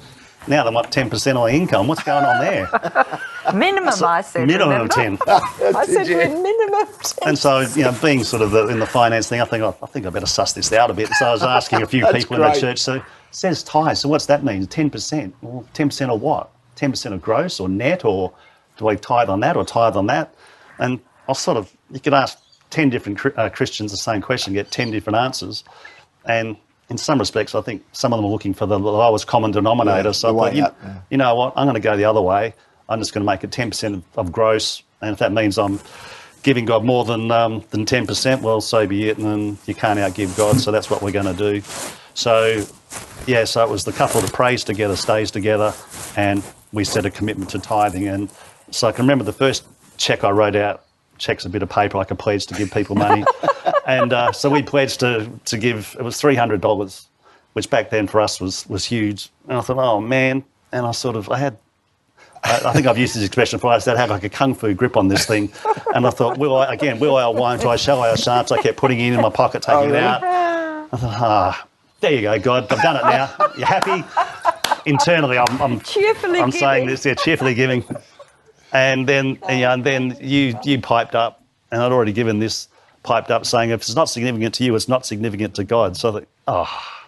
Now 0.46 0.64
they're 0.64 0.76
up 0.76 0.90
10% 0.90 1.28
on 1.28 1.34
my 1.36 1.50
income. 1.50 1.88
What's 1.88 2.02
going 2.02 2.24
on 2.24 2.40
there? 2.40 2.68
Minimum. 3.54 3.88
I 4.04 4.20
said 4.22 4.46
Minimum 4.46 4.82
of 4.82 4.90
10. 4.90 5.18
I 5.26 5.84
said 5.86 6.06
Did 6.06 6.08
you? 6.08 6.42
minimum. 6.42 6.86
10. 7.02 7.28
And 7.28 7.38
so, 7.38 7.60
you 7.60 7.82
know, 7.82 7.96
being 8.02 8.24
sort 8.24 8.42
of 8.42 8.50
the, 8.50 8.68
in 8.68 8.78
the 8.78 8.86
finance 8.86 9.28
thing, 9.28 9.40
I 9.40 9.44
think 9.44 9.62
oh, 9.62 9.76
I 9.82 9.86
think 9.86 10.06
I 10.06 10.10
better 10.10 10.26
suss 10.26 10.52
this 10.52 10.72
out 10.72 10.90
a 10.90 10.94
bit. 10.94 11.08
So 11.14 11.26
I 11.26 11.32
was 11.32 11.42
asking 11.42 11.82
a 11.82 11.86
few 11.86 12.00
That's 12.12 12.24
people 12.24 12.36
in 12.36 12.42
the 12.42 12.58
church. 12.60 12.78
So 12.78 12.94
it 12.96 13.02
says 13.30 13.62
tithe. 13.62 13.96
So 13.96 14.08
what's 14.08 14.26
that 14.26 14.44
mean? 14.44 14.66
Ten 14.66 14.90
percent? 14.90 15.34
Well, 15.42 15.66
ten 15.72 15.88
percent 15.88 16.10
of 16.10 16.20
what? 16.20 16.50
Ten 16.76 16.90
percent 16.90 17.14
of 17.14 17.22
gross 17.22 17.60
or 17.60 17.68
net, 17.68 18.04
or 18.04 18.32
do 18.78 18.88
I 18.88 18.96
tithe 18.96 19.28
on 19.28 19.40
that 19.40 19.56
or 19.56 19.64
tithe 19.64 19.96
on 19.96 20.06
that? 20.06 20.34
And 20.78 21.00
I 21.28 21.32
sort 21.34 21.56
of 21.56 21.74
you 21.90 22.00
could 22.00 22.14
ask 22.14 22.38
ten 22.70 22.90
different 22.90 23.18
Chri- 23.18 23.36
uh, 23.36 23.48
Christians 23.50 23.90
the 23.92 23.98
same 23.98 24.22
question, 24.22 24.52
get 24.54 24.70
ten 24.70 24.90
different 24.90 25.18
answers, 25.18 25.64
and 26.24 26.56
in 26.88 26.98
some 26.98 27.18
respects, 27.18 27.54
I 27.54 27.62
think 27.62 27.82
some 27.92 28.12
of 28.12 28.18
them 28.18 28.26
are 28.26 28.30
looking 28.30 28.52
for 28.52 28.66
the 28.66 28.78
lowest 28.78 29.26
common 29.26 29.50
denominator. 29.50 30.08
Yeah, 30.08 30.12
so 30.12 30.32
the 30.32 30.34
I 30.34 30.36
thought, 30.36 30.52
way 30.52 30.58
you, 30.58 30.66
yeah. 30.82 31.00
you 31.10 31.16
know 31.16 31.34
what? 31.34 31.54
I'm 31.56 31.64
going 31.66 31.74
to 31.74 31.80
go 31.80 31.96
the 31.96 32.04
other 32.04 32.20
way. 32.20 32.54
I'm 32.92 32.98
just 33.00 33.12
going 33.12 33.24
to 33.24 33.30
make 33.30 33.42
it 33.42 33.50
10% 33.50 34.02
of, 34.16 34.32
gross, 34.32 34.82
and 35.00 35.12
if 35.12 35.18
that 35.18 35.32
means 35.32 35.58
I'm 35.58 35.80
giving 36.42 36.64
God 36.64 36.84
more 36.84 37.04
than 37.04 37.30
um, 37.30 37.64
than 37.70 37.84
10%, 37.86 38.42
well, 38.42 38.60
so 38.60 38.86
be 38.86 39.08
it. 39.08 39.18
And 39.18 39.26
then 39.26 39.58
you 39.66 39.74
can't 39.74 39.98
outgive 39.98 40.36
God, 40.36 40.60
so 40.60 40.70
that's 40.70 40.90
what 40.90 41.02
we're 41.02 41.12
going 41.12 41.26
to 41.26 41.34
do. 41.34 41.62
So, 42.14 42.64
yeah, 43.26 43.44
so 43.44 43.64
it 43.64 43.70
was 43.70 43.84
the 43.84 43.92
couple 43.92 44.20
that 44.20 44.32
prays 44.32 44.64
together, 44.64 44.96
stays 44.96 45.30
together, 45.30 45.72
and 46.16 46.42
we 46.72 46.84
set 46.84 47.06
a 47.06 47.10
commitment 47.10 47.50
to 47.50 47.58
tithing. 47.58 48.08
And 48.08 48.30
so 48.70 48.88
I 48.88 48.92
can 48.92 49.04
remember 49.04 49.24
the 49.24 49.32
first 49.32 49.64
check 49.96 50.24
I 50.24 50.30
wrote 50.30 50.56
out. 50.56 50.84
Check's 51.18 51.44
a 51.44 51.48
bit 51.48 51.62
of 51.62 51.70
paper 51.70 51.98
like 51.98 52.10
a 52.10 52.14
pledge 52.16 52.46
to 52.46 52.54
give 52.54 52.72
people 52.72 52.96
money, 52.96 53.24
and 53.86 54.12
uh, 54.12 54.32
so 54.32 54.50
we 54.50 54.62
pledged 54.62 55.00
to 55.00 55.30
to 55.44 55.56
give. 55.56 55.94
It 55.98 56.02
was 56.02 56.20
three 56.20 56.34
hundred 56.34 56.60
dollars, 56.60 57.06
which 57.52 57.70
back 57.70 57.90
then 57.90 58.08
for 58.08 58.20
us 58.20 58.40
was 58.40 58.66
was 58.68 58.84
huge. 58.84 59.30
And 59.48 59.56
I 59.56 59.60
thought, 59.60 59.78
oh 59.78 60.00
man, 60.00 60.42
and 60.72 60.84
I 60.84 60.90
sort 60.90 61.14
of 61.14 61.28
I 61.30 61.38
had 61.38 61.56
I, 62.44 62.60
I 62.66 62.72
think 62.72 62.86
I've 62.86 62.98
used 62.98 63.14
this 63.14 63.24
expression 63.24 63.58
before. 63.58 63.72
I 63.72 63.78
said, 63.78 63.96
I 63.96 64.00
have 64.00 64.10
like 64.10 64.24
a 64.24 64.28
kung 64.28 64.54
fu 64.54 64.74
grip 64.74 64.96
on 64.96 65.08
this 65.08 65.26
thing. 65.26 65.52
And 65.94 66.06
I 66.06 66.10
thought, 66.10 66.38
will 66.38 66.56
I, 66.56 66.72
again, 66.72 66.98
will 66.98 67.16
I 67.16 67.24
or 67.24 67.34
won't 67.34 67.64
I, 67.64 67.76
shall 67.76 68.02
I 68.02 68.10
or 68.10 68.16
shan't 68.16 68.50
I? 68.50 68.60
Kept 68.60 68.76
putting 68.78 68.98
it 69.00 69.12
in 69.12 69.20
my 69.20 69.30
pocket, 69.30 69.62
taking 69.62 69.90
it 69.90 69.96
out. 69.96 70.22
I 70.24 70.96
thought, 70.96 71.20
ah, 71.20 71.66
there 72.00 72.12
you 72.12 72.22
go, 72.22 72.38
God, 72.38 72.72
I've 72.72 72.82
done 72.82 72.96
it 72.96 73.04
now. 73.04 73.30
You're 73.56 73.66
happy? 73.66 74.04
Internally, 74.90 75.38
I'm, 75.38 75.62
I'm, 75.62 75.80
Cheerfully 75.80 76.40
I'm 76.40 76.50
saying 76.50 76.86
giving. 76.86 76.88
this, 76.88 77.06
yeah, 77.06 77.14
cheerfully 77.14 77.54
giving. 77.54 77.84
And 78.72 79.06
then, 79.06 79.38
and, 79.48 79.60
yeah, 79.60 79.72
and 79.72 79.84
then 79.84 80.16
you, 80.20 80.58
you 80.64 80.80
piped 80.80 81.14
up, 81.14 81.42
and 81.70 81.80
I'd 81.80 81.92
already 81.92 82.12
given 82.12 82.40
this 82.40 82.68
piped 83.04 83.30
up 83.30 83.46
saying, 83.46 83.70
if 83.70 83.82
it's 83.82 83.94
not 83.94 84.08
significant 84.08 84.54
to 84.56 84.64
you, 84.64 84.74
it's 84.74 84.88
not 84.88 85.06
significant 85.06 85.54
to 85.56 85.64
God. 85.64 85.96
So 85.96 86.08
I 86.08 86.12
thought, 86.12 86.28
oh, 86.48 87.01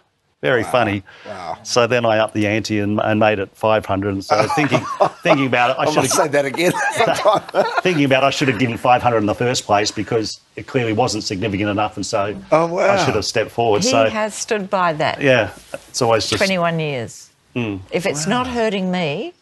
very 0.45 0.63
funny. 0.63 1.03
Wow. 1.27 1.57
So 1.63 1.87
then 1.87 2.05
I 2.05 2.19
upped 2.19 2.35
the 2.35 2.47
ante 2.47 2.79
and, 2.79 3.01
and 3.01 3.19
made 3.19 3.39
it 3.39 3.49
500. 3.57 4.13
And 4.13 4.23
so 4.23 4.47
thinking, 4.55 4.81
thinking 5.23 5.47
about 5.47 5.71
it, 5.71 5.77
I 5.79 5.85
I 5.85 5.87
should 5.87 6.03
have 6.03 6.11
say 6.11 6.29
that 6.29 6.45
again. 6.45 6.73
thinking 7.83 8.05
about 8.05 8.25
it, 8.25 8.27
I 8.27 8.31
should 8.31 8.49
have 8.49 8.59
given 8.59 8.77
500 8.77 9.17
in 9.17 9.25
the 9.25 9.35
first 9.35 9.65
place 9.65 9.91
because 9.91 10.41
it 10.57 10.67
clearly 10.67 10.93
wasn't 10.93 11.25
significant 11.25 11.71
enough, 11.71 11.97
and 11.97 12.05
so 12.05 12.37
Oh, 12.53 12.67
wow. 12.67 12.93
I 12.93 13.03
should 13.03 13.15
have 13.15 13.25
stepped 13.25 13.53
forward. 13.53 13.85
He 13.85 13.89
so 13.91 14.11
has 14.11 14.35
stood 14.35 14.69
by 14.69 14.93
that. 14.93 15.23
yeah, 15.23 15.51
it's 15.89 16.03
always 16.03 16.27
just 16.29 16.37
21 16.37 16.79
years. 16.79 17.31
Hmm. 17.55 17.77
If 17.91 18.05
it's 18.05 18.27
not 18.27 18.47
hurting 18.47 18.91
me, 18.91 19.33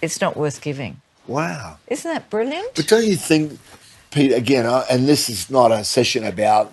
it's 0.00 0.20
not 0.20 0.36
worth 0.36 0.60
giving. 0.60 1.00
wow. 1.26 1.78
Isn't 1.88 2.08
that 2.12 2.30
brilliant? 2.30 2.70
But 2.76 2.86
don't 2.86 3.04
you 3.04 3.16
think, 3.16 3.58
Pete, 4.12 4.32
again, 4.32 4.64
uh, 4.64 4.84
and 4.88 5.08
this 5.08 5.28
is 5.28 5.50
not 5.50 5.72
a 5.72 5.82
session 5.82 6.22
about 6.22 6.70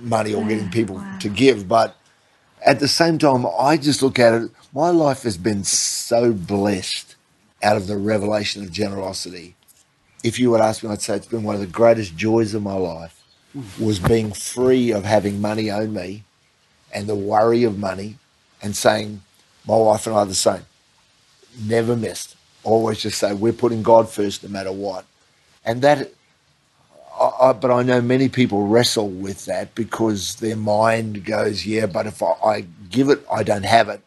money 0.00 0.34
or 0.34 0.44
getting 0.44 0.68
people 0.70 1.02
to 1.20 1.28
give, 1.30 1.66
but 1.66 1.96
at 2.64 2.80
the 2.80 2.88
same 2.88 3.18
time, 3.18 3.46
I 3.58 3.76
just 3.76 4.02
look 4.02 4.18
at 4.18 4.34
it, 4.34 4.50
my 4.74 4.90
life 4.90 5.22
has 5.22 5.36
been 5.36 5.64
so 5.64 6.32
blessed 6.32 7.16
out 7.62 7.76
of 7.76 7.86
the 7.86 7.96
revelation 7.96 8.62
of 8.62 8.72
generosity. 8.72 9.54
If 10.24 10.38
you 10.38 10.50
would 10.50 10.60
ask 10.60 10.82
me, 10.82 10.90
I'd 10.90 11.02
say 11.02 11.16
it's 11.16 11.26
been 11.26 11.42
one 11.42 11.54
of 11.54 11.60
the 11.60 11.66
greatest 11.66 12.16
joys 12.16 12.54
of 12.54 12.62
my 12.62 12.74
life 12.74 13.22
was 13.78 13.98
being 13.98 14.32
free 14.32 14.92
of 14.92 15.04
having 15.04 15.40
money 15.40 15.70
own 15.70 15.92
me 15.92 16.24
and 16.94 17.06
the 17.06 17.14
worry 17.14 17.64
of 17.64 17.78
money 17.78 18.16
and 18.62 18.74
saying, 18.74 19.22
my 19.66 19.76
wife 19.76 20.06
and 20.06 20.16
I 20.16 20.20
are 20.20 20.26
the 20.26 20.34
same. 20.34 20.62
Never 21.60 21.96
missed. 21.96 22.36
Always 22.64 23.00
just 23.02 23.18
say, 23.18 23.34
we're 23.34 23.52
putting 23.52 23.82
God 23.82 24.08
first 24.08 24.42
no 24.42 24.48
matter 24.48 24.72
what. 24.72 25.04
And 25.64 25.82
that 25.82 26.12
I, 27.22 27.48
I, 27.48 27.52
but 27.52 27.70
I 27.70 27.82
know 27.82 28.00
many 28.00 28.28
people 28.28 28.66
wrestle 28.66 29.08
with 29.08 29.44
that 29.46 29.74
because 29.74 30.36
their 30.36 30.56
mind 30.56 31.24
goes, 31.24 31.64
yeah, 31.64 31.86
but 31.86 32.06
if 32.06 32.22
I, 32.22 32.32
I 32.44 32.66
give 32.90 33.08
it, 33.08 33.24
I 33.30 33.42
don't 33.42 33.64
have 33.64 33.88
it. 33.88 34.00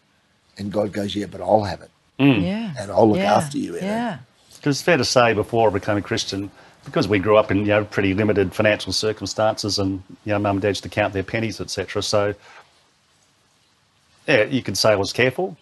And 0.58 0.72
God 0.72 0.92
goes, 0.92 1.16
yeah, 1.16 1.26
but 1.26 1.42
I'll 1.42 1.64
have 1.64 1.82
it. 1.82 1.92
Mm. 2.20 2.44
Yeah. 2.44 2.74
And 2.80 2.92
I'll 2.92 3.08
look 3.08 3.18
yeah. 3.18 3.36
after 3.36 3.58
you 3.58 3.76
in 3.76 3.84
it. 3.84 3.88
Yeah. 3.88 4.20
Because 4.56 4.78
it's 4.78 4.84
fair 4.84 4.98
to 4.98 5.06
say, 5.06 5.34
before 5.34 5.70
I 5.70 5.74
became 5.74 5.98
a 5.98 6.02
Christian, 6.02 6.50
because 6.86 7.08
we 7.08 7.20
grew 7.20 7.36
up 7.36 7.52
in 7.52 7.60
you 7.60 7.66
know 7.66 7.84
pretty 7.84 8.14
limited 8.14 8.54
financial 8.54 8.94
circumstances, 8.94 9.80
and 9.80 10.02
you 10.24 10.32
know 10.34 10.40
mum 10.40 10.58
and 10.58 10.62
dad 10.62 10.70
used 10.70 10.84
to 10.84 10.90
count 10.90 11.14
their 11.14 11.24
pennies, 11.24 11.60
etc. 11.60 12.02
So 12.02 12.34
yeah, 14.28 14.44
you 14.44 14.62
could 14.62 14.78
say 14.78 14.92
I 14.92 14.96
was 14.96 15.12
careful, 15.12 15.58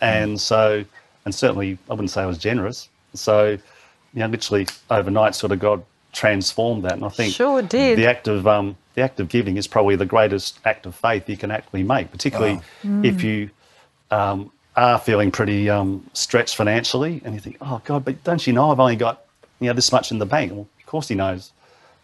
and 0.00 0.36
mm. 0.36 0.40
so 0.40 0.84
and 1.24 1.34
certainly 1.34 1.78
I 1.88 1.92
wouldn't 1.92 2.10
say 2.10 2.22
I 2.22 2.26
was 2.26 2.38
generous. 2.38 2.88
So 3.14 3.50
you 3.50 4.20
know, 4.20 4.26
literally 4.26 4.66
overnight, 4.90 5.34
sort 5.34 5.52
of 5.52 5.60
God 5.60 5.84
transformed 6.12 6.84
that, 6.84 6.92
and 6.94 7.04
I 7.04 7.08
think 7.08 7.34
Sure 7.34 7.62
did. 7.62 7.98
the 7.98 8.06
act 8.06 8.28
of 8.28 8.46
um, 8.46 8.76
the 8.94 9.02
act 9.02 9.18
of 9.20 9.28
giving 9.28 9.56
is 9.56 9.66
probably 9.66 9.96
the 9.96 10.06
greatest 10.06 10.60
act 10.64 10.86
of 10.86 10.94
faith 10.94 11.28
you 11.28 11.36
can 11.36 11.50
actually 11.50 11.82
make, 11.82 12.10
particularly 12.10 12.60
if 12.82 13.22
you 13.22 13.50
um, 14.10 14.52
are 14.76 14.98
feeling 14.98 15.30
pretty 15.30 15.68
um, 15.70 16.08
stretched 16.12 16.56
financially, 16.56 17.20
and 17.24 17.34
you 17.34 17.40
think, 17.40 17.56
"Oh 17.60 17.80
God, 17.84 18.04
but 18.04 18.22
don't 18.24 18.46
you 18.46 18.52
know 18.52 18.70
I've 18.70 18.80
only 18.80 18.96
got 18.96 19.24
you 19.60 19.68
know 19.68 19.72
this 19.74 19.90
much 19.90 20.10
in 20.10 20.18
the 20.18 20.26
bank?" 20.26 20.52
Well, 20.52 20.68
of 20.78 20.86
course 20.86 21.08
He 21.08 21.14
knows. 21.14 21.52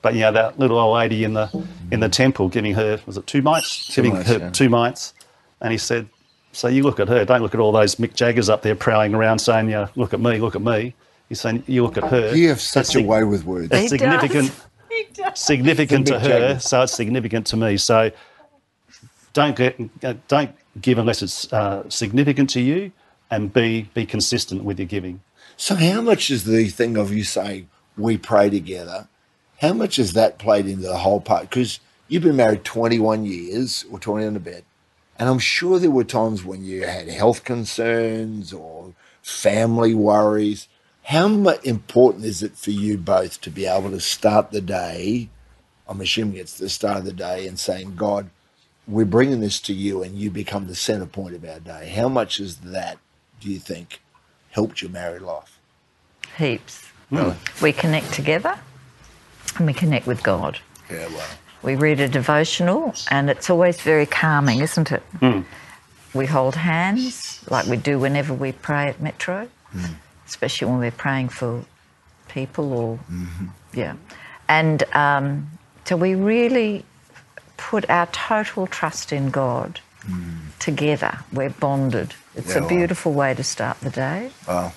But 0.01 0.15
you 0.15 0.21
know 0.21 0.33
that 0.33 0.59
little 0.59 0.79
old 0.79 0.97
lady 0.97 1.25
in 1.25 1.35
the 1.35 1.51
in 1.91 2.01
the 2.01 2.09
temple 2.09 2.49
giving 2.49 2.75
her 2.75 3.01
was 3.05 3.17
it 3.17 3.27
two 3.27 3.43
mites, 3.43 3.95
giving 3.95 4.15
mites, 4.15 4.29
her 4.29 4.39
yeah. 4.39 4.51
two 4.51 4.69
mites, 4.69 5.13
and 5.61 5.73
he 5.73 5.79
said, 5.79 6.09
"So 6.53 6.69
you 6.69 6.85
look 6.85 7.01
at 7.01 7.09
her, 7.09 7.25
don't 7.25 7.43
look 7.43 7.53
at 7.53 7.61
all 7.61 7.73
those 7.73 7.97
Mick 7.97 8.15
Jaggers 8.15 8.49
up 8.49 8.63
there 8.63 8.77
prowling 8.77 9.13
around 9.15 9.41
saying, 9.41 9.69
yeah, 9.69 9.89
look 9.97 10.15
at 10.15 10.21
me, 10.21 10.39
look 10.39 10.55
at 10.55 10.63
me." 10.63 10.95
He's 11.29 11.41
saying, 11.41 11.63
"You 11.67 11.83
look 11.85 11.97
at 11.99 12.05
her." 12.05 12.35
You 12.35 12.49
have 12.49 12.61
such 12.61 12.89
a 12.91 12.93
sig- 12.99 13.07
way 13.07 13.25
with 13.25 13.45
words. 13.45 13.69
That's 13.69 13.91
He 13.91 13.99
does. 13.99 14.21
significant 14.21 14.53
He 14.91 15.07
does. 15.13 15.39
significant 15.39 16.07
to 16.09 16.19
her, 16.19 16.29
Jagger. 16.29 16.61
so 16.61 16.83
it's 16.83 16.95
significant 16.95 17.47
to 17.49 17.57
me. 17.57 17.77
So 17.77 18.11
don't 19.33 19.57
get, 19.57 19.79
uh, 20.03 20.15
don't 20.27 20.53
give 20.81 20.99
unless 20.99 21.23
it's 21.23 21.53
uh, 21.53 21.89
significant 21.89 22.51
to 22.51 22.61
you, 22.61 22.93
and 23.31 23.53
be 23.53 23.83
be 23.95 24.07
consistent 24.07 24.65
with 24.65 24.79
your 24.79 24.89
giving. 24.89 25.21
So, 25.57 25.75
how 25.75 26.01
much 26.01 26.31
is 26.31 26.45
the 26.45 26.69
thing 26.69 26.97
of 26.97 27.13
you 27.13 27.25
saying 27.25 27.69
we 27.97 28.17
pray 28.17 28.49
together? 28.49 29.09
How 29.61 29.73
much 29.73 29.99
is 29.99 30.13
that 30.13 30.39
played 30.39 30.67
into 30.67 30.83
the 30.87 30.99
whole 30.99 31.21
part? 31.21 31.43
Because 31.51 31.81
you've 32.07 32.23
been 32.23 32.37
married 32.37 32.63
21 32.65 33.27
years 33.27 33.85
or 33.91 33.99
20 33.99 34.25
and 34.25 34.37
a 34.37 34.41
bit, 34.41 34.65
and 35.19 35.29
I'm 35.29 35.41
sure 35.41 35.79
there 35.79 35.91
were 35.91 36.05
times 36.05 36.45
when 36.45 36.65
you 36.65 36.87
had 36.87 37.09
health 37.09 37.45
concerns 37.45 38.53
or 38.53 38.95
family 39.21 39.95
worries. 39.95 40.69
How 41.09 41.27
important 41.65 42.27
is 42.27 42.43
it 42.43 42.55
for 42.59 42.71
you 42.71 42.99
both 42.99 43.41
to 43.41 43.51
be 43.51 43.65
able 43.65 43.91
to 43.93 43.99
start 43.99 44.51
the 44.51 44.61
day? 44.61 45.31
I'm 45.89 46.03
assuming 46.03 46.37
it's 46.37 46.59
the 46.59 46.69
start 46.69 46.99
of 46.99 47.07
the 47.07 47.15
day 47.15 47.47
and 47.47 47.59
saying, 47.59 47.97
God, 47.97 48.29
we're 48.87 49.07
bringing 49.07 49.41
this 49.41 49.59
to 49.61 49.73
you 49.73 50.03
and 50.03 50.19
you 50.19 50.31
become 50.31 50.67
the 50.67 50.75
center 50.75 51.07
point 51.07 51.35
of 51.35 51.47
our 51.47 51.61
day. 51.61 51.89
How 51.89 52.11
much 52.11 52.41
is 52.41 52.59
that, 52.59 52.99
do 53.41 53.49
you 53.49 53.59
think, 53.59 54.03
helped 54.51 54.83
your 54.83 54.91
married 54.91 55.23
life? 55.23 55.59
Heaps. 56.37 56.87
We 57.63 57.73
connect 57.73 58.13
together 58.13 58.59
and 59.57 59.67
we 59.67 59.73
connect 59.73 60.07
with 60.07 60.23
God. 60.23 60.59
Yeah, 60.91 61.07
well. 61.07 61.27
We 61.63 61.75
read 61.75 62.01
a 62.01 62.09
devotional 62.09 62.93
and 63.11 63.31
it's 63.31 63.49
always 63.49 63.81
very 63.81 64.05
calming, 64.05 64.61
isn't 64.61 64.93
it? 64.93 65.03
Hmm. 65.21 65.41
We 66.13 66.27
hold 66.27 66.55
hands 66.55 67.43
like 67.49 67.65
we 67.65 67.79
do 67.79 67.99
whenever 67.99 68.35
we 68.35 68.53
pray 68.53 68.89
at 68.89 69.01
Metro, 69.01 69.49
hmm. 69.71 69.87
Especially 70.29 70.69
when 70.69 70.79
we're 70.79 70.91
praying 70.91 71.31
for 71.31 71.65
people 72.29 72.73
or, 72.73 72.99
mm-hmm. 73.11 73.47
yeah. 73.73 73.95
And 74.49 74.83
um, 74.95 75.51
so 75.85 75.97
we 75.97 76.15
really 76.15 76.85
put 77.57 77.89
our 77.91 78.07
total 78.07 78.67
trust 78.67 79.13
in 79.13 79.31
God 79.31 79.81
mm. 80.07 80.39
together. 80.59 81.19
We're 81.33 81.51
bonded. 81.51 82.15
It's 82.35 82.51
Yeah, 82.55 82.59
a 82.59 82.63
wow. 82.63 82.69
beautiful 82.69 83.13
way 83.13 83.35
to 83.35 83.43
start 83.43 83.81
the 83.81 83.91
day. 83.91 84.31
Wow. 84.47 84.73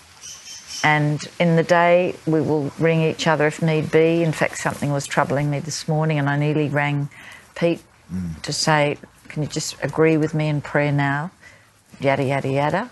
And 0.84 1.24
in 1.40 1.58
the 1.58 1.64
day, 1.64 2.16
we 2.26 2.42
will 2.42 2.72
ring 2.80 3.02
each 3.02 3.28
other 3.28 3.46
if 3.46 3.62
need 3.62 3.92
be. 3.92 4.24
In 4.24 4.32
fact, 4.32 4.58
something 4.58 4.92
was 4.92 5.06
troubling 5.06 5.52
me 5.52 5.60
this 5.60 5.88
morning, 5.88 6.18
and 6.18 6.28
I 6.28 6.38
nearly 6.38 6.70
rang 6.70 7.10
Pete 7.56 7.84
mm. 8.12 8.42
to 8.42 8.52
say, 8.52 8.98
Can 9.30 9.44
you 9.44 9.48
just 9.50 9.76
agree 9.84 10.18
with 10.18 10.34
me 10.34 10.48
in 10.48 10.62
prayer 10.62 10.92
now? 10.92 11.32
Yada, 12.00 12.24
yada, 12.24 12.50
yada. 12.50 12.90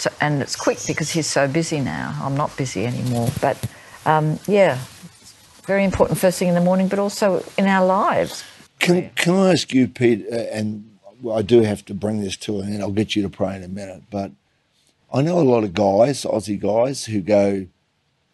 So, 0.00 0.10
and 0.18 0.40
it's 0.40 0.56
quick 0.56 0.78
because 0.86 1.10
he's 1.10 1.26
so 1.26 1.46
busy 1.46 1.78
now. 1.78 2.18
I'm 2.22 2.34
not 2.34 2.56
busy 2.56 2.86
anymore. 2.86 3.28
But 3.42 3.62
um, 4.06 4.38
yeah, 4.48 4.78
very 5.64 5.84
important 5.84 6.18
first 6.18 6.38
thing 6.38 6.48
in 6.48 6.54
the 6.54 6.62
morning, 6.62 6.88
but 6.88 6.98
also 6.98 7.44
in 7.58 7.66
our 7.66 7.84
lives. 7.84 8.42
Can, 8.78 9.10
can 9.14 9.34
I 9.34 9.52
ask 9.52 9.74
you, 9.74 9.88
Pete, 9.88 10.26
uh, 10.32 10.36
and 10.36 10.90
I 11.30 11.42
do 11.42 11.60
have 11.60 11.84
to 11.84 11.92
bring 11.92 12.22
this 12.22 12.38
to 12.38 12.60
an 12.60 12.72
end, 12.72 12.82
I'll 12.82 12.92
get 12.92 13.14
you 13.14 13.20
to 13.22 13.28
pray 13.28 13.54
in 13.54 13.62
a 13.62 13.68
minute, 13.68 14.04
but 14.10 14.32
I 15.12 15.20
know 15.20 15.38
a 15.38 15.42
lot 15.42 15.64
of 15.64 15.74
guys, 15.74 16.24
Aussie 16.24 16.58
guys, 16.58 17.04
who 17.04 17.20
go 17.20 17.66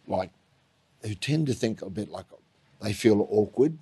like, 0.07 0.31
who 1.03 1.15
tend 1.15 1.47
to 1.47 1.53
think 1.53 1.81
a 1.81 1.89
bit 1.89 2.09
like 2.09 2.27
they 2.81 2.93
feel 2.93 3.27
awkward 3.29 3.77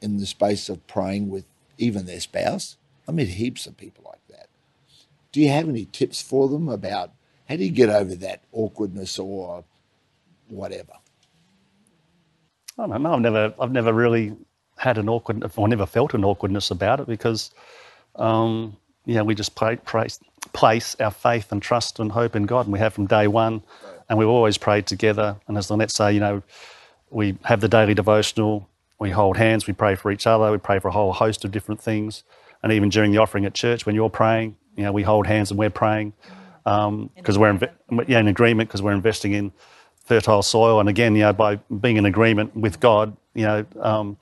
in 0.00 0.16
the 0.16 0.26
space 0.26 0.70
of 0.70 0.86
praying 0.86 1.28
with 1.28 1.44
even 1.76 2.06
their 2.06 2.20
spouse. 2.20 2.78
I 3.06 3.12
meet 3.12 3.28
heaps 3.28 3.66
of 3.66 3.76
people 3.76 4.04
like. 4.06 4.21
Do 5.32 5.40
you 5.40 5.48
have 5.48 5.68
any 5.68 5.86
tips 5.86 6.22
for 6.22 6.48
them 6.48 6.68
about 6.68 7.10
how 7.48 7.56
do 7.56 7.64
you 7.64 7.70
get 7.70 7.88
over 7.88 8.14
that 8.16 8.42
awkwardness 8.52 9.18
or 9.18 9.64
whatever? 10.48 10.92
I 12.78 12.86
don't 12.86 13.02
know. 13.02 13.14
I've 13.14 13.20
never, 13.20 13.54
I've 13.60 13.72
never 13.72 13.92
really 13.92 14.36
had 14.76 14.98
an 14.98 15.08
awkward, 15.08 15.50
or 15.56 15.68
never 15.68 15.86
felt 15.86 16.14
an 16.14 16.24
awkwardness 16.24 16.70
about 16.70 17.00
it 17.00 17.06
because, 17.06 17.50
um, 18.16 18.76
you 19.06 19.14
know, 19.14 19.24
we 19.24 19.34
just 19.34 19.54
pray, 19.54 19.76
place, 19.76 20.18
place 20.52 20.96
our 21.00 21.10
faith 21.10 21.52
and 21.52 21.62
trust 21.62 21.98
and 21.98 22.12
hope 22.12 22.36
in 22.36 22.44
God, 22.44 22.66
and 22.66 22.72
we 22.72 22.78
have 22.78 22.92
from 22.94 23.06
day 23.06 23.26
one, 23.26 23.62
and 24.08 24.18
we've 24.18 24.28
always 24.28 24.58
prayed 24.58 24.86
together. 24.86 25.36
And 25.48 25.56
as 25.56 25.70
Lynette 25.70 25.90
say, 25.90 26.12
you 26.12 26.20
know, 26.20 26.42
we 27.10 27.36
have 27.44 27.60
the 27.60 27.68
daily 27.68 27.94
devotional, 27.94 28.68
we 28.98 29.10
hold 29.10 29.36
hands, 29.36 29.66
we 29.66 29.72
pray 29.72 29.94
for 29.94 30.10
each 30.10 30.26
other, 30.26 30.50
we 30.50 30.58
pray 30.58 30.78
for 30.78 30.88
a 30.88 30.92
whole 30.92 31.12
host 31.12 31.44
of 31.44 31.52
different 31.52 31.80
things, 31.80 32.22
and 32.62 32.72
even 32.72 32.88
during 32.88 33.12
the 33.12 33.18
offering 33.18 33.44
at 33.44 33.54
church, 33.54 33.86
when 33.86 33.94
you're 33.94 34.10
praying, 34.10 34.56
you 34.76 34.84
know, 34.84 34.92
we 34.92 35.02
hold 35.02 35.26
hands 35.26 35.50
and 35.50 35.58
we're 35.58 35.70
praying 35.70 36.12
because 36.64 37.38
we're 37.38 37.52
inve- 37.52 38.08
yeah, 38.08 38.20
in 38.20 38.28
agreement 38.28 38.68
because 38.68 38.82
we're 38.82 38.92
investing 38.92 39.32
in 39.32 39.52
fertile 40.04 40.42
soil. 40.42 40.80
And 40.80 40.88
again, 40.88 41.14
you 41.16 41.22
know, 41.22 41.32
by 41.32 41.56
being 41.56 41.96
in 41.96 42.06
agreement 42.06 42.56
with 42.56 42.80
God, 42.80 43.16
you 43.34 43.44
know, 43.44 43.66
um, 43.80 44.16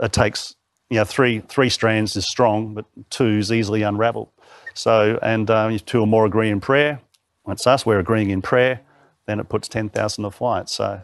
it 0.00 0.12
takes 0.12 0.54
you 0.90 0.98
know 0.98 1.04
three 1.04 1.40
three 1.40 1.68
strands 1.70 2.16
is 2.16 2.24
strong, 2.26 2.74
but 2.74 2.84
two 3.10 3.38
is 3.38 3.52
easily 3.52 3.82
unravelled. 3.82 4.28
So, 4.74 5.18
and 5.22 5.50
um, 5.50 5.72
if 5.72 5.84
two 5.84 6.00
or 6.00 6.06
more 6.06 6.26
agree 6.26 6.50
in 6.50 6.60
prayer, 6.60 7.00
it's 7.48 7.66
us. 7.66 7.86
We're 7.86 7.98
agreeing 7.98 8.30
in 8.30 8.42
prayer. 8.42 8.80
Then 9.26 9.40
it 9.40 9.48
puts 9.48 9.68
ten 9.68 9.88
thousand 9.88 10.24
to 10.24 10.30
flight. 10.30 10.68
So, 10.68 11.02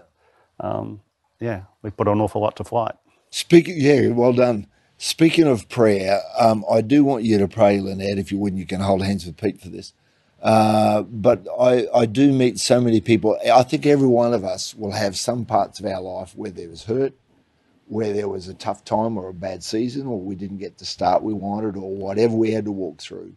um, 0.60 1.00
yeah, 1.40 1.62
we 1.82 1.90
put 1.90 2.08
an 2.08 2.20
awful 2.20 2.40
lot 2.40 2.56
to 2.56 2.64
flight. 2.64 2.94
Speaking, 3.30 3.76
yeah, 3.78 4.08
well 4.08 4.32
done. 4.32 4.66
Speaking 5.04 5.48
of 5.48 5.68
prayer, 5.68 6.20
um, 6.38 6.64
I 6.70 6.80
do 6.80 7.02
want 7.02 7.24
you 7.24 7.36
to 7.38 7.48
pray, 7.48 7.80
Lynette, 7.80 8.18
if 8.18 8.30
you 8.30 8.38
wouldn't. 8.38 8.60
You 8.60 8.66
can 8.66 8.80
hold 8.80 9.02
hands 9.02 9.26
with 9.26 9.36
Pete 9.36 9.60
for 9.60 9.68
this. 9.68 9.94
Uh, 10.40 11.02
but 11.02 11.44
I, 11.58 11.88
I 11.92 12.06
do 12.06 12.30
meet 12.30 12.60
so 12.60 12.80
many 12.80 13.00
people. 13.00 13.36
I 13.52 13.64
think 13.64 13.84
every 13.84 14.06
one 14.06 14.32
of 14.32 14.44
us 14.44 14.76
will 14.76 14.92
have 14.92 15.16
some 15.18 15.44
parts 15.44 15.80
of 15.80 15.86
our 15.86 16.00
life 16.00 16.36
where 16.36 16.52
there 16.52 16.68
was 16.68 16.84
hurt, 16.84 17.14
where 17.88 18.12
there 18.12 18.28
was 18.28 18.46
a 18.46 18.54
tough 18.54 18.84
time 18.84 19.18
or 19.18 19.28
a 19.28 19.34
bad 19.34 19.64
season, 19.64 20.06
or 20.06 20.20
we 20.20 20.36
didn't 20.36 20.58
get 20.58 20.78
the 20.78 20.84
start 20.84 21.24
we 21.24 21.34
wanted, 21.34 21.76
or 21.76 21.96
whatever 21.96 22.36
we 22.36 22.52
had 22.52 22.66
to 22.66 22.72
walk 22.72 23.00
through. 23.00 23.34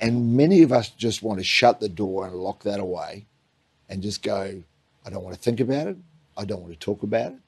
And 0.00 0.36
many 0.36 0.62
of 0.62 0.70
us 0.70 0.88
just 0.88 1.20
want 1.20 1.40
to 1.40 1.44
shut 1.44 1.80
the 1.80 1.88
door 1.88 2.28
and 2.28 2.36
lock 2.36 2.62
that 2.62 2.78
away 2.78 3.26
and 3.88 4.04
just 4.04 4.22
go, 4.22 4.62
I 5.04 5.10
don't 5.10 5.24
want 5.24 5.34
to 5.34 5.42
think 5.42 5.58
about 5.58 5.88
it. 5.88 5.96
I 6.36 6.44
don't 6.44 6.62
want 6.62 6.74
to 6.74 6.78
talk 6.78 7.02
about 7.02 7.32
it. 7.32 7.38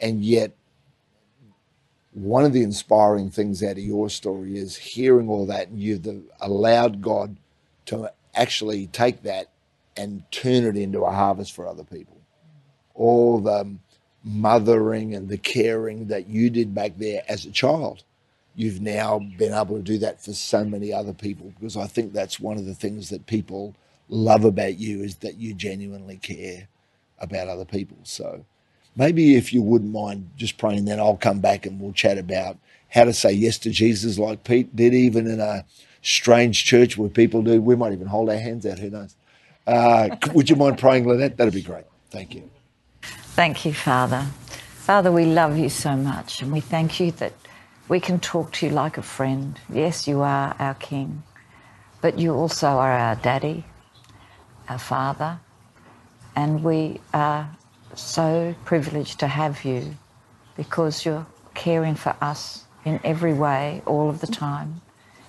And 0.00 0.24
yet, 0.24 0.50
one 2.16 2.46
of 2.46 2.54
the 2.54 2.62
inspiring 2.62 3.30
things 3.30 3.62
out 3.62 3.72
of 3.72 3.78
your 3.78 4.08
story 4.08 4.56
is 4.56 4.74
hearing 4.74 5.28
all 5.28 5.44
that 5.44 5.68
and 5.68 5.78
you've 5.78 6.06
allowed 6.40 7.02
God 7.02 7.36
to 7.84 8.10
actually 8.34 8.86
take 8.86 9.22
that 9.24 9.50
and 9.98 10.22
turn 10.30 10.64
it 10.64 10.78
into 10.78 11.00
a 11.02 11.12
harvest 11.12 11.52
for 11.52 11.66
other 11.66 11.84
people. 11.84 12.16
All 12.94 13.38
the 13.38 13.76
mothering 14.24 15.14
and 15.14 15.28
the 15.28 15.36
caring 15.36 16.06
that 16.06 16.26
you 16.26 16.48
did 16.48 16.74
back 16.74 16.96
there 16.96 17.22
as 17.28 17.44
a 17.44 17.50
child, 17.50 18.02
you've 18.54 18.80
now 18.80 19.18
been 19.18 19.52
able 19.52 19.76
to 19.76 19.82
do 19.82 19.98
that 19.98 20.24
for 20.24 20.32
so 20.32 20.64
many 20.64 20.94
other 20.94 21.12
people 21.12 21.52
because 21.60 21.76
I 21.76 21.86
think 21.86 22.14
that's 22.14 22.40
one 22.40 22.56
of 22.56 22.64
the 22.64 22.74
things 22.74 23.10
that 23.10 23.26
people 23.26 23.74
love 24.08 24.46
about 24.46 24.78
you 24.78 25.02
is 25.02 25.16
that 25.16 25.36
you 25.36 25.52
genuinely 25.52 26.16
care 26.16 26.68
about 27.18 27.48
other 27.48 27.66
people. 27.66 27.98
So 28.04 28.46
maybe 28.96 29.36
if 29.36 29.52
you 29.52 29.62
wouldn't 29.62 29.92
mind 29.92 30.30
just 30.36 30.58
praying, 30.58 30.86
then 30.86 30.98
I'll 30.98 31.16
come 31.16 31.40
back 31.40 31.66
and 31.66 31.80
we'll 31.80 31.92
chat 31.92 32.18
about 32.18 32.58
how 32.88 33.04
to 33.04 33.12
say 33.12 33.32
yes 33.32 33.58
to 33.58 33.70
Jesus 33.70 34.18
like 34.18 34.44
Pete 34.44 34.74
did, 34.74 34.94
even 34.94 35.26
in 35.26 35.40
a 35.40 35.64
strange 36.02 36.64
church 36.64 36.96
where 36.96 37.08
people 37.08 37.42
do. 37.42 37.60
We 37.60 37.76
might 37.76 37.92
even 37.92 38.06
hold 38.06 38.30
our 38.30 38.38
hands 38.38 38.64
out, 38.66 38.78
who 38.78 38.90
knows? 38.90 39.14
Uh, 39.66 40.16
would 40.32 40.48
you 40.48 40.56
mind 40.56 40.78
praying, 40.78 41.06
Lynette? 41.06 41.36
That'd 41.36 41.54
be 41.54 41.62
great. 41.62 41.84
Thank 42.10 42.34
you. 42.34 42.48
Thank 43.02 43.64
you, 43.64 43.74
Father. 43.74 44.26
Father, 44.76 45.10
we 45.10 45.26
love 45.26 45.58
you 45.58 45.68
so 45.68 45.96
much 45.96 46.42
and 46.42 46.52
we 46.52 46.60
thank 46.60 47.00
you 47.00 47.10
that 47.12 47.32
we 47.88 48.00
can 48.00 48.18
talk 48.20 48.52
to 48.52 48.66
you 48.66 48.72
like 48.72 48.98
a 48.98 49.02
friend. 49.02 49.58
Yes, 49.68 50.08
you 50.08 50.20
are 50.20 50.54
our 50.58 50.74
King, 50.74 51.22
but 52.00 52.18
you 52.18 52.32
also 52.34 52.68
are 52.68 52.92
our 52.92 53.16
Daddy, 53.16 53.64
our 54.68 54.78
Father, 54.78 55.40
and 56.34 56.62
we 56.62 57.00
are 57.12 57.50
so 57.98 58.54
privileged 58.64 59.20
to 59.20 59.26
have 59.26 59.64
you 59.64 59.96
because 60.56 61.04
you're 61.04 61.26
caring 61.54 61.94
for 61.94 62.14
us 62.20 62.64
in 62.84 63.00
every 63.02 63.34
way, 63.34 63.82
all 63.86 64.08
of 64.08 64.20
the 64.20 64.26
time, 64.26 64.80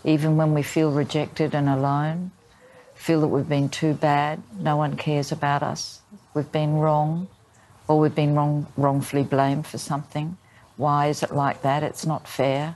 even 0.04 0.38
when 0.38 0.54
we 0.54 0.62
feel 0.62 0.92
rejected 0.92 1.56
and 1.56 1.68
alone, 1.68 2.32
feel 2.94 3.22
that 3.22 3.28
we've 3.28 3.50
been 3.50 3.70
too 3.70 3.94
bad, 3.94 4.42
no 4.60 4.78
one 4.78 4.96
cares 4.96 5.32
about 5.32 5.64
us, 5.64 6.02
we've 6.34 6.52
been 6.52 6.74
wrong, 6.76 7.28
or 7.88 8.00
we've 8.00 8.16
been 8.16 8.36
wrong, 8.36 8.68
wrongfully 8.78 9.24
blamed 9.24 9.66
for 9.66 9.78
something. 9.78 10.38
Why 10.76 11.08
is 11.08 11.24
it 11.24 11.32
like 11.32 11.62
that? 11.64 11.84
It's 11.84 12.06
not 12.06 12.28
fair. 12.28 12.76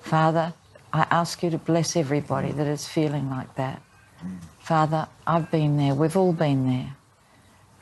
Father, 0.00 0.52
I 0.92 1.06
ask 1.10 1.42
you 1.42 1.50
to 1.50 1.58
bless 1.58 1.96
everybody 1.96 2.50
that 2.52 2.66
is 2.66 2.88
feeling 2.88 3.30
like 3.30 3.54
that. 3.54 3.80
Father, 4.58 5.08
I've 5.26 5.50
been 5.50 5.76
there, 5.76 5.94
we've 5.94 6.16
all 6.16 6.32
been 6.32 6.66
there. 6.66 6.96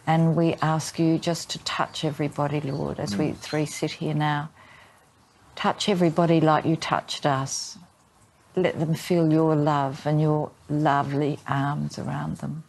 And 0.07 0.35
we 0.35 0.55
ask 0.55 0.99
you 0.99 1.19
just 1.19 1.51
to 1.51 1.59
touch 1.61 2.05
everybody, 2.05 2.61
Lord, 2.61 2.99
as 2.99 3.17
we 3.17 3.29
mm. 3.29 3.37
three 3.37 3.67
sit 3.67 3.93
here 3.93 4.15
now. 4.15 4.51
Touch 5.55 5.89
everybody 5.89 6.41
like 6.41 6.65
you 6.65 6.77
touched 6.77 7.27
us. 7.27 7.79
Let 8.57 8.81
them 8.81 8.95
feel 8.95 9.31
your 9.31 9.55
love 9.55 10.07
and 10.07 10.21
your 10.21 10.51
lovely 10.69 11.39
arms 11.47 11.99
around 11.99 12.39
them. 12.39 12.65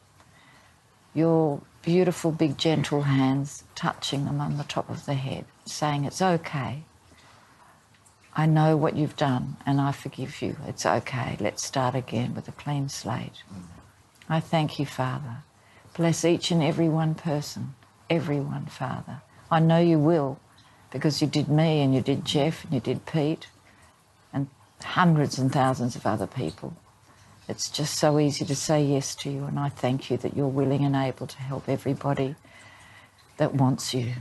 Your 1.13 1.61
beautiful, 1.81 2.31
big, 2.31 2.57
gentle 2.57 3.03
hands 3.03 3.63
touching 3.75 4.25
them 4.25 4.39
on 4.39 4.57
the 4.57 4.63
top 4.63 4.89
of 4.89 5.05
the 5.05 5.15
head, 5.15 5.45
saying, 5.65 6.05
It's 6.05 6.21
okay. 6.21 6.83
I 8.33 8.45
know 8.45 8.77
what 8.77 8.95
you've 8.95 9.17
done 9.17 9.57
and 9.65 9.81
I 9.81 9.91
forgive 9.91 10.41
you. 10.41 10.55
It's 10.67 10.85
okay. 10.85 11.37
Let's 11.39 11.65
start 11.65 11.95
again 11.95 12.33
with 12.33 12.47
a 12.47 12.53
clean 12.53 12.87
slate. 12.87 13.43
Mm. 13.53 13.63
I 14.29 14.39
thank 14.39 14.79
you, 14.79 14.85
Father. 14.85 15.43
Bless 16.01 16.25
each 16.25 16.49
and 16.49 16.63
every 16.63 16.89
one 16.89 17.13
person, 17.13 17.75
everyone, 18.09 18.65
Father. 18.65 19.21
I 19.51 19.59
know 19.59 19.77
you 19.77 19.99
will 19.99 20.39
because 20.89 21.21
you 21.21 21.27
did 21.27 21.47
me 21.47 21.79
and 21.83 21.93
you 21.93 22.01
did 22.01 22.25
Geoff 22.25 22.63
and 22.63 22.73
you 22.73 22.79
did 22.79 23.05
Pete 23.05 23.45
and 24.33 24.47
hundreds 24.83 25.37
and 25.37 25.51
thousands 25.51 25.95
of 25.95 26.07
other 26.07 26.25
people. 26.25 26.75
It's 27.47 27.69
just 27.69 27.99
so 27.99 28.17
easy 28.17 28.45
to 28.45 28.55
say 28.55 28.83
yes 28.83 29.13
to 29.17 29.29
you, 29.29 29.43
and 29.43 29.59
I 29.59 29.69
thank 29.69 30.09
you 30.09 30.17
that 30.17 30.35
you're 30.35 30.47
willing 30.47 30.83
and 30.83 30.95
able 30.95 31.27
to 31.27 31.37
help 31.37 31.69
everybody 31.69 32.33
that 33.37 33.53
wants 33.53 33.93
you, 33.93 34.13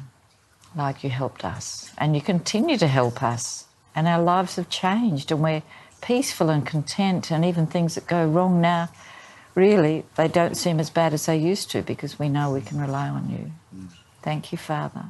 like 0.77 1.03
you 1.03 1.09
helped 1.09 1.47
us. 1.47 1.91
And 1.97 2.15
you 2.15 2.21
continue 2.21 2.77
to 2.77 2.89
help 2.89 3.23
us, 3.23 3.65
and 3.95 4.07
our 4.07 4.23
lives 4.23 4.57
have 4.57 4.69
changed, 4.69 5.33
and 5.33 5.43
we're 5.43 5.63
peaceful 6.03 6.51
and 6.51 6.67
content, 6.67 7.31
and 7.31 7.43
even 7.43 7.67
things 7.67 7.95
that 7.95 8.07
go 8.07 8.27
wrong 8.27 8.61
now, 8.61 8.91
really, 9.55 10.05
they 10.17 10.29
don't 10.29 10.57
seem 10.57 10.81
as 10.81 10.91
bad 10.91 11.13
as 11.13 11.27
they 11.27 11.37
used 11.37 11.71
to 11.73 11.83
because 11.83 12.19
we 12.19 12.29
know 12.29 12.53
we 12.53 12.61
can 12.61 12.81
rely 12.81 13.09
on 13.09 13.31
you. 13.31 13.53
Thank 14.23 14.53
you, 14.53 14.59
Father. 14.59 15.05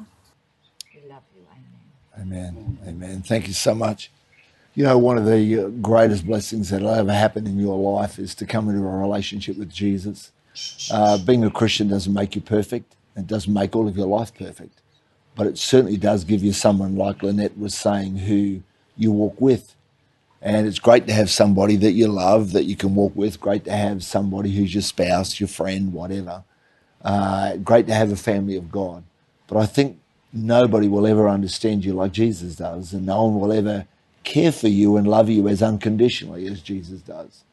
We 0.95 1.09
love 1.09 1.23
you. 1.37 1.43
Amen. 2.21 2.57
Amen. 2.57 2.79
Amen. 2.87 3.23
Thank 3.23 3.49
you 3.49 3.55
so 3.55 3.75
much. 3.75 4.11
You 4.75 4.85
know, 4.85 4.99
one 4.99 5.19
of 5.19 5.27
the 5.27 5.59
uh, 5.65 5.69
greatest 5.69 6.27
blessings 6.27 6.71
that'll 6.71 6.91
ever 6.91 7.13
happen 7.13 7.47
in 7.47 7.59
your 7.59 7.77
life 7.77 8.19
is 8.19 8.35
to 8.37 8.47
come 8.47 8.69
into 8.69 8.87
a 8.87 8.99
relationship 8.99 9.57
with 9.59 9.73
Jesus. 9.73 10.31
Uh, 10.91 11.19
being 11.19 11.45
a 11.45 11.51
Christian 11.51 11.89
doesn't 11.89 12.13
make 12.13 12.35
you 12.35 12.41
perfect. 12.41 12.95
It 13.17 13.27
doesn't 13.27 13.53
make 13.53 13.75
all 13.75 13.89
of 13.89 13.97
your 13.97 14.07
life 14.07 14.35
perfect. 14.35 14.81
But 15.35 15.47
it 15.47 15.59
certainly 15.59 15.97
does 15.97 16.25
give 16.25 16.43
you 16.43 16.53
someone, 16.53 16.97
like 16.97 17.23
Lynette 17.23 17.59
was 17.59 17.75
saying, 17.75 18.19
who 18.19 18.63
you 18.97 19.13
walk 19.13 19.41
with. 19.41 19.75
And 20.43 20.67
it's 20.67 20.79
great 20.79 21.07
to 21.07 21.13
have 21.13 21.31
somebody 21.31 21.77
that 21.77 21.93
you 21.93 22.09
love 22.09 22.53
that 22.53 22.65
you 22.65 22.77
can 22.77 22.95
walk 22.95 23.15
with. 23.15 23.41
Great 23.41 23.65
to 23.65 23.73
have 23.73 24.03
somebody 24.03 24.55
who's 24.55 24.75
your 24.75 24.83
spouse, 24.83 25.39
your 25.39 25.49
friend, 25.49 25.93
whatever. 25.93 26.45
Uh, 27.03 27.57
great 27.57 27.87
to 27.87 27.95
have 27.95 28.11
a 28.11 28.17
family 28.17 28.57
of 28.57 28.71
God. 28.71 29.05
But 29.49 29.59
I 29.59 29.67
think 29.67 29.99
nobody 30.33 30.89
will 30.89 31.07
ever 31.07 31.29
understand 31.29 31.85
you 31.85 31.93
like 31.93 32.13
Jesus 32.13 32.57
does, 32.57 32.93
and 32.93 33.05
no 33.05 33.25
one 33.25 33.41
will 33.41 33.53
ever 33.53 33.87
care 34.25 34.53
for 34.53 34.69
you 34.69 34.97
and 34.97 35.07
love 35.07 35.29
you 35.29 35.49
as 35.49 35.63
unconditionally 35.63 36.47
as 36.47 36.61
Jesus 36.61 37.01
does. 37.01 37.45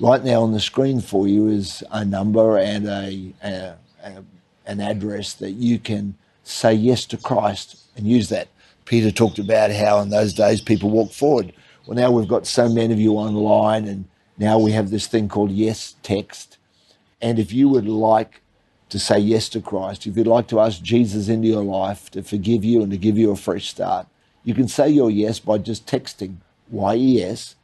Right 0.00 0.22
now 0.22 0.42
on 0.42 0.52
the 0.52 0.60
screen 0.60 1.00
for 1.00 1.26
you 1.26 1.48
is 1.48 1.82
a 1.90 2.04
number 2.04 2.58
and 2.58 2.86
a, 2.86 3.32
a, 3.42 3.74
a 4.04 4.22
an 4.68 4.80
address 4.80 5.32
that 5.32 5.52
you 5.52 5.78
can 5.78 6.14
say 6.44 6.72
yes 6.72 7.06
to 7.06 7.16
Christ 7.16 7.82
and 7.96 8.06
use 8.06 8.28
that. 8.28 8.48
Peter 8.84 9.10
talked 9.10 9.38
about 9.38 9.72
how 9.72 9.98
in 10.00 10.10
those 10.10 10.32
days 10.32 10.60
people 10.60 10.90
walked 10.90 11.14
forward. 11.14 11.52
Well, 11.88 11.96
now 11.96 12.10
we've 12.10 12.28
got 12.28 12.46
so 12.46 12.68
many 12.68 12.92
of 12.92 13.00
you 13.00 13.14
online, 13.14 13.88
and 13.88 14.04
now 14.36 14.58
we 14.58 14.72
have 14.72 14.90
this 14.90 15.06
thing 15.06 15.26
called 15.26 15.50
Yes 15.50 15.96
Text. 16.02 16.58
And 17.22 17.38
if 17.38 17.50
you 17.50 17.70
would 17.70 17.88
like 17.88 18.42
to 18.90 18.98
say 18.98 19.18
yes 19.18 19.48
to 19.48 19.62
Christ, 19.62 20.06
if 20.06 20.14
you'd 20.14 20.26
like 20.26 20.48
to 20.48 20.60
ask 20.60 20.82
Jesus 20.82 21.30
into 21.30 21.48
your 21.48 21.64
life 21.64 22.10
to 22.10 22.22
forgive 22.22 22.62
you 22.62 22.82
and 22.82 22.90
to 22.90 22.98
give 22.98 23.16
you 23.16 23.30
a 23.30 23.36
fresh 23.36 23.70
start, 23.70 24.06
you 24.44 24.52
can 24.52 24.68
say 24.68 24.90
your 24.90 25.10
yes 25.10 25.38
by 25.38 25.56
just 25.56 25.86
texting 25.86 26.34
YES 26.70 27.56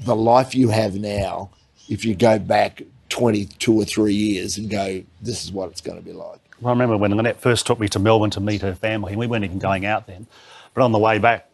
the 0.00 0.16
life 0.16 0.54
you 0.54 0.68
have 0.68 0.94
now 0.94 1.50
if 1.88 2.04
you 2.04 2.14
go 2.14 2.38
back 2.38 2.82
22 3.08 3.72
or 3.72 3.84
three 3.84 4.14
years 4.14 4.58
and 4.58 4.68
go, 4.70 5.02
this 5.22 5.44
is 5.44 5.52
what 5.52 5.70
it's 5.70 5.80
going 5.80 5.98
to 5.98 6.04
be 6.04 6.12
like. 6.12 6.40
Well, 6.60 6.70
I 6.70 6.72
remember 6.72 6.96
when 6.96 7.14
Lynette 7.14 7.40
first 7.40 7.66
took 7.66 7.78
me 7.78 7.88
to 7.88 7.98
Melbourne 7.98 8.30
to 8.30 8.40
meet 8.40 8.62
her 8.62 8.74
family, 8.74 9.12
and 9.12 9.20
we 9.20 9.26
weren't 9.26 9.44
even 9.44 9.58
going 9.58 9.84
out 9.84 10.06
then. 10.06 10.26
But 10.74 10.82
on 10.82 10.92
the 10.92 10.98
way 10.98 11.18
back, 11.18 11.48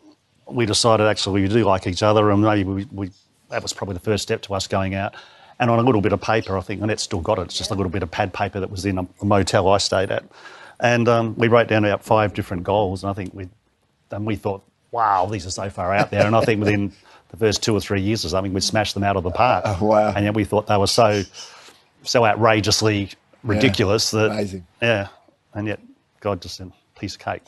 we 0.46 0.66
decided 0.66 1.06
actually 1.06 1.42
we 1.42 1.48
do 1.48 1.64
like 1.64 1.86
each 1.86 2.02
other, 2.02 2.30
and 2.30 2.42
maybe 2.42 2.64
we, 2.64 2.84
we, 2.90 3.10
that 3.50 3.62
was 3.62 3.72
probably 3.72 3.94
the 3.94 4.00
first 4.00 4.22
step 4.22 4.42
to 4.42 4.54
us 4.54 4.66
going 4.66 4.94
out. 4.94 5.14
And 5.58 5.70
on 5.70 5.78
a 5.78 5.82
little 5.82 6.00
bit 6.00 6.12
of 6.12 6.20
paper, 6.20 6.56
I 6.56 6.60
think 6.60 6.82
Annette 6.82 7.00
still 7.00 7.20
got 7.20 7.38
it. 7.38 7.42
It's 7.42 7.58
just 7.58 7.70
a 7.70 7.74
little 7.74 7.90
bit 7.90 8.02
of 8.02 8.10
pad 8.10 8.32
paper 8.32 8.60
that 8.60 8.70
was 8.70 8.84
in 8.84 8.98
a, 8.98 9.06
a 9.20 9.24
motel 9.24 9.68
I 9.68 9.78
stayed 9.78 10.10
at, 10.10 10.24
and 10.80 11.08
um, 11.08 11.34
we 11.36 11.48
wrote 11.48 11.68
down 11.68 11.84
about 11.84 12.04
five 12.04 12.32
different 12.34 12.62
goals. 12.62 13.02
And 13.04 13.10
I 13.10 13.12
think 13.12 13.34
we, 13.34 13.48
and 14.10 14.26
we 14.26 14.36
thought, 14.36 14.64
wow, 14.92 15.26
these 15.26 15.46
are 15.46 15.50
so 15.50 15.68
far 15.70 15.92
out 15.92 16.10
there. 16.10 16.24
And 16.24 16.36
I 16.36 16.44
think 16.44 16.60
within 16.60 16.92
the 17.30 17.36
first 17.36 17.62
two 17.62 17.74
or 17.74 17.80
three 17.80 18.00
years 18.00 18.24
or 18.24 18.28
something, 18.28 18.52
we'd 18.52 18.62
smashed 18.62 18.94
them 18.94 19.02
out 19.02 19.16
of 19.16 19.24
the 19.24 19.30
park. 19.30 19.64
Oh, 19.66 19.78
wow! 19.86 20.12
And 20.14 20.24
yet 20.24 20.34
we 20.34 20.44
thought 20.44 20.68
they 20.68 20.76
were 20.76 20.86
so, 20.86 21.22
so 22.04 22.24
outrageously 22.24 23.10
ridiculous 23.42 24.12
yeah, 24.12 24.20
that 24.20 24.30
amazing. 24.30 24.66
yeah, 24.80 25.08
and 25.54 25.66
yet 25.66 25.80
God 26.20 26.40
just 26.40 26.56
said, 26.56 26.70
piece 26.98 27.14
of 27.14 27.20
cake. 27.20 27.42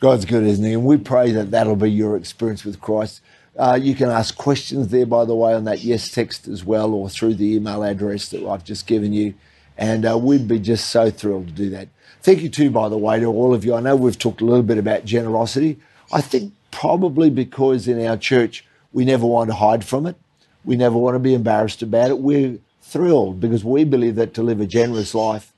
God's 0.00 0.24
good, 0.24 0.42
isn't 0.42 0.64
He? 0.64 0.72
And 0.72 0.84
we 0.84 0.96
pray 0.96 1.30
that 1.32 1.52
that'll 1.52 1.76
be 1.76 1.90
your 1.90 2.16
experience 2.16 2.64
with 2.64 2.80
Christ. 2.80 3.20
Uh, 3.58 3.78
you 3.80 3.94
can 3.94 4.10
ask 4.10 4.36
questions 4.36 4.88
there, 4.88 5.06
by 5.06 5.24
the 5.24 5.34
way, 5.34 5.54
on 5.54 5.64
that 5.64 5.82
yes 5.82 6.10
text 6.10 6.48
as 6.48 6.64
well, 6.64 6.92
or 6.92 7.08
through 7.08 7.34
the 7.34 7.54
email 7.54 7.82
address 7.82 8.28
that 8.30 8.46
I've 8.46 8.64
just 8.64 8.86
given 8.86 9.12
you. 9.12 9.34
And 9.78 10.06
uh, 10.06 10.18
we'd 10.18 10.48
be 10.48 10.58
just 10.58 10.90
so 10.90 11.10
thrilled 11.10 11.48
to 11.48 11.52
do 11.52 11.70
that. 11.70 11.88
Thank 12.20 12.42
you, 12.42 12.48
too, 12.48 12.70
by 12.70 12.88
the 12.88 12.98
way, 12.98 13.20
to 13.20 13.26
all 13.26 13.54
of 13.54 13.64
you. 13.64 13.74
I 13.74 13.80
know 13.80 13.96
we've 13.96 14.18
talked 14.18 14.40
a 14.40 14.44
little 14.44 14.62
bit 14.62 14.78
about 14.78 15.04
generosity. 15.04 15.78
I 16.12 16.20
think 16.20 16.52
probably 16.76 17.30
because 17.30 17.88
in 17.88 18.04
our 18.06 18.18
church 18.18 18.64
we 18.92 19.06
never 19.06 19.26
want 19.26 19.48
to 19.48 19.56
hide 19.56 19.82
from 19.82 20.06
it, 20.06 20.16
we 20.64 20.76
never 20.76 20.98
want 20.98 21.14
to 21.14 21.18
be 21.18 21.32
embarrassed 21.32 21.82
about 21.82 22.10
it. 22.10 22.18
We're 22.18 22.58
thrilled 22.82 23.40
because 23.40 23.64
we 23.64 23.84
believe 23.84 24.16
that 24.16 24.34
to 24.34 24.42
live 24.42 24.60
a 24.60 24.66
generous 24.66 25.14
life 25.14 25.54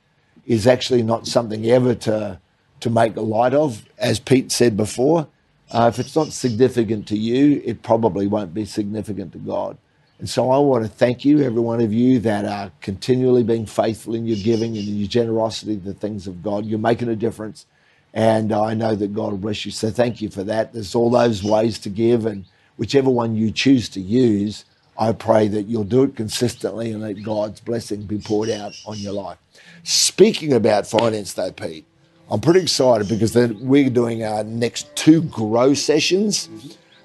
is 0.47 0.65
actually 0.65 1.03
not 1.03 1.27
something 1.27 1.65
ever 1.69 1.93
to 1.95 2.39
to 2.79 2.89
make 2.89 3.17
light 3.17 3.53
of. 3.53 3.85
As 3.97 4.19
Pete 4.21 4.49
said 4.53 4.77
before, 4.77 5.27
uh, 5.71 5.91
if 5.93 5.99
it's 5.99 6.15
not 6.15 6.31
significant 6.31 7.05
to 7.09 7.17
you, 7.17 7.61
it 7.65 7.83
probably 7.83 8.25
won't 8.25 8.53
be 8.53 8.63
significant 8.63 9.33
to 9.33 9.39
God. 9.39 9.77
And 10.19 10.29
so 10.29 10.51
I 10.51 10.59
want 10.59 10.85
to 10.85 10.89
thank 10.89 11.25
you, 11.25 11.41
every 11.41 11.61
one 11.61 11.81
of 11.81 11.93
you 11.93 12.19
that 12.19 12.45
are 12.45 12.71
continually 12.81 13.43
being 13.43 13.65
faithful 13.65 14.15
in 14.15 14.25
your 14.25 14.37
giving 14.37 14.77
and 14.77 14.87
in 14.87 14.95
your 14.97 15.09
generosity 15.09 15.75
to 15.77 15.83
the 15.83 15.93
things 15.93 16.27
of 16.27 16.41
God. 16.41 16.65
You're 16.65 16.79
making 16.79 17.09
a 17.09 17.17
difference. 17.17 17.65
And 18.13 18.51
I 18.51 18.73
know 18.73 18.95
that 18.95 19.13
God 19.13 19.31
will 19.31 19.37
bless 19.37 19.65
you. 19.65 19.71
So 19.71 19.91
thank 19.91 20.21
you 20.21 20.29
for 20.29 20.43
that. 20.43 20.73
There's 20.73 20.95
all 20.95 21.09
those 21.09 21.43
ways 21.43 21.77
to 21.79 21.89
give. 21.89 22.25
And 22.25 22.45
whichever 22.77 23.09
one 23.09 23.35
you 23.35 23.51
choose 23.51 23.89
to 23.89 24.01
use, 24.01 24.65
I 24.97 25.13
pray 25.13 25.47
that 25.47 25.63
you'll 25.63 25.83
do 25.85 26.03
it 26.03 26.15
consistently 26.15 26.91
and 26.91 27.01
let 27.01 27.23
God's 27.23 27.61
blessing 27.61 28.03
be 28.03 28.17
poured 28.17 28.49
out 28.49 28.73
on 28.85 28.97
your 28.97 29.13
life. 29.13 29.37
Speaking 29.83 30.53
about 30.53 30.87
finance, 30.87 31.33
though, 31.33 31.51
Pete, 31.51 31.85
I'm 32.29 32.41
pretty 32.41 32.59
excited 32.59 33.07
because 33.07 33.35
we're 33.35 33.89
doing 33.89 34.23
our 34.23 34.43
next 34.43 34.93
two 34.95 35.21
grow 35.23 35.73
sessions, 35.73 36.49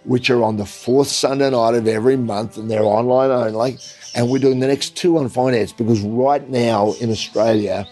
which 0.04 0.28
are 0.28 0.42
on 0.42 0.56
the 0.56 0.66
fourth 0.66 1.08
Sunday 1.08 1.50
night 1.50 1.74
of 1.74 1.86
every 1.86 2.16
month, 2.16 2.58
and 2.58 2.70
they're 2.70 2.82
online 2.82 3.30
only. 3.30 3.78
And 4.14 4.28
we're 4.28 4.38
doing 4.38 4.60
the 4.60 4.66
next 4.66 4.96
two 4.96 5.16
on 5.18 5.28
finance 5.28 5.72
because 5.72 6.00
right 6.00 6.46
now 6.48 6.94
in 7.00 7.10
Australia, 7.10 7.86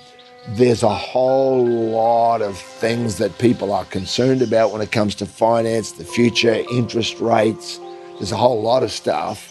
there's 0.48 0.82
a 0.82 0.94
whole 0.94 1.64
lot 1.64 2.42
of 2.42 2.58
things 2.58 3.18
that 3.18 3.38
people 3.38 3.72
are 3.72 3.84
concerned 3.84 4.42
about 4.42 4.72
when 4.72 4.80
it 4.80 4.90
comes 4.90 5.14
to 5.16 5.26
finance, 5.26 5.92
the 5.92 6.04
future, 6.04 6.64
interest 6.72 7.20
rates. 7.20 7.78
There's 8.18 8.32
a 8.32 8.36
whole 8.36 8.60
lot 8.60 8.82
of 8.82 8.90
stuff. 8.90 9.48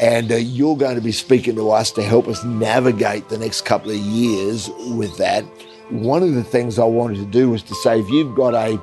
And 0.00 0.32
uh, 0.32 0.36
you're 0.36 0.76
going 0.76 0.94
to 0.94 1.02
be 1.02 1.12
speaking 1.12 1.54
to 1.56 1.70
us 1.70 1.90
to 1.92 2.02
help 2.02 2.28
us 2.28 2.42
navigate 2.44 3.28
the 3.28 3.36
next 3.36 3.66
couple 3.66 3.90
of 3.90 3.98
years 3.98 4.70
with 4.96 5.16
that. 5.18 5.44
One 5.90 6.22
of 6.22 6.32
the 6.32 6.44
things 6.44 6.78
I 6.78 6.84
wanted 6.84 7.18
to 7.18 7.26
do 7.26 7.50
was 7.50 7.62
to 7.64 7.74
say 7.74 8.00
if 8.00 8.08
you've 8.08 8.34
got 8.34 8.54
a, 8.54 8.80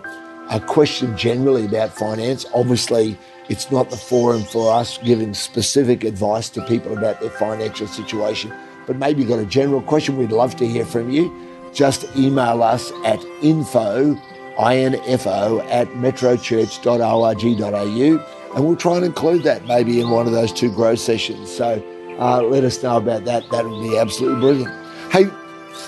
a 0.51 0.59
question 0.59 1.17
generally 1.17 1.65
about 1.65 1.97
finance, 1.97 2.45
obviously 2.53 3.17
it's 3.49 3.71
not 3.71 3.89
the 3.89 3.97
forum 3.97 4.43
for 4.43 4.71
us 4.71 4.99
giving 4.99 5.33
specific 5.33 6.03
advice 6.03 6.49
to 6.49 6.63
people 6.67 6.95
about 6.95 7.19
their 7.19 7.31
financial 7.31 7.87
situation 7.87 8.53
but 8.89 8.97
maybe 8.97 9.21
you've 9.21 9.29
got 9.29 9.37
a 9.37 9.45
general 9.45 9.83
question, 9.83 10.17
we'd 10.17 10.31
love 10.31 10.55
to 10.55 10.67
hear 10.67 10.83
from 10.83 11.11
you. 11.11 11.31
Just 11.75 12.05
email 12.15 12.63
us 12.63 12.91
at 13.05 13.23
info, 13.43 14.19
info 14.59 15.59
at 15.67 15.87
metrochurch.org.au 15.89 18.55
and 18.55 18.65
we'll 18.65 18.75
try 18.75 18.95
and 18.95 19.05
include 19.05 19.43
that 19.43 19.63
maybe 19.67 20.01
in 20.01 20.09
one 20.09 20.25
of 20.25 20.33
those 20.33 20.51
two 20.51 20.73
grow 20.73 20.95
sessions. 20.95 21.55
So 21.55 21.79
uh, 22.19 22.41
let 22.41 22.63
us 22.63 22.81
know 22.81 22.97
about 22.97 23.25
that. 23.25 23.47
That 23.51 23.69
would 23.69 23.83
be 23.83 23.95
absolutely 23.95 24.41
brilliant. 24.41 24.73
Hey, 25.11 25.25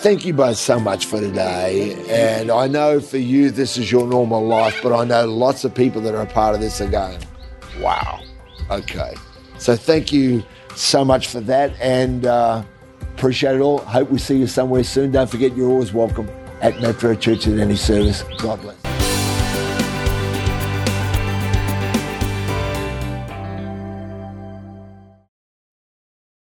thank 0.03 0.23
you 0.23 0.35
both 0.35 0.57
so 0.57 0.79
much 0.79 1.07
for 1.07 1.19
today. 1.19 1.95
And 2.07 2.51
I 2.51 2.67
know 2.67 2.99
for 2.99 3.17
you, 3.17 3.49
this 3.49 3.79
is 3.79 3.91
your 3.91 4.05
normal 4.05 4.45
life, 4.45 4.79
but 4.83 4.93
I 4.93 5.05
know 5.05 5.25
lots 5.25 5.65
of 5.65 5.73
people 5.73 6.01
that 6.01 6.13
are 6.13 6.21
a 6.21 6.27
part 6.27 6.53
of 6.53 6.61
this 6.61 6.79
are 6.81 6.87
going, 6.87 7.17
wow, 7.79 8.19
okay. 8.69 9.15
So 9.57 9.75
thank 9.75 10.13
you 10.13 10.43
so 10.75 11.03
much 11.03 11.29
for 11.29 11.39
that. 11.39 11.73
And, 11.81 12.27
uh, 12.27 12.61
Appreciate 13.16 13.55
it 13.55 13.62
all. 13.62 13.80
Hope 13.80 14.09
we 14.09 14.18
see 14.20 14.38
you 14.38 14.47
somewhere 14.47 14.84
soon. 14.84 15.12
Don't 15.12 15.30
forget 15.30 15.55
you're 15.55 15.70
always 15.70 15.93
welcome 15.93 16.30
at 16.62 16.80
Metro 16.82 17.16
Church 17.16 17.47
at 17.47 17.59
any 17.59 17.76
service. 17.76 18.24
God 18.38 18.62
bless. 18.62 18.80